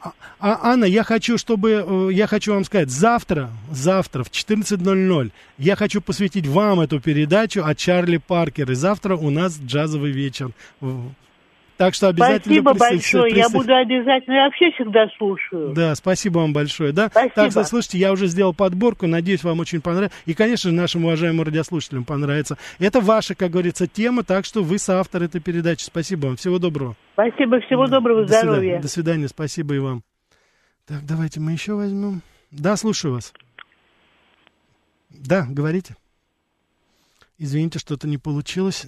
А, 0.00 0.12
а, 0.38 0.72
Анна, 0.72 0.84
я 0.84 1.02
хочу, 1.02 1.38
чтобы, 1.38 1.82
э, 1.86 2.12
я 2.12 2.26
хочу 2.26 2.52
вам 2.52 2.64
сказать, 2.64 2.90
завтра, 2.90 3.48
завтра 3.70 4.22
в 4.22 4.30
14.00 4.30 5.30
я 5.56 5.76
хочу 5.76 6.02
посвятить 6.02 6.46
вам 6.46 6.80
эту 6.80 7.00
передачу 7.00 7.62
о 7.64 7.74
Чарли 7.74 8.18
Паркере. 8.18 8.74
Завтра 8.74 9.16
у 9.16 9.30
нас 9.30 9.58
джазовый 9.58 10.12
вечер 10.12 10.50
так 11.76 11.94
что 11.94 12.08
обязательно 12.08 12.40
Спасибо 12.44 12.74
большое, 12.74 13.34
я 13.36 13.48
буду 13.48 13.74
обязательно, 13.74 14.34
я 14.34 14.44
вообще 14.44 14.70
всегда 14.72 15.08
слушаю. 15.18 15.72
Да, 15.74 15.94
спасибо 15.94 16.38
вам 16.38 16.52
большое. 16.52 16.92
Да? 16.92 17.08
Спасибо. 17.08 17.34
Так 17.34 17.50
что, 17.50 17.64
слушайте, 17.64 17.98
я 17.98 18.12
уже 18.12 18.28
сделал 18.28 18.54
подборку, 18.54 19.06
надеюсь, 19.06 19.42
вам 19.42 19.58
очень 19.58 19.80
понравится. 19.80 20.16
И, 20.26 20.34
конечно 20.34 20.70
же, 20.70 20.76
нашим 20.76 21.04
уважаемым 21.04 21.44
радиослушателям 21.44 22.04
понравится. 22.04 22.56
Это 22.78 23.00
ваша, 23.00 23.34
как 23.34 23.50
говорится, 23.50 23.88
тема, 23.88 24.22
так 24.22 24.44
что 24.44 24.62
вы 24.62 24.78
соавтор 24.78 25.24
этой 25.24 25.40
передачи. 25.40 25.82
Спасибо 25.82 26.26
вам, 26.26 26.36
всего 26.36 26.58
доброго. 26.58 26.94
Спасибо, 27.14 27.60
всего 27.60 27.86
доброго, 27.86 28.22
До 28.22 28.28
здоровья. 28.28 28.60
Свидания. 28.60 28.80
До 28.80 28.88
свидания, 28.88 29.28
спасибо 29.28 29.74
и 29.74 29.78
вам. 29.78 30.02
Так, 30.86 31.04
давайте 31.04 31.40
мы 31.40 31.52
еще 31.52 31.74
возьмем. 31.74 32.22
Да, 32.52 32.76
слушаю 32.76 33.14
вас. 33.14 33.32
Да, 35.10 35.46
говорите. 35.48 35.96
Извините, 37.38 37.78
что-то 37.80 38.06
не 38.06 38.18
получилось. 38.18 38.86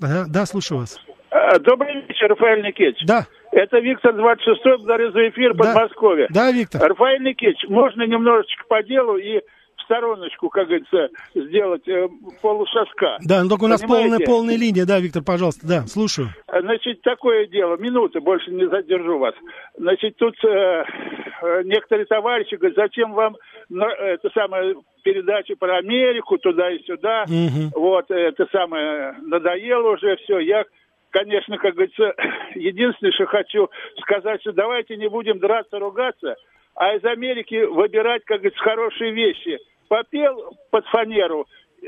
Да, 0.00 0.24
да, 0.28 0.46
слушаю 0.46 0.80
вас. 0.80 0.98
А, 1.30 1.58
добрый 1.58 2.02
вечер, 2.06 2.28
Рафаэль 2.28 2.62
Никитич. 2.62 3.04
Да. 3.06 3.26
Это 3.52 3.78
Виктор 3.78 4.14
26-й, 4.14 4.76
благодарю 4.78 5.12
за 5.12 5.28
эфир, 5.28 5.54
да. 5.54 5.74
Подмосковье. 5.74 6.26
Да, 6.30 6.50
Виктор. 6.50 6.82
Рафаэль 6.82 7.22
Никитич, 7.22 7.68
можно 7.68 8.06
немножечко 8.06 8.64
по 8.68 8.82
делу 8.82 9.16
и 9.16 9.40
стороночку, 9.84 10.48
как 10.48 10.66
говорится, 10.66 11.08
сделать 11.34 11.86
э, 11.88 12.08
полушажка. 12.40 13.18
Да, 13.26 13.42
но 13.42 13.48
только 13.48 13.64
у 13.64 13.68
нас 13.68 13.80
полная, 13.82 14.20
полная 14.20 14.56
линия, 14.56 14.86
да, 14.86 15.00
Виктор, 15.00 15.22
пожалуйста, 15.24 15.66
да, 15.66 15.86
слушаю. 15.86 16.28
Значит, 16.48 17.02
такое 17.02 17.46
дело, 17.48 17.76
минуты, 17.76 18.20
больше 18.20 18.52
не 18.52 18.68
задержу 18.68 19.18
вас. 19.18 19.34
Значит, 19.76 20.16
тут 20.16 20.34
э, 20.44 20.48
э 20.48 21.62
некоторые 21.64 22.06
товарищи 22.06 22.54
говорят, 22.54 22.76
зачем 22.76 23.12
вам 23.12 23.36
это 23.70 24.30
самое 24.34 24.74
передача 25.02 25.56
про 25.56 25.78
Америку 25.78 26.38
туда 26.38 26.70
и 26.70 26.82
сюда, 26.84 27.24
угу. 27.24 27.80
вот, 27.80 28.10
это 28.10 28.46
самое, 28.52 29.14
надоело 29.22 29.92
уже 29.92 30.16
все, 30.16 30.38
я 30.40 30.64
конечно, 31.10 31.58
как 31.58 31.74
говорится, 31.74 32.14
единственное, 32.54 33.12
что 33.12 33.26
хочу 33.26 33.68
сказать, 34.02 34.40
что 34.40 34.52
давайте 34.52 34.96
не 34.96 35.08
будем 35.08 35.38
драться, 35.38 35.78
ругаться, 35.78 36.36
а 36.74 36.94
из 36.94 37.04
Америки 37.04 37.64
выбирать, 37.64 38.24
как 38.24 38.38
говорится, 38.38 38.62
хорошие 38.62 39.12
вещи. 39.12 39.58
Попел 39.88 40.56
под 40.70 40.86
фанеру, 40.86 41.46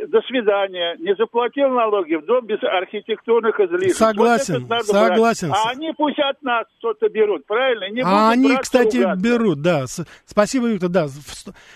до 0.09 0.21
свидания, 0.23 0.97
не 0.99 1.15
заплатил 1.15 1.69
налоги, 1.69 2.15
в 2.15 2.25
дом 2.25 2.47
без 2.47 2.63
архитектурных 2.63 3.59
излишеств. 3.61 3.99
Согласен, 3.99 4.67
вот 4.67 4.87
согласен. 4.87 5.49
Брать. 5.49 5.61
А 5.65 5.71
они 5.71 5.93
пусть 5.97 6.19
от 6.19 6.43
нас 6.43 6.67
что-то 6.79 7.09
берут, 7.09 7.47
правильно? 7.47 7.91
Не 7.91 8.03
а 8.03 8.31
они, 8.31 8.57
кстати, 8.57 8.99
ругаться. 8.99 9.23
берут, 9.23 9.63
да. 9.63 9.85
Спасибо, 10.25 10.69
Виктор, 10.69 10.89
да. 10.89 11.09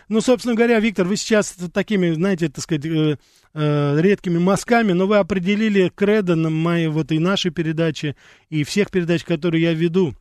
Ну, 0.08 0.20
собственно 0.20 0.54
говоря, 0.54 0.80
Виктор, 0.80 1.06
вы 1.06 1.16
сейчас 1.16 1.56
такими, 1.72 2.10
знаете, 2.10 2.48
так 2.48 2.62
сказать, 2.62 2.86
э- 2.86 3.16
э- 3.54 4.00
редкими 4.00 4.38
мазками, 4.38 4.92
но 4.92 5.06
вы 5.06 5.18
определили 5.18 5.90
кредо 5.94 6.36
на 6.36 6.50
моей 6.50 6.88
вот 6.88 7.12
и 7.12 7.18
нашей 7.18 7.50
передаче, 7.50 8.16
и 8.48 8.64
всех 8.64 8.90
передач, 8.90 9.24
которые 9.24 9.62
я 9.62 9.72
веду. 9.72 10.14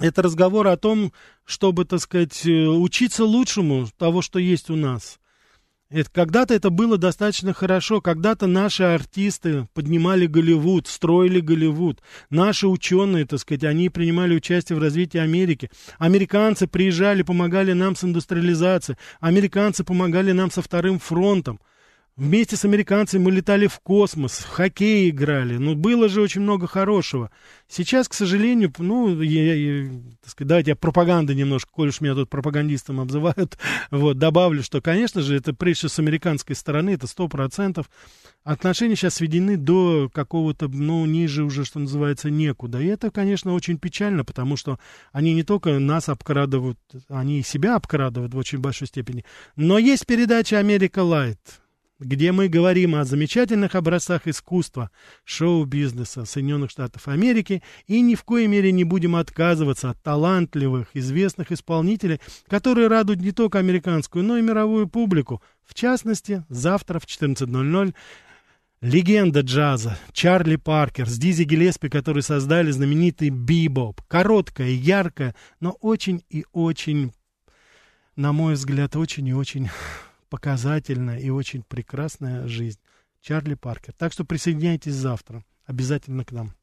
Это 0.00 0.22
разговор 0.22 0.66
о 0.68 0.76
том, 0.76 1.12
чтобы, 1.44 1.84
так 1.84 2.00
сказать, 2.00 2.46
э, 2.46 2.66
учиться 2.66 3.24
лучшему 3.24 3.86
того, 3.98 4.22
что 4.22 4.38
есть 4.38 4.70
у 4.70 4.76
нас. 4.76 5.18
Это, 5.92 6.10
когда-то 6.10 6.54
это 6.54 6.70
было 6.70 6.96
достаточно 6.96 7.52
хорошо, 7.52 8.00
когда-то 8.00 8.46
наши 8.46 8.82
артисты 8.82 9.68
поднимали 9.74 10.24
Голливуд, 10.24 10.86
строили 10.86 11.40
Голливуд. 11.40 12.00
Наши 12.30 12.66
ученые, 12.66 13.26
так 13.26 13.40
сказать, 13.40 13.64
они 13.64 13.90
принимали 13.90 14.34
участие 14.34 14.78
в 14.78 14.82
развитии 14.82 15.18
Америки. 15.18 15.70
Американцы 15.98 16.66
приезжали, 16.66 17.22
помогали 17.22 17.74
нам 17.74 17.94
с 17.94 18.04
индустриализацией. 18.04 18.96
Американцы 19.20 19.84
помогали 19.84 20.32
нам 20.32 20.50
со 20.50 20.62
вторым 20.62 20.98
фронтом. 20.98 21.60
Вместе 22.22 22.56
с 22.56 22.64
американцами 22.64 23.20
мы 23.20 23.32
летали 23.32 23.66
в 23.66 23.80
космос, 23.80 24.38
в 24.38 24.48
хоккей 24.48 25.10
играли. 25.10 25.56
Ну, 25.56 25.74
было 25.74 26.08
же 26.08 26.20
очень 26.20 26.40
много 26.40 26.68
хорошего. 26.68 27.32
Сейчас, 27.66 28.08
к 28.08 28.14
сожалению, 28.14 28.72
ну, 28.78 29.20
я, 29.20 29.54
я, 29.54 29.90
так 30.20 30.30
сказать, 30.30 30.48
давайте 30.48 30.70
я 30.70 30.76
пропаганда 30.76 31.34
немножко, 31.34 31.72
коль 31.72 31.88
уж 31.88 32.00
меня 32.00 32.14
тут 32.14 32.30
пропагандистом 32.30 33.00
обзывают, 33.00 33.58
вот, 33.90 34.18
добавлю, 34.18 34.62
что, 34.62 34.80
конечно 34.80 35.20
же, 35.20 35.34
это 35.34 35.52
прежде 35.52 35.88
с 35.88 35.98
американской 35.98 36.54
стороны, 36.54 36.90
это 36.90 37.08
сто 37.08 37.26
процентов. 37.26 37.90
Отношения 38.44 38.94
сейчас 38.94 39.14
сведены 39.14 39.56
до 39.56 40.08
какого-то, 40.08 40.68
ну, 40.68 41.04
ниже 41.06 41.42
уже, 41.42 41.64
что 41.64 41.80
называется, 41.80 42.30
некуда. 42.30 42.80
И 42.80 42.86
это, 42.86 43.10
конечно, 43.10 43.52
очень 43.52 43.78
печально, 43.78 44.24
потому 44.24 44.56
что 44.56 44.78
они 45.10 45.34
не 45.34 45.42
только 45.42 45.76
нас 45.80 46.08
обкрадывают, 46.08 46.78
они 47.08 47.40
и 47.40 47.42
себя 47.42 47.74
обкрадывают 47.74 48.32
в 48.32 48.38
очень 48.38 48.58
большой 48.58 48.86
степени. 48.86 49.24
Но 49.56 49.76
есть 49.76 50.06
передача 50.06 50.60
«Америка 50.60 51.00
Лайт», 51.00 51.40
где 52.04 52.32
мы 52.32 52.48
говорим 52.48 52.94
о 52.94 53.04
замечательных 53.04 53.74
образцах 53.74 54.26
искусства, 54.26 54.90
шоу-бизнеса 55.24 56.24
Соединенных 56.24 56.70
Штатов 56.70 57.08
Америки 57.08 57.62
и 57.86 58.00
ни 58.00 58.14
в 58.14 58.24
коей 58.24 58.46
мере 58.46 58.72
не 58.72 58.84
будем 58.84 59.16
отказываться 59.16 59.90
от 59.90 60.02
талантливых, 60.02 60.88
известных 60.94 61.52
исполнителей, 61.52 62.20
которые 62.48 62.88
радуют 62.88 63.20
не 63.20 63.32
только 63.32 63.58
американскую, 63.58 64.24
но 64.24 64.36
и 64.38 64.42
мировую 64.42 64.88
публику. 64.88 65.42
В 65.64 65.74
частности, 65.74 66.44
завтра 66.48 66.98
в 66.98 67.06
14.00 67.06 67.94
легенда 68.82 69.40
джаза 69.40 69.96
Чарли 70.12 70.56
Паркер 70.56 71.08
с 71.08 71.16
Дизи 71.16 71.44
Гелеспи, 71.44 71.88
которые 71.88 72.22
создали 72.22 72.70
знаменитый 72.70 73.30
бибоп. 73.30 74.02
Короткая, 74.08 74.70
яркая, 74.70 75.34
но 75.60 75.70
очень 75.80 76.22
и 76.28 76.44
очень, 76.52 77.12
на 78.16 78.32
мой 78.32 78.54
взгляд, 78.54 78.96
очень 78.96 79.28
и 79.28 79.34
очень 79.34 79.70
показательная 80.32 81.18
и 81.18 81.28
очень 81.28 81.62
прекрасная 81.62 82.48
жизнь. 82.48 82.78
Чарли 83.20 83.52
Паркер. 83.52 83.92
Так 83.92 84.14
что 84.14 84.24
присоединяйтесь 84.24 84.94
завтра. 84.94 85.44
Обязательно 85.66 86.24
к 86.24 86.32
нам. 86.32 86.54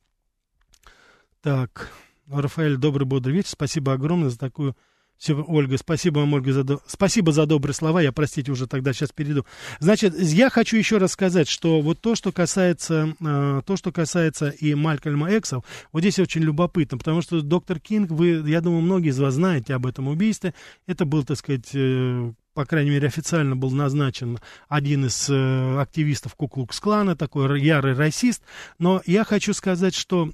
Так, 1.44 1.92
Рафаэль, 2.28 2.78
добрый, 2.78 3.06
бодрый 3.06 3.36
вечер. 3.36 3.50
Спасибо 3.50 3.94
огромное 3.94 4.32
за 4.32 4.40
такую... 4.40 4.76
Все, 5.18 5.36
Ольга, 5.36 5.78
спасибо 5.78 6.20
вам, 6.20 6.34
Ольга, 6.34 6.52
за, 6.52 6.64
до... 6.64 6.80
спасибо 6.88 7.32
за 7.32 7.46
добрые 7.46 7.76
слова. 7.76 8.02
Я, 8.02 8.12
простите, 8.12 8.52
уже 8.52 8.66
тогда 8.66 8.92
сейчас 8.92 9.12
перейду. 9.12 9.46
Значит, 9.80 10.18
я 10.18 10.50
хочу 10.50 10.76
еще 10.76 10.98
раз 10.98 11.12
сказать, 11.12 11.48
что 11.48 11.82
вот 11.82 12.02
то, 12.02 12.16
что 12.16 12.32
касается, 12.32 13.16
э, 13.20 13.62
то, 13.64 13.78
что 13.78 13.92
касается 13.92 14.50
и 14.50 14.74
Малькольма 14.74 15.38
Эксов, 15.38 15.64
вот 15.92 16.00
здесь 16.00 16.18
очень 16.18 16.42
любопытно, 16.42 16.98
потому 16.98 17.22
что 17.22 17.42
доктор 17.42 17.80
Кинг, 17.80 18.10
вы, 18.10 18.50
я 18.50 18.62
думаю, 18.62 18.82
многие 18.82 19.10
из 19.10 19.20
вас 19.20 19.36
знаете 19.36 19.76
об 19.76 19.86
этом 19.86 20.08
убийстве. 20.08 20.56
Это 20.88 21.06
был, 21.06 21.24
так 21.24 21.38
сказать, 21.38 21.70
э, 21.76 22.32
по 22.60 22.66
крайней 22.66 22.90
мере, 22.90 23.08
официально 23.08 23.56
был 23.56 23.72
назначен 23.72 24.38
один 24.68 25.06
из 25.06 25.30
э, 25.30 25.80
активистов 25.80 26.36
Куклукс-клана, 26.36 27.16
такой 27.16 27.62
ярый 27.62 27.94
расист. 27.94 28.44
Но 28.80 29.02
я 29.06 29.24
хочу 29.24 29.54
сказать, 29.54 29.96
что 29.96 30.30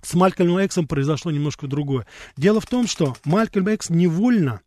с 0.00 0.14
Малькольмом 0.14 0.64
Эксом 0.64 0.88
произошло 0.88 1.30
немножко 1.30 1.66
другое. 1.66 2.06
Дело 2.38 2.62
в 2.62 2.66
том, 2.66 2.86
что 2.86 3.14
Малькольм 3.26 3.68
Экс 3.68 3.90
невольно 3.90 4.62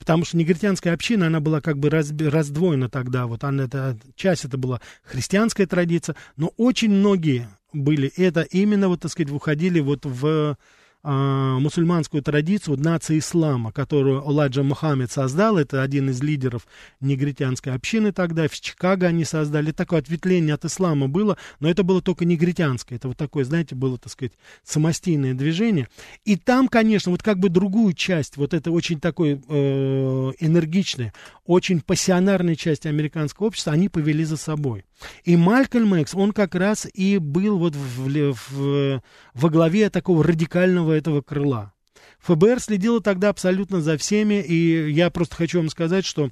потому 0.00 0.24
что 0.24 0.36
негритянская 0.36 0.94
община, 0.94 1.28
она 1.28 1.38
была 1.38 1.60
как 1.60 1.78
бы 1.78 1.90
раз, 1.90 2.10
раздвоена 2.10 2.88
тогда, 2.88 3.26
вот 3.26 3.44
она, 3.44 3.64
это, 3.66 3.96
часть 4.16 4.46
это 4.46 4.56
была 4.58 4.80
христианская 5.04 5.66
традиция, 5.66 6.16
но 6.36 6.52
очень 6.56 6.90
многие 6.90 7.48
были 7.72 8.08
это 8.16 8.40
именно, 8.40 8.88
вот, 8.88 9.02
так 9.02 9.12
сказать, 9.12 9.30
выходили 9.30 9.78
вот 9.78 10.06
в 10.06 10.56
мусульманскую 11.02 12.22
традицию 12.22 12.78
нации 12.78 13.18
ислама, 13.18 13.72
которую 13.72 14.20
Оладжа 14.26 14.62
Мухаммед 14.62 15.10
создал, 15.10 15.56
это 15.56 15.82
один 15.82 16.10
из 16.10 16.22
лидеров 16.22 16.66
негритянской 17.00 17.72
общины 17.74 18.12
тогда, 18.12 18.48
в 18.48 18.60
Чикаго 18.60 19.06
они 19.06 19.24
создали, 19.24 19.72
такое 19.72 20.00
ответвление 20.00 20.54
от 20.54 20.64
ислама 20.64 21.08
было, 21.08 21.38
но 21.58 21.70
это 21.70 21.82
было 21.84 22.02
только 22.02 22.24
негритянское, 22.24 22.98
это 22.98 23.08
вот 23.08 23.16
такое, 23.16 23.44
знаете, 23.44 23.74
было, 23.74 23.98
так 23.98 24.12
сказать, 24.12 24.32
самостийное 24.62 25.34
движение. 25.34 25.88
И 26.24 26.36
там, 26.36 26.68
конечно, 26.68 27.10
вот 27.12 27.22
как 27.22 27.38
бы 27.38 27.48
другую 27.48 27.94
часть, 27.94 28.36
вот 28.36 28.52
это 28.52 28.70
очень 28.70 29.00
такой 29.00 29.40
э, 29.48 30.32
энергичная, 30.38 31.14
очень 31.46 31.80
пассионарная 31.80 32.56
часть 32.56 32.84
американского 32.86 33.46
общества, 33.46 33.72
они 33.72 33.88
повели 33.88 34.24
за 34.24 34.36
собой. 34.36 34.84
И 35.24 35.36
Малькольм 35.36 35.94
Экс, 35.94 36.14
он 36.14 36.32
как 36.32 36.54
раз 36.54 36.86
и 36.92 37.18
был 37.18 37.58
вот 37.58 37.74
в, 37.74 38.08
в, 38.08 38.36
в, 38.50 39.02
во 39.34 39.48
главе 39.50 39.90
такого 39.90 40.24
радикального 40.24 40.92
этого 40.92 41.22
крыла. 41.22 41.72
ФБР 42.20 42.60
следило 42.60 43.00
тогда 43.00 43.30
абсолютно 43.30 43.80
за 43.80 43.96
всеми, 43.96 44.42
и 44.42 44.90
я 44.90 45.10
просто 45.10 45.36
хочу 45.36 45.58
вам 45.58 45.70
сказать, 45.70 46.04
что 46.04 46.30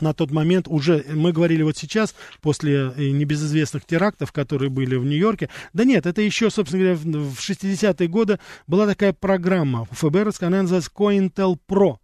на 0.00 0.12
тот 0.12 0.30
момент 0.30 0.66
уже, 0.68 1.04
мы 1.08 1.32
говорили 1.32 1.62
вот 1.62 1.76
сейчас, 1.76 2.14
после 2.40 2.92
э, 2.96 3.10
небезызвестных 3.10 3.84
терактов, 3.86 4.32
которые 4.32 4.68
были 4.68 4.96
в 4.96 5.04
Нью-Йорке, 5.04 5.48
да 5.72 5.84
нет, 5.84 6.06
это 6.06 6.20
еще, 6.20 6.50
собственно 6.50 6.94
говоря, 6.94 7.20
в 7.20 7.38
60-е 7.38 8.08
годы 8.08 8.38
была 8.66 8.86
такая 8.86 9.12
программа 9.12 9.86
ФБР, 9.92 10.32
она 10.40 10.62
называется 10.62 10.90
COINTELPRO, 10.94 11.96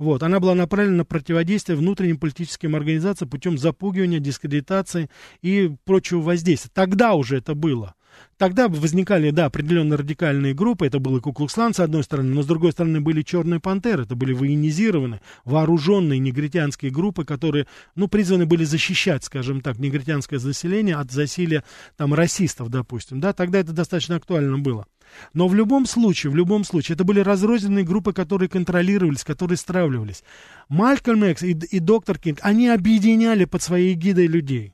вот, 0.00 0.22
она 0.22 0.40
была 0.40 0.54
направлена 0.54 0.96
на 0.96 1.04
противодействие 1.04 1.76
внутренним 1.76 2.18
политическим 2.18 2.74
организациям 2.74 3.28
путем 3.28 3.58
запугивания, 3.58 4.18
дискредитации 4.18 5.10
и 5.42 5.70
прочего 5.84 6.22
воздействия. 6.22 6.70
Тогда 6.72 7.12
уже 7.12 7.36
это 7.36 7.54
было. 7.54 7.94
Тогда 8.38 8.68
возникали, 8.68 9.30
да, 9.30 9.46
определенные 9.46 9.98
радикальные 9.98 10.54
группы, 10.54 10.86
это 10.86 10.98
был 10.98 11.16
и 11.18 11.20
Куклукслан, 11.20 11.74
с 11.74 11.80
одной 11.80 12.02
стороны, 12.04 12.34
но 12.34 12.42
с 12.42 12.46
другой 12.46 12.72
стороны 12.72 13.00
были 13.00 13.22
черные 13.22 13.60
пантеры, 13.60 14.04
это 14.04 14.16
были 14.16 14.32
военизированные, 14.32 15.20
вооруженные 15.44 16.18
негритянские 16.18 16.90
группы, 16.90 17.24
которые, 17.24 17.66
ну, 17.96 18.08
призваны 18.08 18.46
были 18.46 18.64
защищать, 18.64 19.24
скажем 19.24 19.60
так, 19.60 19.78
негритянское 19.78 20.38
заселение 20.38 20.96
от 20.96 21.10
засилия, 21.10 21.64
там, 21.96 22.14
расистов, 22.14 22.70
допустим, 22.70 23.20
да, 23.20 23.32
тогда 23.32 23.58
это 23.58 23.72
достаточно 23.72 24.16
актуально 24.16 24.58
было. 24.58 24.86
Но 25.34 25.48
в 25.48 25.54
любом 25.54 25.86
случае, 25.86 26.30
в 26.30 26.36
любом 26.36 26.64
случае, 26.64 26.94
это 26.94 27.04
были 27.04 27.20
разрозненные 27.20 27.84
группы, 27.84 28.12
которые 28.12 28.48
контролировались, 28.48 29.24
которые 29.24 29.58
стравливались. 29.58 30.22
Малькольм 30.68 31.24
Экс 31.24 31.42
и, 31.42 31.50
и 31.52 31.78
доктор 31.78 32.18
Кинг, 32.18 32.38
они 32.42 32.68
объединяли 32.68 33.44
под 33.44 33.62
своей 33.62 33.94
гидой 33.94 34.26
людей. 34.26 34.72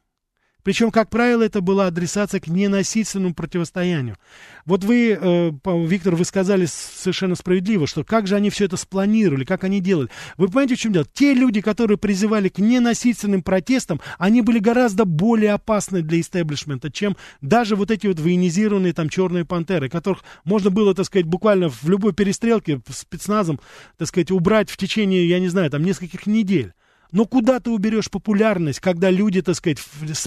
Причем, 0.66 0.90
как 0.90 1.10
правило, 1.10 1.44
это 1.44 1.60
была 1.60 1.86
адресация 1.86 2.40
к 2.40 2.48
ненасильственному 2.48 3.34
противостоянию. 3.34 4.16
Вот 4.64 4.82
вы, 4.82 5.12
э, 5.12 5.52
Виктор, 5.64 6.16
вы 6.16 6.24
сказали 6.24 6.66
совершенно 6.66 7.36
справедливо, 7.36 7.86
что 7.86 8.02
как 8.02 8.26
же 8.26 8.34
они 8.34 8.50
все 8.50 8.64
это 8.64 8.76
спланировали, 8.76 9.44
как 9.44 9.62
они 9.62 9.78
делали. 9.78 10.08
Вы 10.36 10.48
понимаете, 10.48 10.74
в 10.74 10.80
чем 10.80 10.92
дело? 10.92 11.06
Те 11.12 11.34
люди, 11.34 11.60
которые 11.60 11.98
призывали 11.98 12.48
к 12.48 12.58
ненасильственным 12.58 13.44
протестам, 13.44 14.00
они 14.18 14.42
были 14.42 14.58
гораздо 14.58 15.04
более 15.04 15.52
опасны 15.52 16.02
для 16.02 16.20
истеблишмента, 16.20 16.90
чем 16.90 17.16
даже 17.40 17.76
вот 17.76 17.92
эти 17.92 18.08
вот 18.08 18.18
военизированные 18.18 18.92
там 18.92 19.08
черные 19.08 19.44
пантеры, 19.44 19.88
которых 19.88 20.24
можно 20.42 20.70
было, 20.70 20.96
так 20.96 21.06
сказать, 21.06 21.26
буквально 21.26 21.68
в 21.68 21.88
любой 21.88 22.12
перестрелке 22.12 22.80
спецназом, 22.90 23.60
так 23.98 24.08
сказать, 24.08 24.32
убрать 24.32 24.68
в 24.68 24.76
течение, 24.76 25.28
я 25.28 25.38
не 25.38 25.46
знаю, 25.46 25.70
там 25.70 25.84
нескольких 25.84 26.26
недель. 26.26 26.72
Но 27.12 27.24
куда 27.24 27.60
ты 27.60 27.70
уберешь 27.70 28.10
популярность, 28.10 28.80
когда 28.80 29.10
люди, 29.10 29.42
так 29.42 29.56
сказать, 29.56 29.78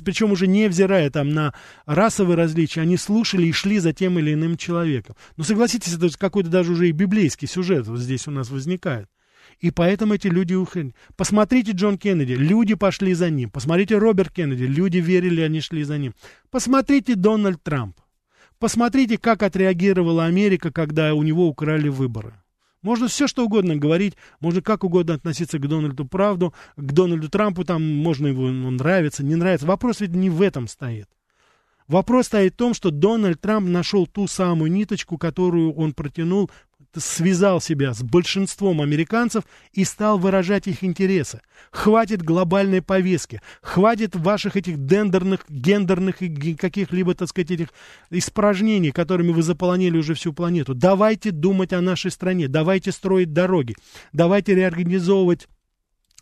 причем 0.03 0.31
уже 0.31 0.47
невзирая 0.47 1.09
там 1.09 1.29
на 1.29 1.53
расовые 1.85 2.37
различия, 2.37 2.81
они 2.81 2.97
слушали 2.97 3.47
и 3.47 3.51
шли 3.51 3.79
за 3.79 3.93
тем 3.93 4.17
или 4.19 4.33
иным 4.33 4.57
человеком. 4.57 5.15
Но 5.37 5.43
согласитесь, 5.43 5.93
это 5.93 6.09
какой-то 6.17 6.49
даже 6.49 6.71
уже 6.71 6.89
и 6.89 6.93
библейский 6.93 7.47
сюжет 7.47 7.87
вот 7.87 7.99
здесь 7.99 8.27
у 8.27 8.31
нас 8.31 8.49
возникает. 8.49 9.07
И 9.59 9.71
поэтому 9.71 10.13
эти 10.13 10.27
люди 10.27 10.53
уходили. 10.53 10.95
Посмотрите 11.17 11.73
Джон 11.73 11.97
Кеннеди, 11.97 12.33
люди 12.33 12.75
пошли 12.75 13.13
за 13.13 13.29
ним. 13.29 13.49
Посмотрите 13.49 13.97
Роберт 13.97 14.31
Кеннеди, 14.31 14.63
люди 14.63 14.97
верили, 14.97 15.41
они 15.41 15.59
шли 15.59 15.83
за 15.83 15.97
ним. 15.97 16.13
Посмотрите 16.49 17.15
Дональд 17.15 17.61
Трамп. 17.61 17.97
Посмотрите, 18.57 19.17
как 19.17 19.43
отреагировала 19.43 20.25
Америка, 20.25 20.71
когда 20.71 21.13
у 21.13 21.23
него 21.23 21.47
украли 21.47 21.89
выборы. 21.89 22.33
Можно 22.81 23.07
все 23.07 23.27
что 23.27 23.45
угодно 23.45 23.75
говорить, 23.75 24.15
можно 24.39 24.61
как 24.61 24.83
угодно 24.83 25.13
относиться 25.13 25.59
к 25.59 25.67
Дональду 25.67 26.05
Правду, 26.05 26.53
к 26.77 26.91
Дональду 26.93 27.29
Трампу, 27.29 27.65
там 27.65 27.83
можно 27.83 28.27
его 28.27 28.43
он 28.43 28.77
нравится, 28.77 29.23
не 29.23 29.35
нравится. 29.35 29.67
Вопрос 29.67 29.99
ведь 29.99 30.15
не 30.15 30.29
в 30.29 30.41
этом 30.41 30.67
стоит. 30.67 31.09
Вопрос 31.89 32.27
стоит 32.27 32.53
в 32.53 32.57
том, 32.57 32.73
что 32.73 32.91
Дональд 32.91 33.41
Трамп 33.41 33.67
нашел 33.67 34.05
ту 34.05 34.27
самую 34.27 34.71
ниточку, 34.71 35.17
которую 35.17 35.73
он 35.73 35.93
протянул 35.93 36.51
связал 36.95 37.61
себя 37.61 37.93
с 37.93 38.01
большинством 38.01 38.81
американцев 38.81 39.43
и 39.73 39.83
стал 39.83 40.17
выражать 40.17 40.67
их 40.67 40.83
интересы. 40.83 41.41
Хватит 41.71 42.23
глобальной 42.23 42.81
повестки, 42.81 43.41
хватит 43.61 44.15
ваших 44.15 44.55
этих 44.55 44.85
дендерных, 44.85 45.45
гендерных 45.49 46.21
и 46.21 46.55
каких-либо, 46.55 47.13
так 47.13 47.29
сказать, 47.29 47.51
этих 47.51 47.67
испражнений, 48.09 48.91
которыми 48.91 49.31
вы 49.31 49.43
заполонили 49.43 49.97
уже 49.97 50.15
всю 50.15 50.33
планету. 50.33 50.73
Давайте 50.73 51.31
думать 51.31 51.73
о 51.73 51.81
нашей 51.81 52.11
стране, 52.11 52.47
давайте 52.47 52.91
строить 52.91 53.33
дороги, 53.33 53.75
давайте 54.11 54.55
реорганизовывать 54.55 55.47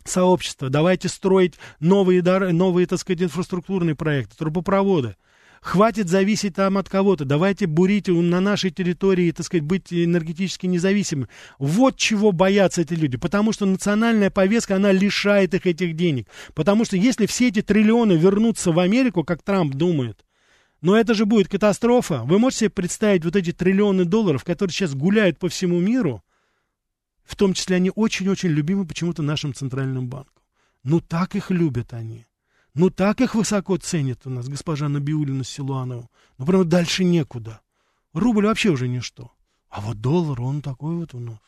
сообщество, 0.04 0.68
давайте 0.68 1.08
строить 1.08 1.54
новые, 1.80 2.22
новые, 2.22 2.86
так 2.86 2.98
сказать, 2.98 3.22
инфраструктурные 3.22 3.94
проекты, 3.94 4.36
трубопроводы. 4.36 5.16
Хватит 5.60 6.08
зависеть 6.08 6.54
там 6.54 6.78
от 6.78 6.88
кого-то. 6.88 7.24
Давайте 7.24 7.66
бурить 7.66 8.08
на 8.08 8.40
нашей 8.40 8.70
территории, 8.70 9.32
так 9.32 9.46
сказать, 9.46 9.64
быть 9.64 9.92
энергетически 9.92 10.66
независимым. 10.66 11.28
Вот 11.58 11.96
чего 11.96 12.32
боятся 12.32 12.82
эти 12.82 12.94
люди. 12.94 13.16
Потому 13.16 13.52
что 13.52 13.66
национальная 13.66 14.30
повестка, 14.30 14.76
она 14.76 14.92
лишает 14.92 15.54
их 15.54 15.66
этих 15.66 15.96
денег. 15.96 16.28
Потому 16.54 16.84
что 16.84 16.96
если 16.96 17.26
все 17.26 17.48
эти 17.48 17.62
триллионы 17.62 18.12
вернутся 18.12 18.72
в 18.72 18.78
Америку, 18.78 19.24
как 19.24 19.42
Трамп 19.42 19.74
думает, 19.74 20.24
но 20.80 20.96
это 20.96 21.14
же 21.14 21.26
будет 21.26 21.48
катастрофа. 21.48 22.22
Вы 22.24 22.38
можете 22.38 22.60
себе 22.60 22.70
представить 22.70 23.24
вот 23.24 23.34
эти 23.34 23.52
триллионы 23.52 24.04
долларов, 24.04 24.44
которые 24.44 24.72
сейчас 24.72 24.94
гуляют 24.94 25.38
по 25.38 25.48
всему 25.48 25.80
миру, 25.80 26.22
в 27.24 27.34
том 27.36 27.52
числе 27.52 27.76
они 27.76 27.90
очень-очень 27.94 28.50
любимы 28.50 28.86
почему-то 28.86 29.22
нашим 29.22 29.54
центральным 29.54 30.08
банком. 30.08 30.42
Ну 30.84 31.00
так 31.00 31.34
их 31.34 31.50
любят 31.50 31.92
они. 31.92 32.27
Ну, 32.78 32.90
так 32.90 33.20
их 33.20 33.34
высоко 33.34 33.76
ценит 33.76 34.24
у 34.24 34.30
нас 34.30 34.48
госпожа 34.48 34.88
Набиулина 34.88 35.42
Силуанова. 35.42 36.08
Ну, 36.38 36.46
прям 36.46 36.68
дальше 36.68 37.02
некуда. 37.02 37.60
Рубль 38.12 38.46
вообще 38.46 38.70
уже 38.70 38.86
ничто. 38.86 39.32
А 39.68 39.80
вот 39.80 40.00
доллар, 40.00 40.40
он 40.40 40.62
такой 40.62 40.94
вот 40.94 41.12
у 41.12 41.18
нас. 41.18 41.40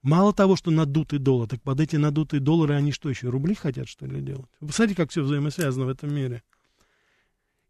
Мало 0.00 0.32
того, 0.32 0.56
что 0.56 0.70
надутый 0.70 1.18
доллар, 1.18 1.48
так 1.48 1.60
под 1.60 1.80
эти 1.80 1.96
надутые 1.96 2.40
доллары 2.40 2.76
они 2.76 2.92
что 2.92 3.10
еще, 3.10 3.28
рубли 3.28 3.54
хотят, 3.54 3.88
что 3.88 4.06
ли, 4.06 4.22
делать? 4.22 4.48
Вы 4.58 4.68
посмотрите, 4.68 4.96
как 4.96 5.10
все 5.10 5.20
взаимосвязано 5.20 5.84
в 5.84 5.90
этом 5.90 6.14
мире. 6.14 6.42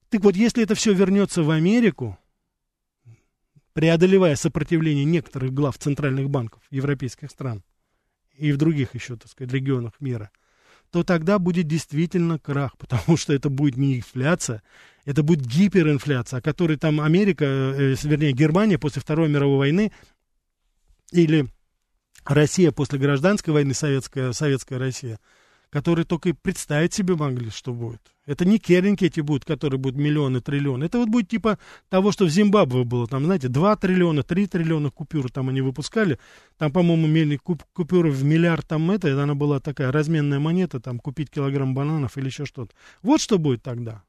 Так 0.09 0.23
вот, 0.23 0.37
если 0.37 0.63
это 0.63 0.77
все 0.77 0.93
вернется 0.95 1.43
в 1.43 1.51
Америку, 1.51 2.17
преодолевая 3.73 4.37
сопротивление 4.37 5.05
некоторых 5.05 5.53
глав 5.53 5.77
центральных 5.79 6.31
банков 6.31 6.63
европейских 6.71 7.33
стран 7.33 7.65
и 8.37 8.53
в 8.53 8.57
других 8.57 8.95
еще, 8.95 9.17
так 9.17 9.33
сказать, 9.33 9.53
регионах 9.53 9.95
мира– 9.99 10.31
то 10.91 11.05
тогда 11.05 11.39
будет 11.39 11.67
действительно 11.67 12.39
крах, 12.39 12.77
потому 12.79 13.17
что 13.17 13.33
это 13.33 13.49
будет 13.49 13.77
не 13.77 13.99
инфляция, 13.99 14.63
это 15.05 15.23
будет 15.23 15.47
гиперинфляция, 15.47 16.39
о 16.39 16.43
которой 16.43 16.77
там 16.77 17.01
Америка, 17.01 17.45
э, 17.45 17.95
вернее 18.03 18.33
Германия 18.33 18.79
после 18.79 19.03
Второй 19.03 19.29
мировой 19.29 19.59
войны 19.59 19.93
или 21.13 21.47
Россия 22.25 22.73
после 22.73 22.99
гражданской 22.99 23.53
войны, 23.53 23.75
советская, 23.75 24.33
советская 24.33 24.79
Россия– 24.79 25.19
которые 25.71 26.05
только 26.05 26.31
и 26.31 26.33
представить 26.33 26.95
себе 26.95 27.15
могли, 27.15 27.51
что 27.51 27.73
будет. 27.73 28.01
Это 28.27 28.45
не 28.45 28.59
керенки 28.59 29.05
эти 29.05 29.21
будут, 29.21 29.45
которые 29.45 29.79
будут 29.79 29.99
миллионы, 29.99 30.41
триллионы. 30.41 30.85
Это 30.85 30.99
вот 30.99 31.09
будет 31.09 31.29
типа 31.29 31.59
того, 31.89 32.13
что 32.13 32.27
в 32.27 32.29
Зимбабве 32.29 32.85
было. 32.85 33.07
Там, 33.07 33.25
знаете, 33.25 33.49
2 33.49 33.77
триллиона, 33.77 34.23
3 34.23 34.47
триллиона 34.47 34.91
купюр 34.91 35.31
там 35.31 35.49
они 35.49 35.63
выпускали. 35.63 36.19
Там, 36.59 36.71
по-моему, 36.71 37.39
куп, 37.39 37.63
купюры 37.73 38.11
в 38.11 38.25
миллиард 38.25 38.67
там 38.67 38.91
это, 38.91 39.23
она 39.23 39.35
была 39.35 39.61
такая 39.61 39.93
разменная 39.93 40.39
монета, 40.39 40.79
там 40.81 40.99
купить 40.99 41.31
килограмм 41.31 41.75
бананов 41.75 42.19
или 42.19 42.27
еще 42.27 42.45
что-то. 42.45 42.75
Вот 43.03 43.21
что 43.21 43.39
будет 43.39 43.63
тогда. 43.63 44.03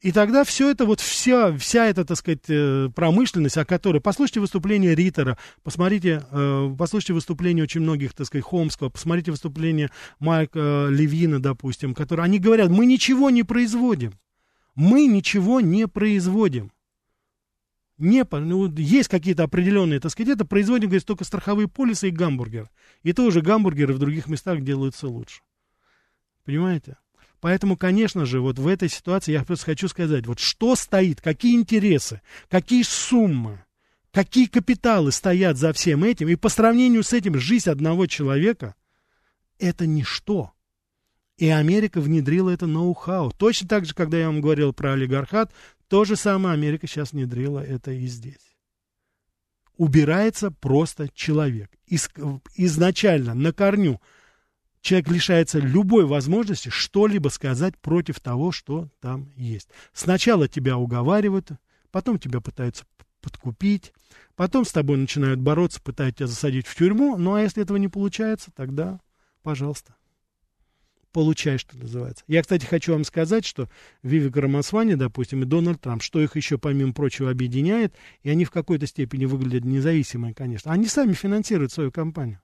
И 0.00 0.12
тогда 0.12 0.44
все 0.44 0.70
это, 0.70 0.84
вот 0.86 1.00
вся, 1.00 1.56
вся 1.56 1.86
эта, 1.86 2.04
так 2.04 2.16
сказать, 2.16 2.44
э, 2.48 2.88
промышленность, 2.94 3.56
о 3.56 3.64
которой... 3.64 4.00
Послушайте 4.00 4.38
выступление 4.38 4.94
Риттера, 4.94 5.36
посмотрите, 5.64 6.24
э, 6.30 6.74
послушайте 6.78 7.14
выступление 7.14 7.64
очень 7.64 7.80
многих, 7.80 8.14
так 8.14 8.28
сказать, 8.28 8.44
Хомского, 8.44 8.90
посмотрите 8.90 9.32
выступление 9.32 9.90
Майка 10.20 10.60
э, 10.60 10.90
Левина, 10.90 11.42
допустим, 11.42 11.94
которые... 11.94 12.24
Они 12.24 12.38
говорят, 12.38 12.70
мы 12.70 12.86
ничего 12.86 13.30
не 13.30 13.42
производим. 13.42 14.12
Мы 14.76 15.06
ничего 15.06 15.60
не 15.60 15.88
производим. 15.88 16.70
Не, 17.96 18.24
ну, 18.30 18.72
есть 18.76 19.08
какие-то 19.08 19.42
определенные, 19.42 19.98
так 19.98 20.12
сказать, 20.12 20.34
это 20.34 20.44
производим, 20.44 20.90
говорит, 20.90 21.04
только 21.04 21.24
страховые 21.24 21.66
полисы 21.66 22.06
и 22.06 22.12
гамбургер. 22.12 22.70
И 23.02 23.12
тоже 23.12 23.40
гамбургеры 23.40 23.94
в 23.94 23.98
других 23.98 24.28
местах 24.28 24.60
делаются 24.60 25.08
лучше. 25.08 25.40
Понимаете? 26.44 26.98
Поэтому, 27.40 27.76
конечно 27.76 28.26
же, 28.26 28.40
вот 28.40 28.58
в 28.58 28.66
этой 28.66 28.88
ситуации 28.88 29.32
я 29.32 29.44
просто 29.44 29.66
хочу 29.66 29.88
сказать, 29.88 30.26
вот 30.26 30.40
что 30.40 30.74
стоит, 30.74 31.20
какие 31.20 31.56
интересы, 31.56 32.20
какие 32.48 32.82
суммы, 32.82 33.64
какие 34.10 34.46
капиталы 34.46 35.12
стоят 35.12 35.56
за 35.56 35.72
всем 35.72 36.02
этим, 36.02 36.28
и 36.28 36.34
по 36.34 36.48
сравнению 36.48 37.04
с 37.04 37.12
этим 37.12 37.38
жизнь 37.38 37.70
одного 37.70 38.06
человека– 38.06 38.74
это 39.58 39.86
ничто. 39.86 40.52
И 41.36 41.48
Америка 41.48 42.00
внедрила 42.00 42.50
это 42.50 42.66
ноу-хау. 42.66 43.30
Точно 43.30 43.68
так 43.68 43.84
же, 43.84 43.94
когда 43.94 44.18
я 44.18 44.26
вам 44.26 44.40
говорил 44.40 44.72
про 44.72 44.94
олигархат, 44.94 45.52
то 45.86 46.04
же 46.04 46.16
самое 46.16 46.54
Америка 46.54 46.88
сейчас 46.88 47.12
внедрила 47.12 47.60
это 47.60 47.92
и 47.92 48.06
здесь. 48.06 48.56
Убирается 49.76 50.50
просто 50.50 51.08
человек. 51.14 51.70
Из, 51.86 52.10
изначально 52.56 53.34
на 53.34 53.52
корню– 53.52 54.00
человек 54.80 55.08
лишается 55.08 55.58
любой 55.58 56.06
возможности 56.06 56.68
что-либо 56.68 57.28
сказать 57.28 57.76
против 57.78 58.20
того, 58.20 58.52
что 58.52 58.88
там 59.00 59.30
есть. 59.36 59.68
Сначала 59.92 60.48
тебя 60.48 60.76
уговаривают, 60.76 61.50
потом 61.90 62.18
тебя 62.18 62.40
пытаются 62.40 62.84
подкупить, 63.20 63.92
потом 64.36 64.64
с 64.64 64.72
тобой 64.72 64.96
начинают 64.96 65.40
бороться, 65.40 65.82
пытают 65.82 66.16
тебя 66.16 66.26
засадить 66.26 66.66
в 66.66 66.76
тюрьму, 66.76 67.16
ну 67.16 67.34
а 67.34 67.42
если 67.42 67.62
этого 67.62 67.76
не 67.76 67.88
получается, 67.88 68.50
тогда, 68.54 69.00
пожалуйста, 69.42 69.96
получай, 71.12 71.58
что 71.58 71.76
называется. 71.76 72.24
Я, 72.28 72.42
кстати, 72.42 72.64
хочу 72.64 72.92
вам 72.92 73.04
сказать, 73.04 73.44
что 73.44 73.68
Вивик 74.02 74.36
Рамасвани, 74.36 74.94
допустим, 74.94 75.42
и 75.42 75.46
Дональд 75.46 75.80
Трамп, 75.80 76.02
что 76.02 76.20
их 76.20 76.36
еще, 76.36 76.58
помимо 76.58 76.92
прочего, 76.92 77.30
объединяет, 77.30 77.94
и 78.22 78.30
они 78.30 78.44
в 78.44 78.50
какой-то 78.50 78.86
степени 78.86 79.24
выглядят 79.24 79.64
независимые, 79.64 80.34
конечно. 80.34 80.72
Они 80.72 80.86
сами 80.86 81.14
финансируют 81.14 81.72
свою 81.72 81.90
компанию. 81.90 82.40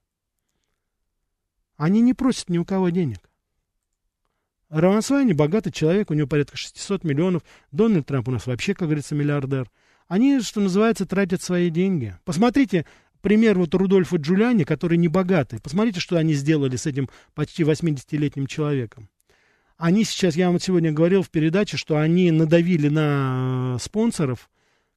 Они 1.77 2.01
не 2.01 2.15
просят 2.15 2.49
ни 2.49 2.59
у 2.59 2.65
кого 2.65 2.91
денег. 2.91 3.19
Рамасвани 4.69 5.33
богатый 5.33 5.71
человек, 5.71 6.11
у 6.11 6.15
него 6.15 6.27
порядка 6.27 6.57
600 6.57 7.05
миллионов. 7.05 7.43
Дональд 7.71 8.07
Трамп 8.07 8.29
у 8.29 8.33
нас 8.33 8.47
вообще, 8.47 8.75
как 8.75 8.89
говорится, 8.89 9.15
миллиардер. 9.15 9.71
Они, 10.09 10.41
что 10.41 10.61
называется, 10.61 11.07
тратят 11.07 11.43
свои 11.43 11.71
деньги. 11.71 12.17
Посмотрите, 12.25 12.85
пример 13.21 13.59
вот 13.59 13.75
Рудольфа 13.75 14.17
Джулиани, 14.17 14.65
который 14.65 14.99
не 14.99 15.09
богатый. 15.09 15.61
Посмотрите, 15.61 16.01
что 16.01 16.17
они 16.17 16.35
сделали 16.35 16.77
с 16.77 16.87
этим 16.87 17.09
почти 17.35 17.63
80-летним 17.63 18.47
человеком. 18.47 19.09
Они 19.77 20.05
сейчас, 20.05 20.37
я 20.37 20.49
вам 20.49 20.61
сегодня 20.61 20.93
говорил 20.93 21.23
в 21.23 21.31
передаче, 21.31 21.77
что 21.77 21.99
они 21.99 22.31
надавили 22.31 22.89
на 22.89 23.77
спонсоров, 23.81 24.51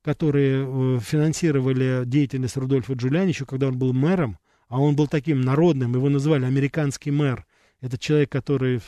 которые 0.03 0.65
э, 0.65 0.99
финансировали 0.99 2.03
деятельность 2.05 2.57
Рудольфа 2.57 2.93
Джулиани, 2.93 3.29
еще 3.29 3.45
когда 3.45 3.67
он 3.67 3.77
был 3.77 3.93
мэром, 3.93 4.37
а 4.67 4.81
он 4.81 4.95
был 4.95 5.07
таким 5.07 5.41
народным, 5.41 5.93
его 5.93 6.09
называли 6.09 6.45
американский 6.45 7.11
мэр. 7.11 7.45
Это 7.79 7.97
человек, 7.97 8.31
который 8.31 8.81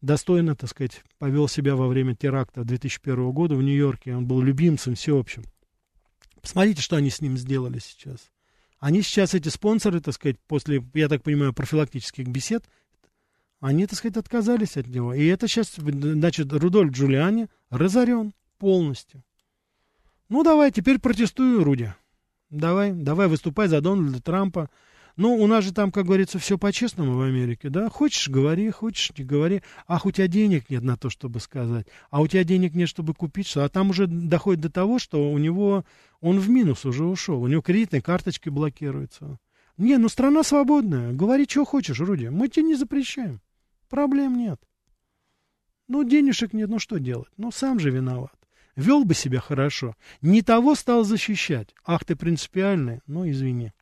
достойно, 0.00 0.54
так 0.56 0.70
сказать, 0.70 1.02
повел 1.18 1.48
себя 1.48 1.76
во 1.76 1.88
время 1.88 2.14
теракта 2.14 2.64
2001 2.64 3.30
года 3.32 3.54
в 3.54 3.62
Нью-Йорке. 3.62 4.14
Он 4.14 4.26
был 4.26 4.40
любимцем 4.40 4.94
всеобщим. 4.94 5.44
Посмотрите, 6.40 6.82
что 6.82 6.96
они 6.96 7.10
с 7.10 7.20
ним 7.20 7.36
сделали 7.36 7.78
сейчас. 7.78 8.30
Они 8.78 9.02
сейчас, 9.02 9.34
эти 9.34 9.48
спонсоры, 9.48 10.00
так 10.00 10.14
сказать, 10.14 10.36
после, 10.46 10.84
я 10.94 11.08
так 11.08 11.22
понимаю, 11.22 11.52
профилактических 11.52 12.26
бесед, 12.28 12.64
они, 13.60 13.86
так 13.86 13.98
сказать, 13.98 14.18
отказались 14.18 14.76
от 14.76 14.86
него. 14.86 15.14
И 15.14 15.24
это 15.26 15.48
сейчас, 15.48 15.74
значит, 15.76 16.52
Рудольф 16.52 16.92
Джулиани 16.92 17.48
разорен 17.70 18.34
полностью. 18.58 19.24
Ну, 20.28 20.42
давай, 20.42 20.70
теперь 20.72 20.98
протестую, 20.98 21.64
Руди. 21.64 21.94
Давай, 22.50 22.92
давай, 22.92 23.28
выступай 23.28 23.68
за 23.68 23.80
Дональда 23.80 24.20
Трампа. 24.20 24.70
Ну, 25.16 25.34
у 25.34 25.46
нас 25.46 25.64
же 25.64 25.72
там, 25.72 25.92
как 25.92 26.04
говорится, 26.04 26.38
все 26.38 26.58
по-честному 26.58 27.14
в 27.14 27.22
Америке, 27.22 27.70
да? 27.70 27.88
Хочешь, 27.88 28.28
говори, 28.28 28.70
хочешь, 28.70 29.12
не 29.16 29.24
говори. 29.24 29.62
Ах, 29.88 30.04
у 30.04 30.10
тебя 30.10 30.28
денег 30.28 30.68
нет 30.68 30.82
на 30.82 30.98
то, 30.98 31.08
чтобы 31.08 31.40
сказать. 31.40 31.86
А 32.10 32.20
у 32.20 32.26
тебя 32.26 32.44
денег 32.44 32.74
нет, 32.74 32.88
чтобы 32.88 33.14
купить 33.14 33.46
что. 33.46 33.64
А 33.64 33.68
там 33.70 33.90
уже 33.90 34.06
доходит 34.06 34.60
до 34.60 34.70
того, 34.70 34.98
что 34.98 35.30
у 35.30 35.38
него, 35.38 35.86
он 36.20 36.38
в 36.38 36.50
минус 36.50 36.84
уже 36.84 37.04
ушел. 37.04 37.42
У 37.42 37.46
него 37.46 37.62
кредитные 37.62 38.02
карточки 38.02 38.50
блокируются. 38.50 39.38
Не, 39.78 39.96
ну 39.96 40.10
страна 40.10 40.42
свободная. 40.42 41.12
Говори, 41.12 41.46
что 41.48 41.64
хочешь, 41.64 41.98
Руди. 41.98 42.26
Мы 42.26 42.48
тебе 42.48 42.66
не 42.66 42.74
запрещаем. 42.74 43.40
Проблем 43.88 44.36
нет. 44.36 44.60
Ну, 45.88 46.04
денежек 46.04 46.52
нет, 46.52 46.68
ну 46.68 46.78
что 46.78 46.98
делать? 46.98 47.30
Ну, 47.38 47.50
сам 47.52 47.78
же 47.78 47.90
виноват. 47.90 48.34
Вел 48.74 49.04
бы 49.04 49.14
себя 49.14 49.40
хорошо. 49.40 49.94
Не 50.20 50.42
того 50.42 50.74
стал 50.74 51.04
защищать. 51.04 51.74
Ах, 51.86 52.04
ты 52.04 52.16
принципиальный. 52.16 53.00
Ну, 53.06 53.28
извини. 53.30 53.72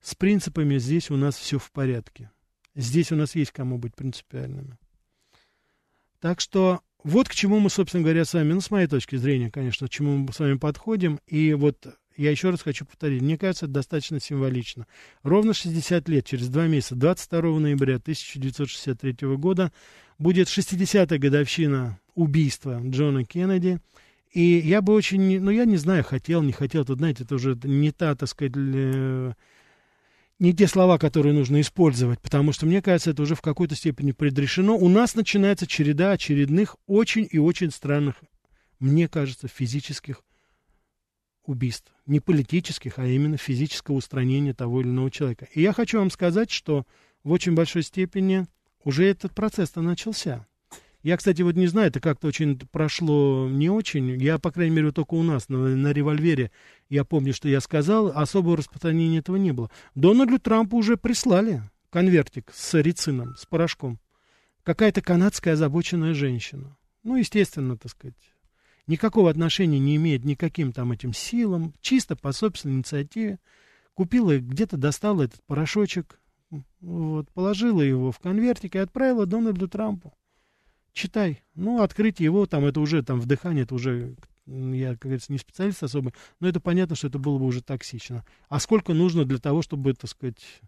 С 0.00 0.14
принципами 0.14 0.78
здесь 0.78 1.10
у 1.10 1.16
нас 1.16 1.36
все 1.36 1.58
в 1.58 1.70
порядке. 1.70 2.30
Здесь 2.74 3.12
у 3.12 3.16
нас 3.16 3.34
есть 3.34 3.52
кому 3.52 3.78
быть 3.78 3.94
принципиальными. 3.94 4.78
Так 6.20 6.40
что 6.40 6.80
вот 7.02 7.28
к 7.28 7.34
чему 7.34 7.60
мы, 7.60 7.70
собственно 7.70 8.02
говоря, 8.02 8.24
с 8.24 8.34
вами, 8.34 8.52
ну, 8.52 8.60
с 8.60 8.70
моей 8.70 8.86
точки 8.86 9.16
зрения, 9.16 9.50
конечно, 9.50 9.86
к 9.86 9.90
чему 9.90 10.18
мы 10.18 10.32
с 10.32 10.38
вами 10.38 10.58
подходим. 10.58 11.18
И 11.26 11.54
вот 11.54 11.86
я 12.16 12.30
еще 12.30 12.50
раз 12.50 12.62
хочу 12.62 12.84
повторить, 12.84 13.22
мне 13.22 13.38
кажется, 13.38 13.64
это 13.66 13.74
достаточно 13.74 14.20
символично. 14.20 14.86
Ровно 15.22 15.54
60 15.54 16.08
лет, 16.08 16.26
через 16.26 16.48
два 16.48 16.66
месяца, 16.66 16.94
22 16.94 17.58
ноября 17.58 17.96
1963 17.96 19.36
года, 19.36 19.72
будет 20.18 20.48
60-я 20.48 21.18
годовщина 21.18 21.98
убийства 22.14 22.80
Джона 22.84 23.24
Кеннеди. 23.24 23.80
И 24.32 24.42
я 24.42 24.82
бы 24.82 24.92
очень, 24.92 25.40
ну, 25.40 25.50
я 25.50 25.64
не 25.64 25.76
знаю, 25.76 26.04
хотел, 26.04 26.42
не 26.42 26.52
хотел, 26.52 26.84
тут, 26.84 26.98
знаете, 26.98 27.24
это 27.24 27.34
уже 27.34 27.58
не 27.64 27.90
та, 27.90 28.14
так 28.14 28.28
сказать, 28.28 28.52
не 30.40 30.54
те 30.54 30.66
слова, 30.66 30.98
которые 30.98 31.34
нужно 31.34 31.60
использовать, 31.60 32.20
потому 32.20 32.52
что, 32.52 32.66
мне 32.66 32.82
кажется, 32.82 33.10
это 33.10 33.22
уже 33.22 33.34
в 33.34 33.42
какой-то 33.42 33.76
степени 33.76 34.12
предрешено. 34.12 34.76
У 34.76 34.88
нас 34.88 35.14
начинается 35.14 35.66
череда 35.66 36.12
очередных 36.12 36.76
очень 36.86 37.28
и 37.30 37.38
очень 37.38 37.70
странных, 37.70 38.16
мне 38.80 39.06
кажется, 39.06 39.48
физических 39.48 40.22
убийств. 41.44 41.92
Не 42.06 42.20
политических, 42.20 42.98
а 42.98 43.06
именно 43.06 43.36
физического 43.36 43.96
устранения 43.96 44.54
того 44.54 44.80
или 44.80 44.88
иного 44.88 45.10
человека. 45.10 45.46
И 45.52 45.60
я 45.60 45.74
хочу 45.74 45.98
вам 45.98 46.10
сказать, 46.10 46.50
что 46.50 46.86
в 47.22 47.30
очень 47.32 47.54
большой 47.54 47.82
степени 47.82 48.46
уже 48.82 49.04
этот 49.04 49.34
процесс-то 49.34 49.82
начался. 49.82 50.46
Я, 51.02 51.16
кстати, 51.16 51.40
вот 51.40 51.56
не 51.56 51.66
знаю, 51.66 51.88
это 51.88 51.98
как-то 51.98 52.28
очень 52.28 52.58
прошло 52.58 53.48
не 53.48 53.70
очень. 53.70 54.20
Я, 54.20 54.38
по 54.38 54.52
крайней 54.52 54.76
мере, 54.76 54.92
только 54.92 55.14
у 55.14 55.22
нас 55.22 55.48
на, 55.48 55.56
на 55.56 55.92
револьвере, 55.92 56.50
я 56.90 57.04
помню, 57.04 57.32
что 57.32 57.48
я 57.48 57.60
сказал, 57.60 58.08
особого 58.08 58.58
распространения 58.58 59.18
этого 59.18 59.36
не 59.36 59.52
было. 59.52 59.70
Дональду 59.94 60.38
Трампу 60.38 60.76
уже 60.76 60.98
прислали 60.98 61.62
конвертик 61.88 62.50
с 62.54 62.78
рицином, 62.78 63.34
с 63.36 63.46
порошком. 63.46 63.98
Какая-то 64.62 65.00
канадская 65.00 65.54
озабоченная 65.54 66.12
женщина. 66.12 66.76
Ну, 67.02 67.16
естественно, 67.16 67.78
так 67.78 67.90
сказать, 67.92 68.34
никакого 68.86 69.30
отношения 69.30 69.78
не 69.78 69.96
имеет 69.96 70.26
никаким 70.26 70.70
там 70.72 70.92
этим 70.92 71.14
силам, 71.14 71.72
чисто 71.80 72.14
по 72.14 72.32
собственной 72.32 72.74
инициативе. 72.74 73.38
Купила, 73.94 74.38
где-то 74.38 74.76
достала 74.76 75.22
этот 75.22 75.42
порошочек, 75.46 76.20
вот, 76.80 77.30
положила 77.30 77.80
его 77.80 78.12
в 78.12 78.18
конвертик 78.18 78.74
и 78.74 78.78
отправила 78.78 79.24
Дональду 79.24 79.66
Трампу 79.66 80.12
читай. 80.92 81.42
Ну, 81.54 81.82
открыть 81.82 82.20
его, 82.20 82.46
там, 82.46 82.64
это 82.64 82.80
уже, 82.80 83.02
там, 83.02 83.20
вдыхание, 83.20 83.64
это 83.64 83.74
уже, 83.74 84.14
я, 84.46 84.90
как 84.90 85.02
говорится, 85.02 85.32
не 85.32 85.38
специалист 85.38 85.82
особый, 85.82 86.14
но 86.40 86.48
это 86.48 86.60
понятно, 86.60 86.96
что 86.96 87.08
это 87.08 87.18
было 87.18 87.38
бы 87.38 87.46
уже 87.46 87.62
токсично. 87.62 88.24
А 88.48 88.60
сколько 88.60 88.92
нужно 88.94 89.24
для 89.24 89.38
того, 89.38 89.62
чтобы, 89.62 89.94
так 89.94 90.10
сказать, 90.10 90.60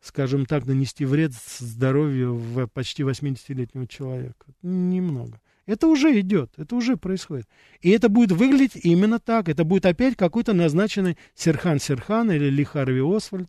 скажем 0.00 0.46
так, 0.46 0.66
нанести 0.66 1.04
вред 1.04 1.32
здоровью 1.58 2.34
в 2.34 2.66
почти 2.68 3.02
80-летнего 3.02 3.86
человека? 3.86 4.46
Немного. 4.62 5.40
Это 5.66 5.86
уже 5.86 6.20
идет, 6.20 6.52
это 6.58 6.76
уже 6.76 6.98
происходит. 6.98 7.48
И 7.80 7.88
это 7.88 8.10
будет 8.10 8.32
выглядеть 8.32 8.84
именно 8.84 9.18
так. 9.18 9.48
Это 9.48 9.64
будет 9.64 9.86
опять 9.86 10.14
какой-то 10.14 10.52
назначенный 10.52 11.16
Серхан 11.34 11.80
Серхан 11.80 12.30
или 12.30 12.50
Ли 12.50 12.64
Харви 12.64 13.00
Освальд 13.00 13.48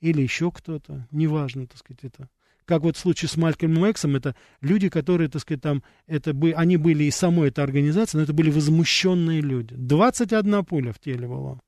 или 0.00 0.20
еще 0.20 0.50
кто-то. 0.52 1.08
Неважно, 1.10 1.66
так 1.66 1.78
сказать, 1.78 2.00
это 2.04 2.28
как 2.68 2.82
вот 2.82 2.98
в 2.98 3.00
случае 3.00 3.30
с 3.30 3.36
Малькольмом 3.38 3.90
Эксом, 3.90 4.14
это 4.14 4.36
люди, 4.60 4.90
которые, 4.90 5.30
так 5.30 5.40
сказать, 5.40 5.62
там, 5.62 5.82
это 6.06 6.34
бы, 6.34 6.52
они 6.52 6.76
были 6.76 7.04
из 7.04 7.16
самой 7.16 7.48
этой 7.48 7.64
организации, 7.64 8.18
но 8.18 8.24
это 8.24 8.34
были 8.34 8.50
возмущенные 8.50 9.40
люди. 9.40 9.74
21 9.74 10.66
пуля 10.66 10.92
в 10.92 10.98
теле 10.98 11.26
была. 11.26 11.58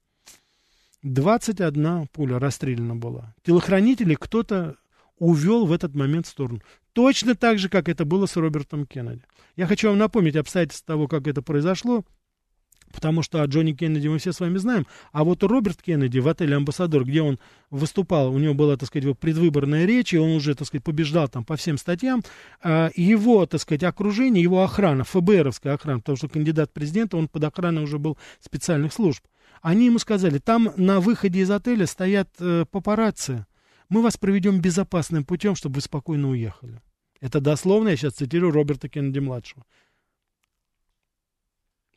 21 1.02 2.06
пуля 2.08 2.38
расстреляна 2.38 2.96
была. 2.96 3.34
Телохранителей 3.42 4.14
кто-то 4.14 4.76
увел 5.16 5.64
в 5.64 5.72
этот 5.72 5.94
момент 5.94 6.26
в 6.26 6.30
сторону. 6.30 6.60
Точно 6.92 7.34
так 7.34 7.58
же, 7.58 7.70
как 7.70 7.88
это 7.88 8.04
было 8.04 8.26
с 8.26 8.36
Робертом 8.36 8.84
Кеннеди. 8.84 9.22
Я 9.56 9.66
хочу 9.66 9.88
вам 9.88 9.96
напомнить 9.96 10.36
обстоятельства 10.36 10.94
того, 10.94 11.08
как 11.08 11.26
это 11.26 11.40
произошло. 11.40 12.04
Потому 12.92 13.22
что 13.22 13.42
о 13.42 13.46
Джонни 13.46 13.72
Кеннеди 13.72 14.08
мы 14.08 14.18
все 14.18 14.32
с 14.32 14.40
вами 14.40 14.58
знаем. 14.58 14.86
А 15.12 15.24
вот 15.24 15.42
Роберт 15.42 15.82
Кеннеди 15.82 16.18
в 16.18 16.28
отеле 16.28 16.56
«Амбассадор», 16.56 17.04
где 17.04 17.22
он 17.22 17.38
выступал, 17.70 18.32
у 18.34 18.38
него 18.38 18.54
была, 18.54 18.76
так 18.76 18.88
сказать, 18.88 19.18
предвыборная 19.18 19.86
речь, 19.86 20.12
и 20.12 20.18
он 20.18 20.30
уже, 20.30 20.54
так 20.54 20.66
сказать, 20.66 20.84
побеждал 20.84 21.28
там 21.28 21.44
по 21.44 21.56
всем 21.56 21.78
статьям, 21.78 22.22
а, 22.62 22.90
его, 22.96 23.46
так 23.46 23.60
сказать, 23.60 23.84
окружение, 23.84 24.42
его 24.42 24.62
охрана, 24.62 25.04
ФБРовская 25.04 25.74
охрана, 25.74 26.00
потому 26.00 26.16
что 26.16 26.28
кандидат 26.28 26.72
президента, 26.72 27.16
он 27.16 27.28
под 27.28 27.44
охраной 27.44 27.84
уже 27.84 27.98
был 27.98 28.18
специальных 28.40 28.92
служб. 28.92 29.22
Они 29.62 29.86
ему 29.86 29.98
сказали, 29.98 30.38
там 30.38 30.72
на 30.76 31.00
выходе 31.00 31.40
из 31.40 31.50
отеля 31.50 31.86
стоят 31.86 32.28
э, 32.40 32.64
папарацци, 32.70 33.46
мы 33.88 34.02
вас 34.02 34.16
проведем 34.16 34.60
безопасным 34.60 35.24
путем, 35.24 35.54
чтобы 35.54 35.76
вы 35.76 35.80
спокойно 35.80 36.30
уехали. 36.30 36.80
Это 37.20 37.40
дословно, 37.40 37.88
я 37.88 37.96
сейчас 37.96 38.14
цитирую 38.14 38.52
Роберта 38.52 38.88
Кеннеди-младшего. 38.88 39.64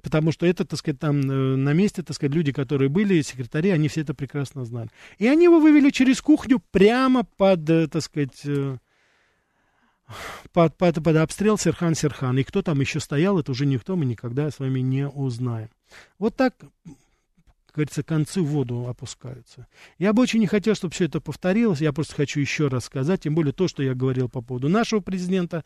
Потому 0.04 0.34
что 0.34 0.46
это, 0.46 0.66
так 0.66 0.78
сказать, 0.78 1.00
там 1.00 1.22
э, 1.22 1.56
на 1.56 1.72
месте, 1.72 2.04
так 2.04 2.16
сказать, 2.16 2.36
люди, 2.36 2.52
которые 2.52 2.90
были, 2.90 3.22
секретари, 3.22 3.70
они 3.70 3.88
все 3.88 4.02
это 4.02 4.14
прекрасно 4.14 4.66
знали. 4.66 4.90
И 5.18 5.28
они 5.28 5.46
его 5.46 5.62
вывели 5.62 5.90
через 5.92 6.22
кухню 6.22 6.62
прямо 6.72 7.24
под, 7.24 7.70
э, 7.70 7.88
так 7.88 8.04
сказать, 8.04 8.42
э, 8.46 8.78
под, 10.52 10.78
под, 10.78 11.02
под 11.02 11.16
обстрел 11.16 11.58
Серхан 11.58 11.96
Серхан. 11.96 12.38
И 12.38 12.44
кто 12.44 12.62
там 12.62 12.82
еще 12.82 13.00
стоял, 13.00 13.40
это 13.40 13.52
уже 13.52 13.66
никто, 13.66 13.96
мы 13.96 14.04
никогда 14.04 14.52
с 14.52 14.60
вами 14.60 14.82
не 14.82 15.08
узнаем. 15.08 15.70
Вот 16.20 16.36
так, 16.36 16.58
как 16.58 17.74
говорится, 17.74 18.04
концы 18.04 18.42
в 18.42 18.48
воду 18.48 18.88
опускаются. 18.90 19.68
Я 20.00 20.12
бы 20.12 20.22
очень 20.22 20.42
не 20.42 20.48
хотел, 20.48 20.76
чтобы 20.76 20.94
все 20.94 21.06
это 21.06 21.22
повторилось. 21.22 21.80
Я 21.80 21.94
просто 21.94 22.14
хочу 22.14 22.42
еще 22.42 22.68
раз 22.68 22.86
сказать, 22.86 23.22
тем 23.22 23.36
более 23.36 23.54
то, 23.54 23.70
что 23.70 23.82
я 23.82 23.94
говорил 23.94 24.28
по 24.28 24.42
поводу 24.42 24.68
нашего 24.68 25.00
президента 25.00 25.64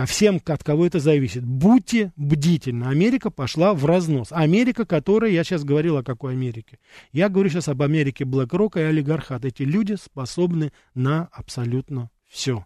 ко 0.00 0.06
всем, 0.06 0.40
от 0.42 0.64
кого 0.64 0.86
это 0.86 0.98
зависит. 0.98 1.44
Будьте 1.44 2.10
бдительны. 2.16 2.84
Америка 2.84 3.28
пошла 3.28 3.74
в 3.74 3.84
разнос. 3.84 4.28
Америка, 4.30 4.86
которая, 4.86 5.30
я 5.30 5.44
сейчас 5.44 5.62
говорил 5.62 5.98
о 5.98 6.02
какой 6.02 6.32
Америке. 6.32 6.78
Я 7.12 7.28
говорю 7.28 7.50
сейчас 7.50 7.68
об 7.68 7.82
Америке 7.82 8.24
BlackRock 8.24 8.80
и 8.80 8.82
олигархат. 8.82 9.44
Эти 9.44 9.62
люди 9.62 9.96
способны 10.02 10.72
на 10.94 11.28
абсолютно 11.32 12.08
все. 12.26 12.64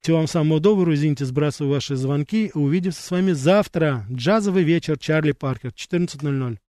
Всего 0.00 0.18
вам 0.18 0.28
самого 0.28 0.60
доброго. 0.60 0.94
Извините, 0.94 1.24
сбрасываю 1.24 1.74
ваши 1.74 1.96
звонки. 1.96 2.52
Увидимся 2.54 3.02
с 3.02 3.10
вами 3.10 3.32
завтра. 3.32 4.06
Джазовый 4.08 4.62
вечер. 4.62 4.96
Чарли 4.98 5.32
Паркер. 5.32 5.70
14.00. 5.70 6.58